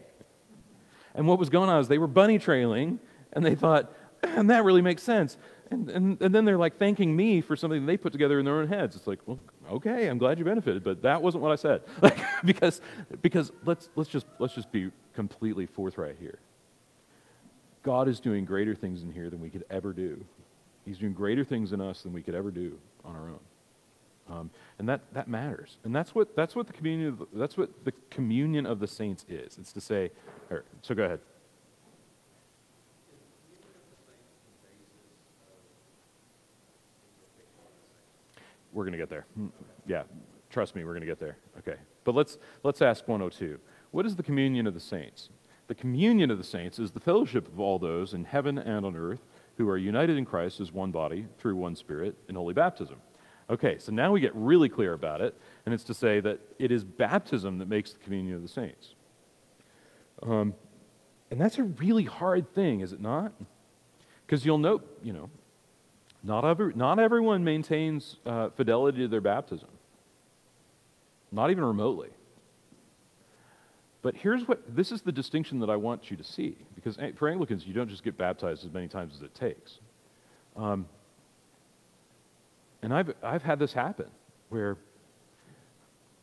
and 1.16 1.28
what 1.28 1.38
was 1.38 1.50
going 1.50 1.70
on 1.70 1.80
is 1.82 1.88
they 1.88 1.98
were 1.98 2.08
bunny 2.08 2.40
trailing 2.40 3.00
and 3.34 3.46
they 3.46 3.56
thought, 3.56 3.94
and 4.24 4.50
that 4.50 4.64
really 4.64 4.82
makes 4.82 5.04
sense. 5.04 5.38
And, 5.72 5.88
and, 5.92 6.20
and 6.20 6.34
then 6.34 6.46
they're 6.46 6.58
like 6.58 6.80
thanking 6.80 7.16
me 7.16 7.42
for 7.42 7.56
something 7.56 7.86
they 7.86 7.96
put 7.96 8.12
together 8.12 8.40
in 8.40 8.46
their 8.46 8.60
own 8.60 8.68
heads. 8.68 8.96
It's 8.96 9.06
like, 9.06 9.20
well, 9.28 9.40
okay, 9.72 10.08
I'm 10.08 10.18
glad 10.18 10.40
you 10.40 10.46
benefited, 10.46 10.84
but 10.84 11.04
that 11.04 11.22
wasn't 11.22 11.44
what 11.44 11.52
I 11.52 11.56
said. 11.56 11.82
Like, 12.02 12.18
because 12.44 12.82
because 13.22 13.52
let's, 13.66 13.90
let's, 13.96 14.10
just, 14.10 14.26
let's 14.40 14.56
just 14.56 14.72
be 14.72 14.90
completely 15.14 15.68
forthright 15.68 16.16
here. 16.20 16.40
God 17.90 18.08
is 18.08 18.20
doing 18.20 18.46
greater 18.46 18.76
things 18.76 19.02
in 19.02 19.12
here 19.12 19.32
than 19.32 19.42
we 19.42 19.50
could 19.50 19.66
ever 19.72 19.94
do. 19.94 20.24
He's 20.86 21.00
doing 21.00 21.12
greater 21.12 21.44
things 21.44 21.74
in 21.74 21.82
us 21.82 22.04
than 22.04 22.14
we 22.14 22.22
could 22.22 22.36
ever 22.36 22.52
do 22.52 22.78
on 23.04 23.16
our 23.16 23.30
own. 23.30 23.40
Um, 24.30 24.52
and 24.78 24.88
that, 24.88 25.02
that 25.14 25.28
matters. 25.28 25.78
And 25.84 25.96
that's 25.96 26.14
what, 26.14 26.36
that's 26.36 26.56
what 26.56 26.68
the 26.68 26.74
communion 26.74 27.08
of, 27.08 27.28
that's 27.34 27.58
what 27.58 27.84
the 27.86 27.94
communion 28.12 28.68
of 28.68 28.80
the 28.80 28.86
saints 28.86 29.26
is. 29.28 29.58
It's 29.58 29.74
to 29.74 29.82
say, 29.82 30.12
so 30.84 30.94
go 30.94 31.06
ahead. 31.06 31.20
We're 38.72 38.84
going 38.84 38.92
to 38.92 39.00
get 39.00 39.10
there. 39.10 39.26
Hmm. 39.34 39.48
Yeah, 39.88 40.04
trust 40.52 40.76
me, 40.76 40.84
we're 40.84 40.94
going 40.94 41.02
to 41.02 41.08
get 41.08 41.20
there. 41.20 41.38
Okay. 41.58 41.80
But 42.04 42.14
let's, 42.14 42.38
let's 42.62 42.84
ask 42.84 43.08
102. 43.08 43.60
What 43.90 44.06
is 44.06 44.16
the 44.16 44.22
communion 44.22 44.68
of 44.68 44.76
the 44.76 44.80
saints? 44.80 45.30
The 45.70 45.76
communion 45.76 46.32
of 46.32 46.40
the 46.40 46.44
saints 46.44 46.80
is 46.80 46.92
the 46.92 47.00
fellowship 47.00 47.48
of 47.48 47.60
all 47.60 47.78
those 47.78 48.16
in 48.16 48.24
heaven 48.24 48.58
and 48.58 48.84
on 48.84 48.96
earth 48.96 49.22
who 49.56 49.70
are 49.70 49.78
united 49.78 50.18
in 50.18 50.26
Christ 50.26 50.60
as 50.60 50.72
one 50.72 50.90
body 50.90 51.28
through 51.38 51.58
one 51.58 51.76
Spirit 51.76 52.16
in 52.28 52.34
holy 52.34 52.56
baptism. 52.56 52.96
Okay, 53.52 53.78
so 53.78 53.92
now 53.92 54.12
we 54.12 54.20
get 54.20 54.34
really 54.34 54.68
clear 54.68 54.94
about 54.94 55.22
it, 55.22 55.40
and 55.66 55.74
it's 55.74 55.84
to 55.84 55.94
say 55.94 56.22
that 56.22 56.40
it 56.58 56.72
is 56.72 56.84
baptism 56.84 57.60
that 57.60 57.68
makes 57.68 57.94
the 57.94 58.00
communion 58.00 58.36
of 58.36 58.42
the 58.42 58.48
saints. 58.48 58.96
Um, 60.24 60.56
and 61.30 61.40
that's 61.40 61.60
a 61.60 61.64
really 61.64 62.06
hard 62.06 62.52
thing, 62.56 62.80
is 62.80 62.92
it 62.92 63.00
not? 63.00 63.32
Because 64.26 64.44
you'll 64.44 64.58
note, 64.58 65.00
you 65.04 65.14
know, 65.14 65.30
not, 66.24 66.46
every, 66.46 66.74
not 66.74 66.98
everyone 66.98 67.44
maintains 67.44 68.18
uh, 68.26 68.50
fidelity 68.50 69.02
to 69.02 69.08
their 69.08 69.22
baptism, 69.22 69.70
not 71.32 71.52
even 71.52 71.64
remotely. 71.64 72.10
But 74.02 74.16
here's 74.16 74.48
what 74.48 74.62
this 74.76 74.92
is 74.92 75.02
the 75.02 75.12
distinction 75.12 75.60
that 75.60 75.70
I 75.70 75.76
want 75.76 76.10
you 76.10 76.18
to 76.18 76.24
see, 76.24 76.58
because 76.76 76.98
for 77.18 77.28
Anglicans, 77.28 77.66
you 77.68 77.74
don't 77.74 77.90
just 77.90 78.04
get 78.04 78.18
baptized 78.18 78.66
as 78.66 78.72
many 78.72 78.88
times 78.88 79.16
as 79.16 79.22
it 79.22 79.36
takes. 79.36 79.80
Um, 80.56 80.88
and 82.82 82.94
I've, 82.94 83.14
I've 83.22 83.44
had 83.44 83.60
this 83.60 83.74
happen 83.74 84.08
where 84.48 84.78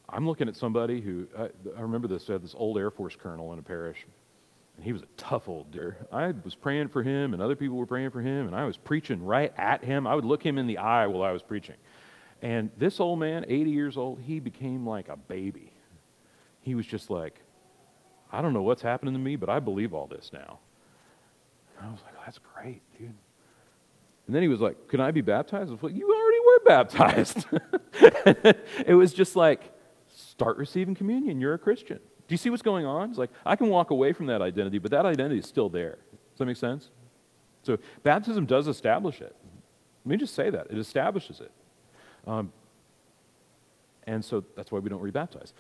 I'm 0.09 0.27
looking 0.27 0.49
at 0.49 0.57
somebody 0.57 1.01
who, 1.01 1.27
I, 1.39 1.49
I 1.77 1.81
remember 1.83 2.09
this, 2.09 2.29
I 2.31 2.35
had 2.35 2.43
this 2.43 2.55
old 2.57 2.79
Air 2.79 2.91
Force 2.91 3.17
colonel 3.17 3.53
in 3.53 3.59
a 3.59 3.63
parish, 3.63 4.07
and 4.77 4.85
he 4.85 4.93
was 4.93 5.03
a 5.03 5.07
tough 5.17 5.49
old 5.49 5.71
dear. 5.71 5.97
I 6.13 6.33
was 6.45 6.55
praying 6.55 6.89
for 6.89 7.03
him, 7.03 7.35
and 7.35 7.43
other 7.43 7.57
people 7.57 7.77
were 7.77 7.87
praying 7.87 8.11
for 8.11 8.21
him, 8.21 8.47
and 8.47 8.55
I 8.55 8.65
was 8.65 8.77
preaching 8.77 9.25
right 9.25 9.53
at 9.59 9.85
him. 9.85 10.07
I 10.07 10.15
would 10.15 10.25
look 10.25 10.45
him 10.45 10.59
in 10.59 10.67
the 10.67 10.79
eye 10.79 11.07
while 11.07 11.23
I 11.23 11.33
was 11.33 11.43
preaching. 11.43 11.77
And 12.41 12.71
this 12.79 13.01
old 13.01 13.19
man, 13.19 13.45
80 13.49 13.71
years 13.71 13.97
old, 13.97 14.21
he 14.21 14.41
became 14.41 14.87
like 14.87 15.09
a 15.09 15.17
baby. 15.17 15.73
He 16.63 16.75
was 16.75 16.87
just 16.87 17.11
like, 17.11 17.41
I 18.33 18.43
don't 18.43 18.53
know 18.53 18.63
what's 18.63 18.83
happening 18.83 19.15
to 19.15 19.21
me, 19.21 19.37
but 19.37 19.49
I 19.49 19.61
believe 19.61 19.95
all 19.95 20.07
this 20.07 20.31
now. 20.33 20.59
And 21.79 21.89
I 21.89 21.91
was 21.91 22.01
like, 22.03 22.15
oh, 22.17 22.23
that's 22.25 22.41
great, 22.55 22.83
dude. 22.99 23.15
And 24.27 24.35
then 24.35 24.43
he 24.43 24.49
was 24.49 24.61
like, 24.61 24.89
Can 24.89 25.01
I 25.01 25.11
be 25.11 25.21
baptized? 25.21 25.71
I 25.71 25.73
was 25.73 25.83
like, 25.83 25.95
You 25.95 26.09
already 26.09 26.39
were 26.41 26.61
baptized. 26.65 27.47
it 28.87 28.95
was 28.95 29.13
just 29.13 29.37
like, 29.37 29.73
Start 30.09 30.57
receiving 30.57 30.95
communion. 30.95 31.41
You're 31.41 31.55
a 31.55 31.59
Christian. 31.59 31.99
Do 31.99 32.33
you 32.33 32.37
see 32.37 32.51
what's 32.51 32.63
going 32.63 32.85
on? 32.85 33.11
It's 33.11 33.19
like, 33.19 33.31
I 33.45 33.55
can 33.55 33.69
walk 33.69 33.91
away 33.91 34.13
from 34.13 34.27
that 34.27 34.43
identity, 34.43 34.79
but 34.79 34.91
that 34.91 35.07
identity 35.07 35.39
is 35.39 35.47
still 35.47 35.69
there. 35.69 35.99
Does 36.33 36.39
that 36.39 36.47
make 36.47 36.57
sense? 36.57 36.91
So, 37.63 37.79
baptism 38.03 38.47
does 38.47 38.67
establish 38.67 39.21
it. 39.21 39.35
Let 40.05 40.11
me 40.11 40.17
just 40.17 40.35
say 40.35 40.51
that. 40.51 40.67
It 40.71 40.79
establishes 40.79 41.41
it. 41.41 41.53
Um, 42.27 42.53
and 44.05 44.25
so 44.25 44.45
that's 44.57 44.71
why 44.71 44.79
we 44.79 44.89
don't 44.89 45.03
rebaptize 45.03 45.53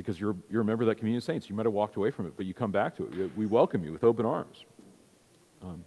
because 0.00 0.18
you're, 0.18 0.34
you're 0.50 0.62
a 0.62 0.64
member 0.64 0.82
of 0.82 0.88
that 0.88 0.94
communion 0.94 1.18
of 1.18 1.24
saints. 1.24 1.50
You 1.50 1.54
might 1.54 1.66
have 1.66 1.74
walked 1.74 1.96
away 1.96 2.10
from 2.10 2.26
it, 2.26 2.32
but 2.34 2.46
you 2.46 2.54
come 2.54 2.70
back 2.70 2.96
to 2.96 3.04
it. 3.04 3.36
We 3.36 3.44
welcome 3.44 3.84
you 3.84 3.92
with 3.92 4.02
open 4.02 4.24
arms. 4.24 4.64
Um, 5.62 5.84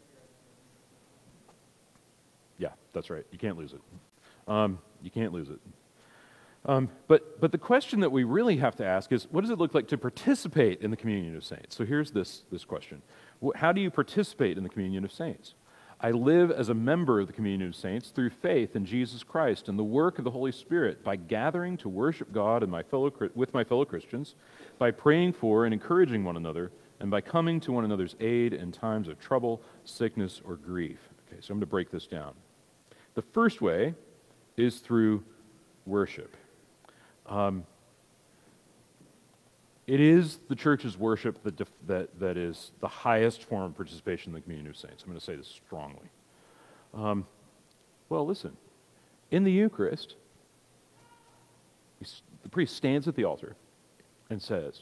yeah, 2.59 2.69
that's 2.93 3.09
right. 3.09 3.25
You 3.31 3.39
can't 3.39 3.57
lose 3.57 3.73
it. 3.73 3.81
Um, 4.47 4.77
you 5.01 5.09
can't 5.09 5.33
lose 5.33 5.49
it. 5.49 5.59
Um, 6.65 6.89
but, 7.07 7.41
but 7.41 7.51
the 7.51 7.57
question 7.57 8.01
that 8.01 8.11
we 8.11 8.23
really 8.23 8.57
have 8.57 8.75
to 8.75 8.85
ask 8.85 9.11
is 9.11 9.27
what 9.31 9.41
does 9.41 9.49
it 9.49 9.57
look 9.57 9.73
like 9.73 9.87
to 9.87 9.97
participate 9.97 10.81
in 10.81 10.91
the 10.91 10.97
communion 10.97 11.35
of 11.35 11.43
saints? 11.43 11.75
So 11.75 11.83
here's 11.83 12.11
this, 12.11 12.43
this 12.51 12.63
question 12.65 13.01
How 13.55 13.71
do 13.71 13.81
you 13.81 13.89
participate 13.89 14.57
in 14.57 14.63
the 14.63 14.69
communion 14.69 15.03
of 15.03 15.11
saints? 15.11 15.55
I 16.03 16.11
live 16.11 16.51
as 16.51 16.67
a 16.67 16.73
member 16.73 17.21
of 17.21 17.27
the 17.27 17.33
communion 17.33 17.69
of 17.69 17.77
saints 17.77 18.09
through 18.09 18.31
faith 18.31 18.75
in 18.75 18.85
Jesus 18.85 19.23
Christ 19.23 19.69
and 19.69 19.79
the 19.79 19.85
work 19.85 20.17
of 20.17 20.25
the 20.25 20.31
Holy 20.31 20.51
Spirit 20.51 21.01
by 21.01 21.15
gathering 21.15 21.77
to 21.77 21.87
worship 21.87 22.33
God 22.33 22.61
and 22.61 22.69
my 22.69 22.83
fellow, 22.83 23.09
with 23.35 23.53
my 23.53 23.63
fellow 23.63 23.85
Christians, 23.85 24.35
by 24.77 24.91
praying 24.91 25.31
for 25.31 25.63
and 25.63 25.73
encouraging 25.73 26.25
one 26.25 26.35
another, 26.35 26.73
and 26.99 27.09
by 27.09 27.21
coming 27.21 27.61
to 27.61 27.71
one 27.71 27.85
another's 27.85 28.17
aid 28.19 28.51
in 28.51 28.69
times 28.69 29.07
of 29.07 29.17
trouble, 29.17 29.61
sickness, 29.85 30.41
or 30.43 30.57
grief. 30.57 30.99
Okay, 31.29 31.39
so 31.39 31.53
I'm 31.53 31.59
going 31.59 31.61
to 31.61 31.67
break 31.67 31.89
this 31.89 32.05
down. 32.05 32.33
The 33.13 33.21
first 33.21 33.61
way 33.61 33.93
is 34.57 34.79
through 34.79 35.23
worship. 35.85 36.35
Um, 37.27 37.63
it 39.85 39.99
is 39.99 40.39
the 40.47 40.55
church's 40.55 40.97
worship 40.97 41.43
that, 41.43 41.55
def- 41.57 41.71
that, 41.87 42.19
that 42.19 42.37
is 42.37 42.71
the 42.79 42.87
highest 42.87 43.43
form 43.43 43.63
of 43.63 43.75
participation 43.75 44.29
in 44.29 44.35
the 44.35 44.41
communion 44.41 44.69
of 44.69 44.77
saints. 44.77 45.03
I'm 45.03 45.09
going 45.09 45.19
to 45.19 45.25
say 45.25 45.35
this 45.35 45.47
strongly. 45.47 46.09
Um, 46.93 47.25
well, 48.09 48.25
listen. 48.25 48.55
In 49.31 49.43
the 49.43 49.51
Eucharist, 49.51 50.15
the 52.43 52.49
priest 52.49 52.75
stands 52.75 53.07
at 53.07 53.15
the 53.15 53.23
altar 53.23 53.55
and 54.29 54.41
says, 54.41 54.81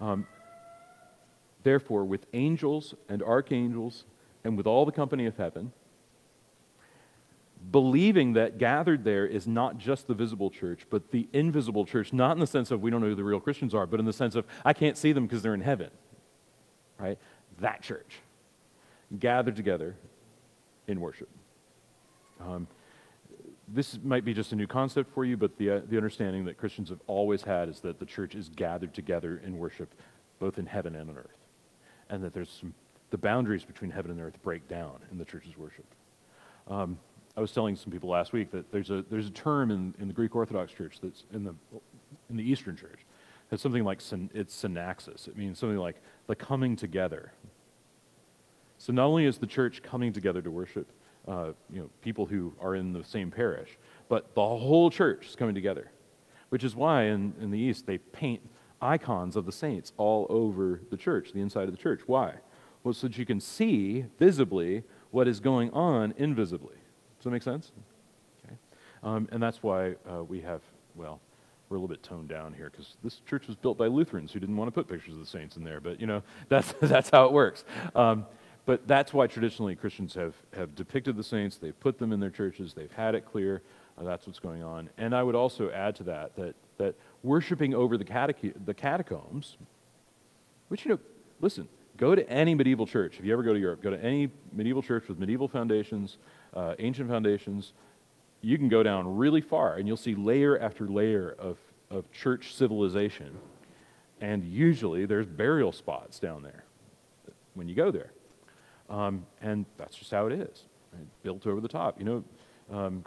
um, 0.00 0.26
Therefore, 1.64 2.04
with 2.04 2.26
angels 2.32 2.94
and 3.08 3.22
archangels 3.22 4.04
and 4.44 4.56
with 4.56 4.66
all 4.66 4.86
the 4.86 4.92
company 4.92 5.26
of 5.26 5.36
heaven, 5.36 5.72
believing 7.70 8.34
that 8.34 8.58
gathered 8.58 9.04
there 9.04 9.26
is 9.26 9.46
not 9.46 9.78
just 9.78 10.06
the 10.06 10.14
visible 10.14 10.50
church, 10.50 10.86
but 10.90 11.10
the 11.10 11.28
invisible 11.32 11.84
church, 11.84 12.12
not 12.12 12.32
in 12.32 12.40
the 12.40 12.46
sense 12.46 12.70
of 12.70 12.80
we 12.80 12.90
don't 12.90 13.00
know 13.00 13.08
who 13.08 13.14
the 13.14 13.24
real 13.24 13.40
Christians 13.40 13.74
are, 13.74 13.86
but 13.86 14.00
in 14.00 14.06
the 14.06 14.12
sense 14.12 14.34
of 14.34 14.46
I 14.64 14.72
can't 14.72 14.96
see 14.96 15.12
them 15.12 15.26
because 15.26 15.42
they're 15.42 15.54
in 15.54 15.60
heaven. 15.60 15.90
Right? 16.98 17.18
That 17.60 17.82
church 17.82 18.20
gathered 19.18 19.56
together 19.56 19.96
in 20.86 21.00
worship. 21.00 21.28
Um, 22.40 22.66
this 23.68 23.98
might 24.02 24.24
be 24.24 24.32
just 24.32 24.52
a 24.52 24.56
new 24.56 24.66
concept 24.66 25.12
for 25.12 25.24
you, 25.24 25.36
but 25.36 25.56
the, 25.58 25.70
uh, 25.70 25.80
the 25.88 25.96
understanding 25.96 26.44
that 26.46 26.56
Christians 26.56 26.88
have 26.88 27.00
always 27.06 27.42
had 27.42 27.68
is 27.68 27.80
that 27.80 27.98
the 27.98 28.06
church 28.06 28.34
is 28.34 28.48
gathered 28.48 28.94
together 28.94 29.42
in 29.44 29.58
worship, 29.58 29.94
both 30.38 30.58
in 30.58 30.66
heaven 30.66 30.94
and 30.94 31.10
on 31.10 31.18
earth. 31.18 31.36
And 32.08 32.24
that 32.24 32.32
there's 32.32 32.50
some, 32.60 32.72
the 33.10 33.18
boundaries 33.18 33.64
between 33.64 33.90
heaven 33.90 34.10
and 34.10 34.20
earth 34.20 34.42
break 34.42 34.66
down 34.68 34.98
in 35.10 35.18
the 35.18 35.24
church's 35.24 35.58
worship. 35.58 35.84
Um, 36.66 36.98
I 37.38 37.40
was 37.40 37.52
telling 37.52 37.76
some 37.76 37.92
people 37.92 38.10
last 38.10 38.32
week 38.32 38.50
that 38.50 38.72
there's 38.72 38.90
a, 38.90 39.04
there's 39.08 39.28
a 39.28 39.30
term 39.30 39.70
in, 39.70 39.94
in 40.00 40.08
the 40.08 40.12
Greek 40.12 40.34
Orthodox 40.34 40.72
Church 40.72 40.98
that's 41.00 41.22
in 41.32 41.44
the, 41.44 41.54
in 42.28 42.36
the 42.36 42.42
Eastern 42.42 42.76
Church. 42.76 42.98
It's 43.52 43.62
something 43.62 43.84
like, 43.84 44.00
it's 44.34 44.60
synaxis. 44.60 45.28
It 45.28 45.36
means 45.36 45.60
something 45.60 45.78
like 45.78 46.02
the 46.26 46.34
coming 46.34 46.74
together. 46.74 47.32
So 48.78 48.92
not 48.92 49.06
only 49.06 49.24
is 49.24 49.38
the 49.38 49.46
church 49.46 49.84
coming 49.84 50.12
together 50.12 50.42
to 50.42 50.50
worship, 50.50 50.90
uh, 51.28 51.52
you 51.72 51.78
know, 51.78 51.88
people 52.02 52.26
who 52.26 52.54
are 52.60 52.74
in 52.74 52.92
the 52.92 53.04
same 53.04 53.30
parish, 53.30 53.78
but 54.08 54.34
the 54.34 54.42
whole 54.42 54.90
church 54.90 55.28
is 55.28 55.36
coming 55.36 55.54
together. 55.54 55.92
Which 56.48 56.64
is 56.64 56.74
why 56.74 57.04
in, 57.04 57.34
in 57.40 57.52
the 57.52 57.58
East 57.58 57.86
they 57.86 57.98
paint 57.98 58.40
icons 58.82 59.36
of 59.36 59.46
the 59.46 59.52
saints 59.52 59.92
all 59.96 60.26
over 60.28 60.80
the 60.90 60.96
church, 60.96 61.30
the 61.32 61.40
inside 61.40 61.68
of 61.68 61.70
the 61.70 61.80
church. 61.80 62.00
Why? 62.06 62.34
Well, 62.82 62.94
so 62.94 63.06
that 63.06 63.16
you 63.16 63.24
can 63.24 63.40
see 63.40 64.06
visibly 64.18 64.82
what 65.12 65.28
is 65.28 65.38
going 65.38 65.70
on 65.70 66.14
invisibly. 66.16 66.77
Does 67.18 67.24
that 67.24 67.30
make 67.30 67.42
sense? 67.42 67.72
Okay. 68.44 68.56
Um, 69.02 69.28
and 69.32 69.42
that's 69.42 69.62
why 69.62 69.94
uh, 70.08 70.22
we 70.24 70.40
have, 70.40 70.62
well, 70.94 71.20
we're 71.68 71.76
a 71.76 71.80
little 71.80 71.94
bit 71.94 72.02
toned 72.02 72.28
down 72.28 72.54
here 72.54 72.70
because 72.70 72.96
this 73.02 73.20
church 73.28 73.46
was 73.46 73.56
built 73.56 73.76
by 73.76 73.86
Lutherans 73.86 74.32
who 74.32 74.40
didn't 74.40 74.56
want 74.56 74.68
to 74.68 74.72
put 74.72 74.88
pictures 74.88 75.14
of 75.14 75.20
the 75.20 75.26
saints 75.26 75.56
in 75.56 75.64
there. 75.64 75.80
But, 75.80 76.00
you 76.00 76.06
know, 76.06 76.22
that's, 76.48 76.74
that's 76.80 77.10
how 77.10 77.26
it 77.26 77.32
works. 77.32 77.64
Um, 77.94 78.26
but 78.66 78.86
that's 78.86 79.14
why 79.14 79.26
traditionally 79.26 79.74
Christians 79.74 80.14
have, 80.14 80.34
have 80.54 80.74
depicted 80.74 81.16
the 81.16 81.24
saints, 81.24 81.56
they've 81.56 81.78
put 81.80 81.98
them 81.98 82.12
in 82.12 82.20
their 82.20 82.30
churches, 82.30 82.74
they've 82.74 82.92
had 82.92 83.14
it 83.14 83.24
clear. 83.24 83.62
Uh, 83.98 84.04
that's 84.04 84.26
what's 84.26 84.38
going 84.38 84.62
on. 84.62 84.90
And 84.98 85.14
I 85.14 85.22
would 85.22 85.34
also 85.34 85.70
add 85.70 85.96
to 85.96 86.02
that 86.04 86.36
that, 86.36 86.54
that 86.76 86.94
worshiping 87.22 87.74
over 87.74 87.96
the, 87.96 88.04
catech- 88.04 88.54
the 88.64 88.74
catacombs, 88.74 89.56
which, 90.68 90.84
you 90.84 90.90
know, 90.90 90.98
listen, 91.40 91.66
go 91.96 92.14
to 92.14 92.28
any 92.30 92.54
medieval 92.54 92.86
church. 92.86 93.18
If 93.18 93.24
you 93.24 93.32
ever 93.32 93.42
go 93.42 93.54
to 93.54 93.58
Europe, 93.58 93.82
go 93.82 93.90
to 93.90 94.02
any 94.04 94.30
medieval 94.52 94.82
church 94.82 95.08
with 95.08 95.18
medieval 95.18 95.48
foundations 95.48 96.18
uh, 96.54 96.74
ancient 96.78 97.08
foundations, 97.08 97.72
you 98.40 98.56
can 98.58 98.68
go 98.68 98.82
down 98.82 99.16
really 99.16 99.40
far 99.40 99.76
and 99.76 99.86
you'll 99.86 99.96
see 99.96 100.14
layer 100.14 100.58
after 100.58 100.86
layer 100.86 101.34
of, 101.38 101.58
of 101.90 102.10
church 102.12 102.54
civilization. 102.54 103.36
And 104.20 104.44
usually 104.44 105.06
there's 105.06 105.26
burial 105.26 105.72
spots 105.72 106.18
down 106.18 106.42
there 106.42 106.64
when 107.54 107.68
you 107.68 107.74
go 107.74 107.90
there. 107.90 108.12
Um, 108.88 109.26
and 109.42 109.66
that's 109.76 109.96
just 109.96 110.10
how 110.10 110.26
it 110.26 110.32
is, 110.32 110.64
right? 110.92 111.06
built 111.22 111.46
over 111.46 111.60
the 111.60 111.68
top. 111.68 111.98
You 111.98 112.04
know, 112.04 112.24
um, 112.72 113.04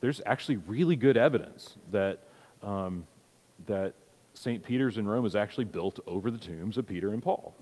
there's 0.00 0.20
actually 0.26 0.56
really 0.56 0.96
good 0.96 1.16
evidence 1.16 1.76
that, 1.92 2.18
um, 2.62 3.06
that 3.66 3.94
St. 4.34 4.64
Peter's 4.64 4.98
in 4.98 5.06
Rome 5.06 5.26
is 5.26 5.36
actually 5.36 5.64
built 5.64 6.00
over 6.06 6.30
the 6.30 6.38
tombs 6.38 6.76
of 6.76 6.86
Peter 6.86 7.12
and 7.12 7.22
Paul. 7.22 7.54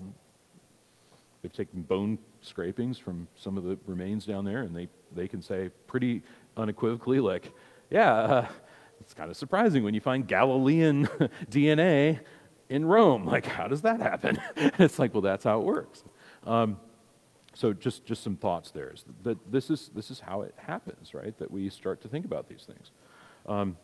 They've 1.41 1.53
taken 1.53 1.81
bone 1.81 2.17
scrapings 2.41 2.97
from 2.97 3.27
some 3.35 3.57
of 3.57 3.63
the 3.63 3.77
remains 3.85 4.25
down 4.25 4.45
there, 4.45 4.61
and 4.61 4.75
they, 4.75 4.87
they 5.13 5.27
can 5.27 5.41
say 5.41 5.69
pretty 5.87 6.21
unequivocally, 6.57 7.19
like, 7.19 7.51
yeah, 7.89 8.13
uh, 8.13 8.47
it's 8.99 9.13
kind 9.13 9.29
of 9.29 9.37
surprising 9.37 9.83
when 9.83 9.93
you 9.93 10.01
find 10.01 10.27
Galilean 10.27 11.05
DNA 11.49 12.19
in 12.69 12.85
Rome. 12.85 13.25
Like, 13.25 13.45
how 13.45 13.67
does 13.67 13.81
that 13.81 13.99
happen? 13.99 14.39
it's 14.55 14.99
like, 14.99 15.13
well, 15.13 15.21
that's 15.21 15.43
how 15.43 15.59
it 15.59 15.65
works. 15.65 16.03
Um, 16.45 16.77
so 17.53 17.73
just, 17.73 18.05
just 18.05 18.23
some 18.23 18.37
thoughts 18.37 18.71
there. 18.71 18.91
Is 18.93 19.03
that 19.23 19.37
this 19.51 19.69
is, 19.69 19.91
this 19.93 20.09
is 20.09 20.19
how 20.19 20.41
it 20.41 20.55
happens, 20.57 21.13
right? 21.13 21.37
That 21.37 21.51
we 21.51 21.69
start 21.69 22.01
to 22.01 22.07
think 22.07 22.25
about 22.25 22.47
these 22.47 22.63
things. 22.63 22.91
Um, 23.45 23.77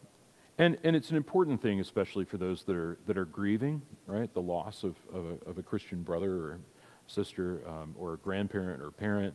and, 0.58 0.78
and 0.84 0.96
it's 0.96 1.12
an 1.12 1.18
important 1.18 1.62
thing, 1.62 1.80
especially 1.80 2.26
for 2.26 2.38
those 2.38 2.64
that 2.64 2.76
are, 2.76 2.98
that 3.06 3.18
are 3.18 3.26
grieving, 3.26 3.82
right? 4.08 4.34
The 4.34 4.42
loss 4.42 4.84
of, 4.84 4.96
of, 5.14 5.26
a, 5.26 5.50
of 5.50 5.58
a 5.58 5.64
Christian 5.64 6.02
brother 6.02 6.32
or 6.32 6.60
sister 7.08 7.62
um, 7.68 7.96
or 7.98 8.14
a 8.14 8.18
grandparent 8.18 8.82
or 8.82 8.92
parent, 8.92 9.34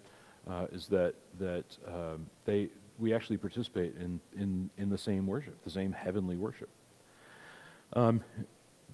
uh, 0.48 0.66
is 0.72 0.86
that, 0.88 1.14
that 1.38 1.64
um, 1.86 2.26
they, 2.44 2.68
we 2.98 3.12
actually 3.12 3.36
participate 3.36 3.94
in, 3.96 4.20
in, 4.36 4.70
in 4.78 4.88
the 4.88 4.98
same 4.98 5.26
worship, 5.26 5.62
the 5.64 5.70
same 5.70 5.92
heavenly 5.92 6.36
worship. 6.36 6.68
Um, 7.94 8.22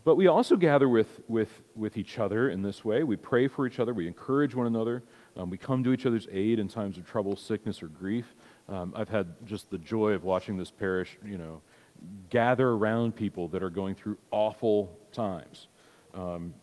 but 0.04 0.16
we 0.16 0.26
also 0.26 0.56
gather 0.56 0.88
with, 0.88 1.20
with, 1.28 1.50
with 1.76 1.96
each 1.96 2.18
other 2.18 2.50
in 2.50 2.62
this 2.62 2.84
way. 2.84 3.02
We 3.02 3.16
pray 3.16 3.48
for 3.48 3.66
each 3.66 3.78
other, 3.78 3.92
we 3.92 4.06
encourage 4.06 4.54
one 4.54 4.66
another, 4.66 5.02
um, 5.36 5.50
we 5.50 5.58
come 5.58 5.84
to 5.84 5.92
each 5.92 6.06
other's 6.06 6.26
aid 6.32 6.58
in 6.58 6.68
times 6.68 6.96
of 6.98 7.06
trouble, 7.06 7.36
sickness, 7.36 7.82
or 7.82 7.88
grief. 7.88 8.34
Um, 8.68 8.92
I've 8.96 9.08
had 9.08 9.26
just 9.44 9.70
the 9.70 9.78
joy 9.78 10.12
of 10.12 10.24
watching 10.24 10.56
this 10.56 10.70
parish, 10.70 11.18
you 11.24 11.38
know, 11.38 11.62
gather 12.30 12.68
around 12.68 13.16
people 13.16 13.48
that 13.48 13.62
are 13.62 13.70
going 13.70 13.94
through 13.94 14.18
awful 14.30 14.96
times, 15.12 15.68
um, 16.14 16.54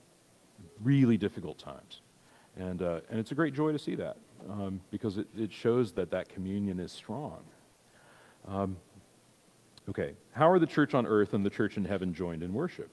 really 0.84 1.18
difficult 1.18 1.58
times. 1.58 2.02
And, 2.58 2.82
uh, 2.82 3.02
and 3.10 3.20
it's 3.20 3.32
a 3.32 3.36
great 3.36 3.54
joy 3.54 3.72
to 3.72 3.80
see 3.80 3.96
that 3.96 4.18
um, 4.50 4.80
because 4.92 5.18
it, 5.18 5.28
it 5.38 5.52
shows 5.52 5.92
that 5.94 6.12
that 6.12 6.30
communion 6.30 6.80
is 6.80 6.92
strong. 6.92 7.44
Um, 8.48 8.78
okay, 9.90 10.14
how 10.32 10.50
are 10.50 10.60
the 10.60 10.68
church 10.68 10.94
on 10.94 11.06
earth 11.06 11.34
and 11.34 11.46
the 11.46 11.50
church 11.50 11.78
in 11.78 11.86
heaven 11.86 12.14
joined 12.14 12.44
in 12.44 12.54
worship? 12.54 12.92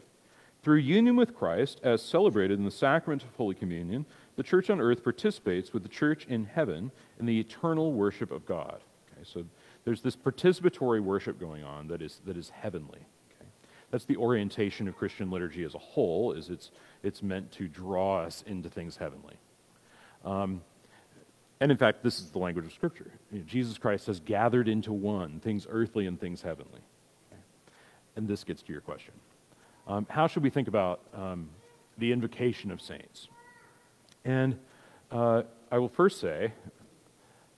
Through 0.62 0.78
union 0.78 1.16
with 1.16 1.34
Christ, 1.34 1.80
as 1.82 2.02
celebrated 2.02 2.58
in 2.58 2.64
the 2.64 2.70
sacrament 2.70 3.24
of 3.24 3.34
Holy 3.36 3.54
Communion, 3.54 4.06
the 4.36 4.44
church 4.44 4.70
on 4.70 4.80
earth 4.80 5.02
participates 5.02 5.72
with 5.72 5.82
the 5.82 5.88
church 5.88 6.24
in 6.26 6.44
heaven 6.44 6.92
in 7.18 7.26
the 7.26 7.38
eternal 7.38 7.92
worship 7.92 8.30
of 8.30 8.46
God. 8.46 8.80
Okay, 9.12 9.24
so 9.24 9.44
there's 9.84 10.02
this 10.02 10.16
participatory 10.16 11.00
worship 11.00 11.38
going 11.40 11.64
on 11.64 11.88
that 11.88 12.00
is, 12.00 12.20
that 12.24 12.36
is 12.36 12.50
heavenly. 12.50 13.00
Okay? 13.34 13.50
That's 13.90 14.04
the 14.04 14.16
orientation 14.16 14.86
of 14.86 14.96
Christian 14.96 15.30
liturgy 15.30 15.64
as 15.64 15.74
a 15.74 15.78
whole, 15.78 16.32
is 16.32 16.48
it's, 16.48 16.70
it's 17.02 17.22
meant 17.22 17.50
to 17.52 17.66
draw 17.66 18.20
us 18.20 18.44
into 18.46 18.70
things 18.70 18.96
heavenly. 18.96 19.34
Um, 20.24 20.62
and 21.60 21.70
in 21.70 21.78
fact, 21.78 22.02
this 22.02 22.18
is 22.18 22.30
the 22.30 22.38
language 22.38 22.64
of 22.64 22.72
Scripture. 22.72 23.12
You 23.30 23.38
know, 23.38 23.44
Jesus 23.46 23.78
Christ 23.78 24.06
has 24.08 24.18
gathered 24.18 24.68
into 24.68 24.92
one 24.92 25.38
things 25.40 25.66
earthly 25.70 26.06
and 26.06 26.20
things 26.20 26.42
heavenly. 26.42 26.80
And 28.16 28.26
this 28.26 28.44
gets 28.44 28.62
to 28.62 28.72
your 28.72 28.80
question. 28.80 29.14
Um, 29.86 30.06
how 30.10 30.26
should 30.26 30.42
we 30.42 30.50
think 30.50 30.68
about 30.68 31.00
um, 31.14 31.48
the 31.98 32.12
invocation 32.12 32.70
of 32.70 32.80
saints? 32.80 33.28
And 34.24 34.58
uh, 35.10 35.42
I 35.70 35.78
will 35.78 35.88
first 35.88 36.20
say 36.20 36.52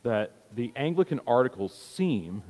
that 0.02 0.32
the 0.54 0.72
Anglican 0.76 1.20
articles 1.26 1.74
seem, 1.74 2.42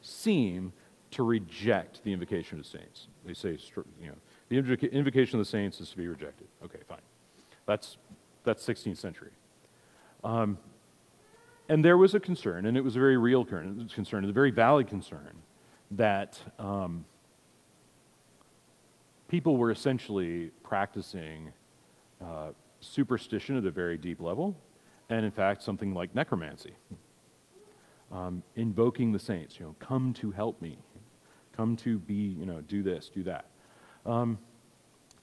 seem 0.00 0.72
to 1.10 1.22
reject 1.22 2.02
the 2.04 2.12
invocation 2.12 2.58
of 2.58 2.66
saints. 2.66 3.08
They 3.24 3.34
say, 3.34 3.58
you 4.00 4.06
know, 4.06 4.14
the 4.48 4.86
invocation 4.86 5.38
of 5.38 5.44
the 5.44 5.50
saints 5.50 5.80
is 5.80 5.90
to 5.90 5.96
be 5.96 6.06
rejected. 6.06 6.46
Okay, 6.64 6.78
fine. 6.88 6.98
That's, 7.66 7.96
that's 8.44 8.66
16th 8.66 8.98
century. 8.98 9.30
Um, 10.24 10.58
and 11.68 11.84
there 11.84 11.96
was 11.96 12.14
a 12.14 12.20
concern, 12.20 12.66
and 12.66 12.76
it 12.76 12.82
was 12.82 12.96
a 12.96 12.98
very 12.98 13.16
real 13.16 13.44
concern, 13.44 14.24
a 14.24 14.32
very 14.32 14.50
valid 14.50 14.88
concern, 14.88 15.38
that 15.92 16.38
um, 16.58 17.04
people 19.28 19.56
were 19.56 19.70
essentially 19.70 20.50
practicing 20.62 21.52
uh, 22.22 22.48
superstition 22.80 23.56
at 23.56 23.64
a 23.64 23.70
very 23.70 23.96
deep 23.96 24.20
level, 24.20 24.56
and 25.08 25.24
in 25.24 25.30
fact, 25.30 25.62
something 25.62 25.94
like 25.94 26.14
necromancy. 26.14 26.74
Um, 28.10 28.42
invoking 28.56 29.12
the 29.12 29.18
saints, 29.18 29.58
you 29.58 29.64
know, 29.64 29.74
come 29.78 30.12
to 30.14 30.30
help 30.30 30.60
me, 30.60 30.76
come 31.56 31.76
to 31.76 31.98
be, 31.98 32.36
you 32.38 32.44
know, 32.44 32.60
do 32.60 32.82
this, 32.82 33.08
do 33.08 33.22
that. 33.22 33.46
Um, 34.04 34.38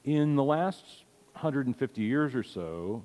in 0.04 0.36
the 0.36 0.44
last 0.44 1.04
150 1.34 2.02
years 2.02 2.34
or 2.34 2.42
so, 2.42 3.04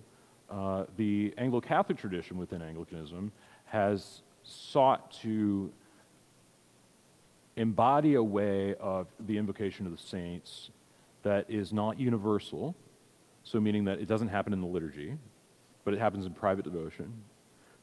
uh, 0.55 0.84
the 0.96 1.34
Anglo 1.36 1.61
Catholic 1.61 1.98
tradition 1.98 2.38
within 2.38 2.62
Anglicanism 2.62 3.32
has 3.64 4.22
sought 4.44 5.11
to 5.22 5.72
embody 7.57 8.14
a 8.14 8.22
way 8.22 8.74
of 8.76 9.09
the 9.26 9.36
invocation 9.36 9.84
of 9.84 9.92
the 9.92 10.02
saints 10.02 10.70
that 11.24 11.50
is 11.50 11.72
not 11.72 11.98
universal, 11.98 12.76
so 13.42 13.61
meaning 13.61 13.84
that 13.84 13.98
it 13.98 14.07
doesn't 14.07 14.28
happen 14.28 14.52
in 14.52 14.61
the 14.61 14.66
liturgy, 14.66 15.16
but 15.84 15.92
it 15.92 15.98
happens 15.98 16.24
in 16.24 16.32
private 16.32 16.64
devotion, 16.64 17.12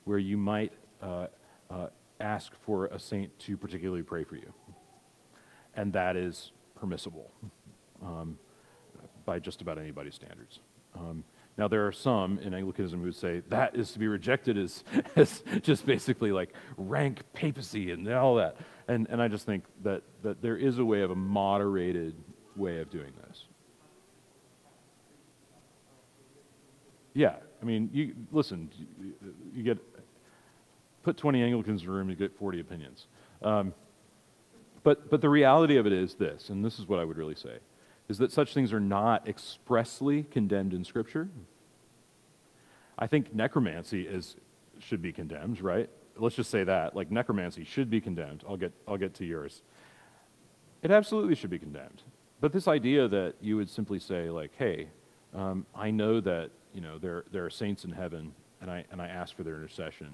where 0.05 0.19
you 0.19 0.37
might 0.37 0.71
uh, 1.01 1.27
uh, 1.69 1.87
ask 2.21 2.53
for 2.65 2.85
a 2.85 2.99
saint 2.99 3.37
to 3.39 3.57
particularly 3.57 4.03
pray 4.03 4.23
for 4.23 4.35
you. 4.35 4.53
And 5.75 5.91
that 5.91 6.15
is 6.15 6.51
permissible 6.79 7.31
um, 8.01 8.37
by 9.25 9.39
just 9.39 9.61
about 9.61 9.77
anybody's 9.77 10.15
standards. 10.15 10.59
Um, 10.95 11.23
now, 11.57 11.67
there 11.67 11.85
are 11.85 11.91
some 11.91 12.39
in 12.39 12.53
Anglicanism 12.53 13.01
who 13.01 13.11
say 13.11 13.41
that 13.49 13.75
is 13.75 13.91
to 13.91 13.99
be 13.99 14.07
rejected 14.07 14.57
as, 14.57 14.83
as 15.15 15.43
just 15.61 15.85
basically 15.85 16.31
like 16.31 16.53
rank 16.77 17.21
papacy 17.33 17.91
and 17.91 18.07
all 18.11 18.35
that. 18.35 18.57
And, 18.87 19.07
and 19.09 19.21
I 19.21 19.27
just 19.27 19.45
think 19.45 19.65
that, 19.83 20.01
that 20.23 20.41
there 20.41 20.57
is 20.57 20.79
a 20.79 20.85
way 20.85 21.01
of 21.01 21.11
a 21.11 21.15
moderated 21.15 22.15
way 22.55 22.79
of 22.79 22.89
doing 22.89 23.11
this. 23.27 23.45
Yeah, 27.13 27.35
I 27.61 27.65
mean, 27.65 27.89
you 27.91 28.15
listen. 28.31 28.69
You 29.53 29.63
get 29.63 29.77
put 31.03 31.17
20 31.17 31.43
Anglicans 31.43 31.81
in 31.81 31.89
a 31.89 31.91
room, 31.91 32.09
you 32.09 32.15
get 32.15 32.37
40 32.37 32.61
opinions. 32.61 33.07
Um, 33.41 33.73
but 34.83 35.09
but 35.09 35.19
the 35.19 35.27
reality 35.27 35.75
of 35.75 35.85
it 35.85 35.91
is 35.91 36.15
this, 36.15 36.49
and 36.49 36.63
this 36.63 36.79
is 36.79 36.87
what 36.87 36.99
I 36.99 37.03
would 37.03 37.17
really 37.17 37.35
say, 37.35 37.57
is 38.11 38.17
that 38.17 38.31
such 38.31 38.53
things 38.53 38.73
are 38.73 38.79
not 38.79 39.27
expressly 39.27 40.23
condemned 40.23 40.73
in 40.73 40.83
Scripture. 40.83 41.29
I 42.99 43.07
think 43.07 43.33
necromancy 43.33 44.05
is 44.05 44.35
should 44.79 45.01
be 45.01 45.13
condemned, 45.13 45.61
right? 45.61 45.89
Let's 46.17 46.35
just 46.35 46.51
say 46.51 46.65
that, 46.65 46.93
like 46.93 47.09
necromancy 47.09 47.63
should 47.63 47.89
be 47.89 48.01
condemned. 48.01 48.43
I'll 48.47 48.57
get 48.57 48.73
I'll 48.87 48.97
get 48.97 49.13
to 49.15 49.25
yours. 49.25 49.63
It 50.83 50.91
absolutely 50.91 51.35
should 51.35 51.49
be 51.49 51.57
condemned. 51.57 52.03
But 52.41 52.51
this 52.51 52.67
idea 52.67 53.07
that 53.07 53.35
you 53.39 53.55
would 53.55 53.69
simply 53.69 53.99
say, 53.99 54.29
like, 54.29 54.51
hey, 54.57 54.87
um, 55.33 55.65
I 55.73 55.89
know 55.89 56.19
that 56.19 56.49
you 56.73 56.81
know 56.81 56.97
there 56.97 57.23
there 57.31 57.45
are 57.45 57.49
saints 57.49 57.85
in 57.85 57.91
heaven, 57.91 58.33
and 58.59 58.69
I 58.69 58.83
and 58.91 59.01
I 59.01 59.07
ask 59.07 59.35
for 59.35 59.43
their 59.43 59.55
intercession. 59.55 60.11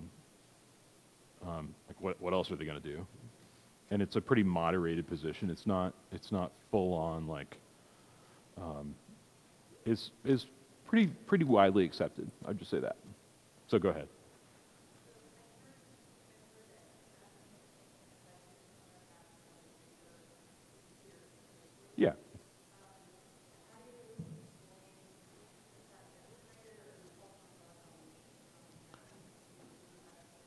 Um, 1.45 1.73
like, 1.87 1.99
what 1.99 2.21
what 2.21 2.33
else 2.33 2.51
are 2.51 2.55
they 2.57 2.65
going 2.65 2.79
to 2.79 2.89
do? 2.89 3.07
And 3.89 4.01
it's 4.01 4.17
a 4.17 4.21
pretty 4.21 4.43
moderated 4.43 5.07
position. 5.07 5.49
It's 5.49 5.65
not 5.65 5.93
it's 6.11 6.31
not 6.31 6.51
full 6.69 6.93
on 6.93 7.27
like. 7.27 7.57
Um, 8.61 8.95
is 9.85 10.11
is 10.25 10.45
pretty 10.87 11.07
pretty 11.27 11.45
widely 11.45 11.85
accepted. 11.85 12.29
I'd 12.47 12.57
just 12.57 12.71
say 12.71 12.79
that. 12.79 12.95
So 13.67 13.79
go 13.79 13.89
ahead. 13.89 14.07
Yeah. 21.97 22.13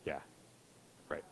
Yeah. 0.06 0.20
Right. 1.08 1.24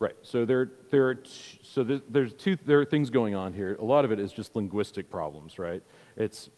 Right. 0.00 0.16
So 0.22 0.44
there, 0.44 0.72
there 0.90 1.08
are, 1.10 1.18
so 1.62 1.84
there's 1.84 2.32
two, 2.32 2.56
there 2.64 2.80
are 2.80 2.84
things 2.84 3.10
going 3.10 3.36
on 3.36 3.52
here. 3.52 3.76
A 3.78 3.84
lot 3.84 4.04
of 4.04 4.10
it 4.10 4.18
is 4.18 4.32
just 4.32 4.56
linguistic 4.56 5.10
problems, 5.10 5.58
right? 5.58 5.82
It's 6.16 6.50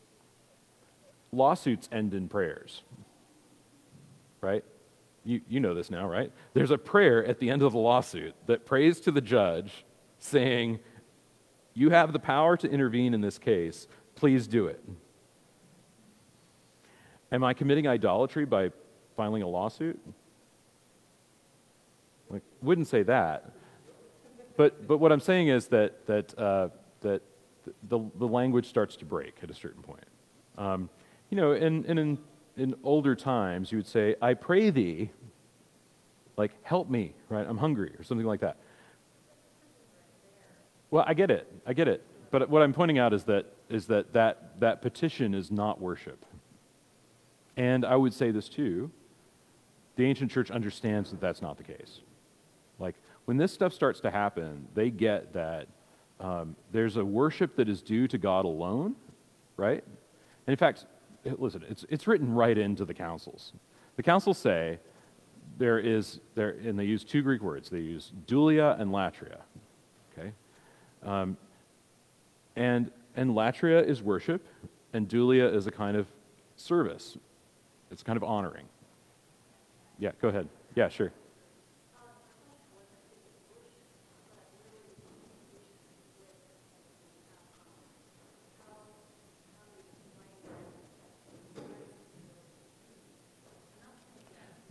lawsuits 1.32 1.88
end 1.92 2.14
in 2.14 2.28
prayers, 2.28 2.82
right? 4.40 4.64
you, 5.24 5.40
you 5.48 5.60
know 5.60 5.74
this 5.74 5.90
now, 5.90 6.08
right? 6.08 6.32
There's 6.54 6.70
a 6.70 6.78
prayer 6.78 7.24
at 7.24 7.38
the 7.38 7.50
end 7.50 7.62
of 7.62 7.72
the 7.72 7.78
lawsuit 7.78 8.34
that 8.46 8.66
prays 8.66 9.00
to 9.00 9.10
the 9.10 9.20
judge 9.20 9.84
saying, 10.18 10.80
You 11.74 11.90
have 11.90 12.12
the 12.12 12.18
power 12.18 12.56
to 12.56 12.68
intervene 12.68 13.14
in 13.14 13.20
this 13.20 13.38
case. 13.38 13.86
Please 14.14 14.46
do 14.46 14.66
it. 14.66 14.82
Am 17.30 17.44
I 17.44 17.54
committing 17.54 17.86
idolatry 17.86 18.44
by 18.44 18.70
filing 19.16 19.42
a 19.42 19.48
lawsuit? 19.48 19.98
Wouldn't 22.62 22.88
say 22.88 23.02
that. 23.04 23.52
but, 24.56 24.86
but 24.86 24.98
what 24.98 25.12
I'm 25.12 25.20
saying 25.20 25.48
is 25.48 25.66
that, 25.68 26.06
that, 26.06 26.38
uh, 26.38 26.68
that 27.00 27.22
the, 27.88 28.00
the 28.16 28.26
language 28.26 28.66
starts 28.66 28.96
to 28.96 29.04
break 29.04 29.34
at 29.42 29.50
a 29.50 29.54
certain 29.54 29.82
point. 29.82 30.04
Um, 30.58 30.88
you 31.30 31.36
know, 31.36 31.52
in, 31.52 31.84
in, 31.84 31.98
in, 31.98 32.18
in 32.56 32.74
older 32.84 33.14
times, 33.14 33.72
you 33.72 33.78
would 33.78 33.86
say, 33.86 34.14
I 34.20 34.34
pray 34.34 34.70
thee, 34.70 35.10
like, 36.36 36.52
help 36.62 36.88
me, 36.88 37.14
right? 37.28 37.46
I'm 37.48 37.58
hungry, 37.58 37.92
or 37.98 38.04
something 38.04 38.26
like 38.26 38.40
that. 38.40 38.56
Well, 40.90 41.04
I 41.06 41.14
get 41.14 41.30
it. 41.30 41.50
I 41.66 41.72
get 41.72 41.88
it. 41.88 42.04
But 42.30 42.48
what 42.48 42.62
I'm 42.62 42.72
pointing 42.72 42.98
out 42.98 43.12
is 43.12 43.24
that, 43.24 43.46
is 43.68 43.86
that, 43.86 44.12
that 44.12 44.60
that 44.60 44.82
petition 44.82 45.34
is 45.34 45.50
not 45.50 45.80
worship. 45.80 46.24
And 47.56 47.84
I 47.84 47.96
would 47.96 48.14
say 48.14 48.30
this 48.30 48.48
too 48.48 48.90
the 49.96 50.04
ancient 50.06 50.30
church 50.30 50.50
understands 50.50 51.10
that 51.10 51.20
that's 51.20 51.42
not 51.42 51.58
the 51.58 51.64
case. 51.64 52.00
When 53.24 53.36
this 53.36 53.52
stuff 53.52 53.72
starts 53.72 54.00
to 54.00 54.10
happen, 54.10 54.66
they 54.74 54.90
get 54.90 55.32
that 55.32 55.68
um, 56.20 56.56
there's 56.70 56.96
a 56.96 57.04
worship 57.04 57.56
that 57.56 57.68
is 57.68 57.82
due 57.82 58.06
to 58.08 58.18
God 58.18 58.44
alone, 58.44 58.94
right? 59.56 59.82
And 60.46 60.52
in 60.52 60.56
fact, 60.56 60.86
listen, 61.24 61.64
it's, 61.68 61.84
it's 61.88 62.06
written 62.06 62.32
right 62.32 62.56
into 62.56 62.84
the 62.84 62.94
councils. 62.94 63.52
The 63.96 64.02
councils 64.02 64.38
say 64.38 64.78
there 65.58 65.78
is, 65.78 66.20
there, 66.34 66.50
and 66.64 66.78
they 66.78 66.84
use 66.84 67.04
two 67.04 67.22
Greek 67.22 67.42
words. 67.42 67.68
They 67.68 67.80
use 67.80 68.12
dulia 68.26 68.80
and 68.80 68.90
latria, 68.90 69.38
okay? 70.12 70.32
Um, 71.04 71.36
and, 72.56 72.90
and 73.16 73.30
latria 73.30 73.84
is 73.84 74.02
worship, 74.02 74.46
and 74.92 75.08
dulia 75.08 75.52
is 75.52 75.66
a 75.66 75.70
kind 75.72 75.96
of 75.96 76.06
service. 76.56 77.18
It's 77.90 78.02
kind 78.02 78.16
of 78.16 78.24
honoring. 78.24 78.66
Yeah, 79.98 80.12
go 80.20 80.28
ahead. 80.28 80.48
Yeah, 80.74 80.88
sure. 80.88 81.12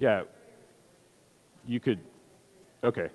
Yeah, 0.02 0.24
you 1.68 1.80
could, 1.80 2.00
okay, 2.84 3.10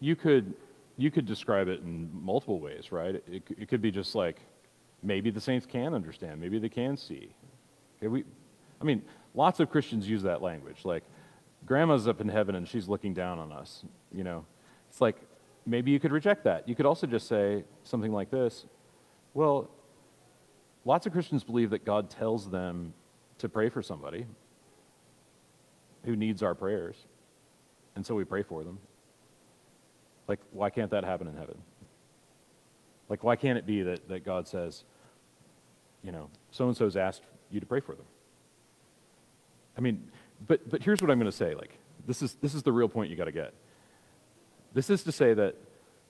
you 0.00 0.16
could, 0.16 0.54
you 0.96 1.08
could 1.08 1.24
describe 1.24 1.68
it 1.68 1.82
in 1.82 2.10
multiple 2.12 2.58
ways, 2.58 2.90
right? 2.90 3.14
It, 3.14 3.44
it 3.56 3.68
could 3.68 3.80
be 3.80 3.92
just 3.92 4.16
like, 4.16 4.40
maybe 5.04 5.30
the 5.30 5.40
saints 5.40 5.66
can 5.66 5.94
understand, 5.94 6.40
maybe 6.40 6.58
they 6.58 6.68
can 6.68 6.96
see. 6.96 7.32
Okay, 7.98 8.08
we, 8.08 8.24
I 8.80 8.84
mean, 8.84 9.02
lots 9.36 9.60
of 9.60 9.70
Christians 9.70 10.08
use 10.08 10.24
that 10.24 10.42
language, 10.42 10.84
like, 10.84 11.04
grandma's 11.64 12.08
up 12.08 12.20
in 12.20 12.28
heaven 12.28 12.56
and 12.56 12.66
she's 12.68 12.88
looking 12.88 13.14
down 13.14 13.38
on 13.38 13.52
us, 13.52 13.84
you 14.12 14.24
know. 14.24 14.44
It's 14.90 15.00
like, 15.00 15.18
maybe 15.64 15.92
you 15.92 16.00
could 16.00 16.10
reject 16.10 16.42
that. 16.42 16.68
You 16.68 16.74
could 16.74 16.86
also 16.86 17.06
just 17.06 17.28
say 17.28 17.62
something 17.84 18.12
like 18.12 18.32
this, 18.32 18.66
well, 19.32 19.70
lots 20.84 21.06
of 21.06 21.12
Christians 21.12 21.44
believe 21.44 21.70
that 21.70 21.84
God 21.84 22.10
tells 22.10 22.50
them 22.50 22.94
to 23.38 23.48
pray 23.48 23.68
for 23.68 23.80
somebody, 23.80 24.26
who 26.04 26.16
needs 26.16 26.42
our 26.42 26.54
prayers. 26.54 26.96
And 27.94 28.04
so 28.04 28.14
we 28.14 28.24
pray 28.24 28.42
for 28.42 28.64
them. 28.64 28.78
Like, 30.28 30.40
why 30.50 30.70
can't 30.70 30.90
that 30.90 31.04
happen 31.04 31.26
in 31.26 31.36
heaven? 31.36 31.58
Like, 33.08 33.22
why 33.24 33.36
can't 33.36 33.58
it 33.58 33.66
be 33.66 33.82
that, 33.82 34.08
that 34.08 34.24
God 34.24 34.48
says, 34.48 34.84
you 36.02 36.12
know, 36.12 36.30
so 36.50 36.66
and 36.66 36.76
so's 36.76 36.96
asked 36.96 37.22
you 37.50 37.60
to 37.60 37.66
pray 37.66 37.80
for 37.80 37.94
them? 37.94 38.06
I 39.76 39.80
mean, 39.80 40.10
but, 40.46 40.68
but 40.68 40.82
here's 40.82 41.02
what 41.02 41.10
I'm 41.10 41.18
going 41.18 41.30
to 41.30 41.36
say. 41.36 41.54
Like, 41.54 41.78
this 42.06 42.22
is, 42.22 42.34
this 42.40 42.54
is 42.54 42.62
the 42.62 42.72
real 42.72 42.88
point 42.88 43.10
you 43.10 43.16
got 43.16 43.24
to 43.26 43.32
get. 43.32 43.52
This 44.74 44.90
is 44.90 45.02
to 45.04 45.12
say 45.12 45.34
that 45.34 45.56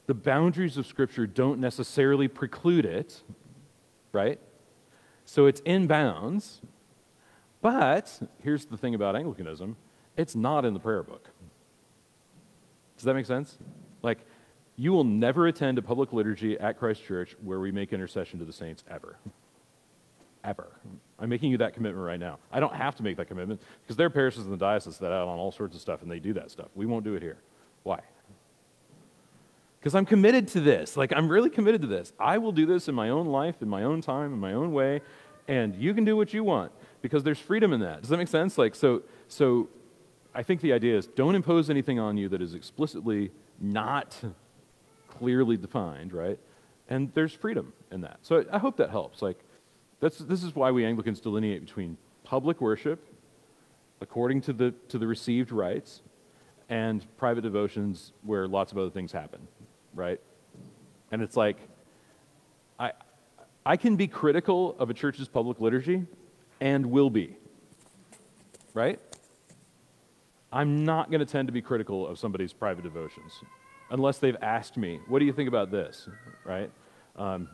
the 0.06 0.14
boundaries 0.14 0.76
of 0.76 0.86
Scripture 0.86 1.26
don't 1.26 1.60
necessarily 1.60 2.28
preclude 2.28 2.84
it, 2.84 3.22
right? 4.12 4.38
So 5.24 5.46
it's 5.46 5.60
in 5.60 5.86
bounds, 5.86 6.60
but 7.62 8.20
here's 8.42 8.66
the 8.66 8.76
thing 8.76 8.94
about 8.94 9.16
Anglicanism 9.16 9.76
it's 10.16 10.34
not 10.34 10.66
in 10.66 10.74
the 10.74 10.80
prayer 10.80 11.02
book. 11.02 11.30
Does 12.96 13.04
that 13.04 13.14
make 13.14 13.26
sense? 13.26 13.56
Like, 14.02 14.18
you 14.76 14.92
will 14.92 15.04
never 15.04 15.46
attend 15.46 15.78
a 15.78 15.82
public 15.82 16.12
liturgy 16.12 16.58
at 16.58 16.78
Christ 16.78 17.04
Church 17.04 17.34
where 17.42 17.60
we 17.60 17.72
make 17.72 17.92
intercession 17.92 18.38
to 18.40 18.44
the 18.44 18.52
saints 18.52 18.84
ever. 18.90 19.16
Ever. 20.44 20.68
I'm 21.18 21.28
making 21.28 21.50
you 21.50 21.58
that 21.58 21.72
commitment 21.72 22.04
right 22.04 22.18
now. 22.20 22.38
I 22.50 22.60
don't 22.60 22.74
have 22.74 22.96
to 22.96 23.02
make 23.02 23.16
that 23.16 23.28
commitment 23.28 23.62
because 23.82 23.96
there 23.96 24.06
are 24.06 24.10
parishes 24.10 24.44
in 24.44 24.50
the 24.50 24.56
diocese 24.56 24.98
that 24.98 25.12
out 25.12 25.28
on 25.28 25.38
all 25.38 25.52
sorts 25.52 25.74
of 25.74 25.80
stuff 25.80 26.02
and 26.02 26.10
they 26.10 26.18
do 26.18 26.32
that 26.34 26.50
stuff. 26.50 26.68
We 26.74 26.84
won't 26.84 27.04
do 27.04 27.14
it 27.14 27.22
here. 27.22 27.38
Why? 27.84 28.00
Because 29.78 29.94
I'm 29.94 30.06
committed 30.06 30.48
to 30.48 30.60
this. 30.60 30.96
Like, 30.96 31.12
I'm 31.14 31.28
really 31.28 31.50
committed 31.50 31.80
to 31.82 31.88
this. 31.88 32.12
I 32.18 32.38
will 32.38 32.52
do 32.52 32.66
this 32.66 32.88
in 32.88 32.94
my 32.94 33.10
own 33.10 33.26
life, 33.26 33.62
in 33.62 33.68
my 33.68 33.84
own 33.84 34.00
time, 34.00 34.32
in 34.32 34.40
my 34.40 34.52
own 34.52 34.72
way, 34.72 35.00
and 35.48 35.74
you 35.76 35.94
can 35.94 36.04
do 36.04 36.16
what 36.16 36.32
you 36.32 36.44
want 36.44 36.72
because 37.02 37.24
there's 37.24 37.38
freedom 37.38 37.72
in 37.72 37.80
that. 37.80 38.00
Does 38.00 38.10
that 38.10 38.16
make 38.16 38.28
sense? 38.28 38.56
Like, 38.56 38.74
so, 38.74 39.02
so 39.28 39.68
I 40.34 40.42
think 40.42 40.60
the 40.60 40.72
idea 40.72 40.96
is 40.96 41.06
don't 41.08 41.34
impose 41.34 41.68
anything 41.68 41.98
on 41.98 42.16
you 42.16 42.28
that 42.30 42.40
is 42.40 42.54
explicitly 42.54 43.30
not 43.60 44.16
clearly 45.08 45.56
defined, 45.56 46.12
right? 46.12 46.38
And 46.88 47.12
there's 47.14 47.32
freedom 47.32 47.72
in 47.90 48.00
that. 48.02 48.18
So 48.22 48.44
I 48.50 48.58
hope 48.58 48.76
that 48.78 48.90
helps. 48.90 49.20
Like, 49.20 49.38
that's, 50.00 50.18
this 50.18 50.42
is 50.42 50.54
why 50.54 50.70
we 50.70 50.84
Anglicans 50.84 51.20
delineate 51.20 51.60
between 51.60 51.96
public 52.24 52.60
worship, 52.60 53.06
according 54.00 54.40
to 54.42 54.52
the, 54.52 54.74
to 54.88 54.98
the 54.98 55.06
received 55.06 55.52
rites, 55.52 56.02
and 56.68 57.04
private 57.18 57.42
devotions 57.42 58.12
where 58.22 58.48
lots 58.48 58.72
of 58.72 58.78
other 58.78 58.90
things 58.90 59.12
happen, 59.12 59.46
right? 59.94 60.20
And 61.10 61.20
it's 61.20 61.36
like, 61.36 61.56
I, 62.78 62.92
I 63.66 63.76
can 63.76 63.96
be 63.96 64.08
critical 64.08 64.74
of 64.78 64.88
a 64.88 64.94
church's 64.94 65.28
public 65.28 65.60
liturgy 65.60 66.06
and 66.62 66.86
will 66.86 67.10
be, 67.10 67.36
right? 68.72 69.00
I'm 70.52 70.84
not 70.84 71.10
going 71.10 71.18
to 71.18 71.26
tend 71.26 71.48
to 71.48 71.52
be 71.52 71.60
critical 71.60 72.06
of 72.06 72.20
somebody's 72.20 72.52
private 72.52 72.84
devotions 72.84 73.32
unless 73.90 74.18
they've 74.18 74.36
asked 74.40 74.76
me, 74.76 75.00
what 75.08 75.18
do 75.18 75.24
you 75.24 75.32
think 75.32 75.48
about 75.48 75.72
this? 75.72 76.08
Right? 76.44 76.70
Um, 77.16 77.48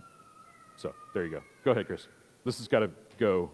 so 0.76 0.94
there 1.14 1.24
you 1.24 1.30
go. 1.30 1.42
Go 1.64 1.70
ahead, 1.70 1.86
Chris. 1.86 2.06
This 2.44 2.58
has 2.58 2.68
got 2.68 2.80
to 2.80 2.90
go. 3.18 3.50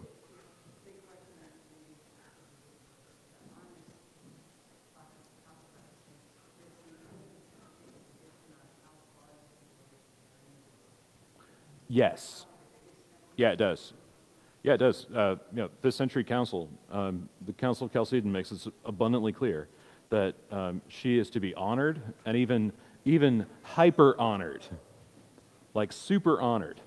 Yes. 11.87 12.45
Yeah, 13.37 13.51
it 13.51 13.55
does. 13.55 13.93
Yeah, 14.65 14.73
it 14.73 14.77
does. 14.77 15.05
Uh, 15.13 15.35
you 15.51 15.61
know, 15.61 15.69
this 15.83 15.95
century 15.95 16.23
council, 16.23 16.71
um, 16.91 17.29
the 17.45 17.53
Council 17.53 17.85
of 17.85 17.93
Chalcedon 17.93 18.31
makes 18.31 18.51
it 18.51 18.65
abundantly 18.83 19.31
clear 19.31 19.67
that 20.09 20.33
um, 20.49 20.81
she 20.87 21.19
is 21.19 21.29
to 21.29 21.39
be 21.39 21.53
honored 21.53 22.01
and 22.25 22.35
even, 22.35 22.73
even 23.05 23.45
hyper 23.61 24.19
honored, 24.19 24.65
like 25.75 25.93
super 25.93 26.41
honored, 26.41 26.81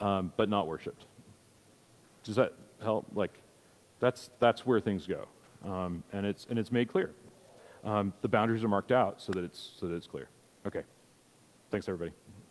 um, 0.00 0.34
but 0.36 0.50
not 0.50 0.66
worshipped. 0.66 1.06
Does 2.24 2.36
that 2.36 2.52
help? 2.82 3.06
Like, 3.14 3.32
that's, 3.98 4.28
that's 4.38 4.66
where 4.66 4.78
things 4.78 5.06
go. 5.06 5.28
Um, 5.64 6.04
and, 6.12 6.26
it's, 6.26 6.46
and 6.50 6.58
it's 6.58 6.70
made 6.70 6.92
clear. 6.92 7.12
Um, 7.84 8.12
the 8.20 8.28
boundaries 8.28 8.62
are 8.62 8.68
marked 8.68 8.92
out 8.92 9.22
so 9.22 9.32
that, 9.32 9.44
it's, 9.44 9.72
so 9.80 9.86
that 9.86 9.94
it's 9.94 10.06
clear. 10.06 10.28
Okay. 10.66 10.82
Thanks, 11.70 11.88
everybody. 11.88 12.12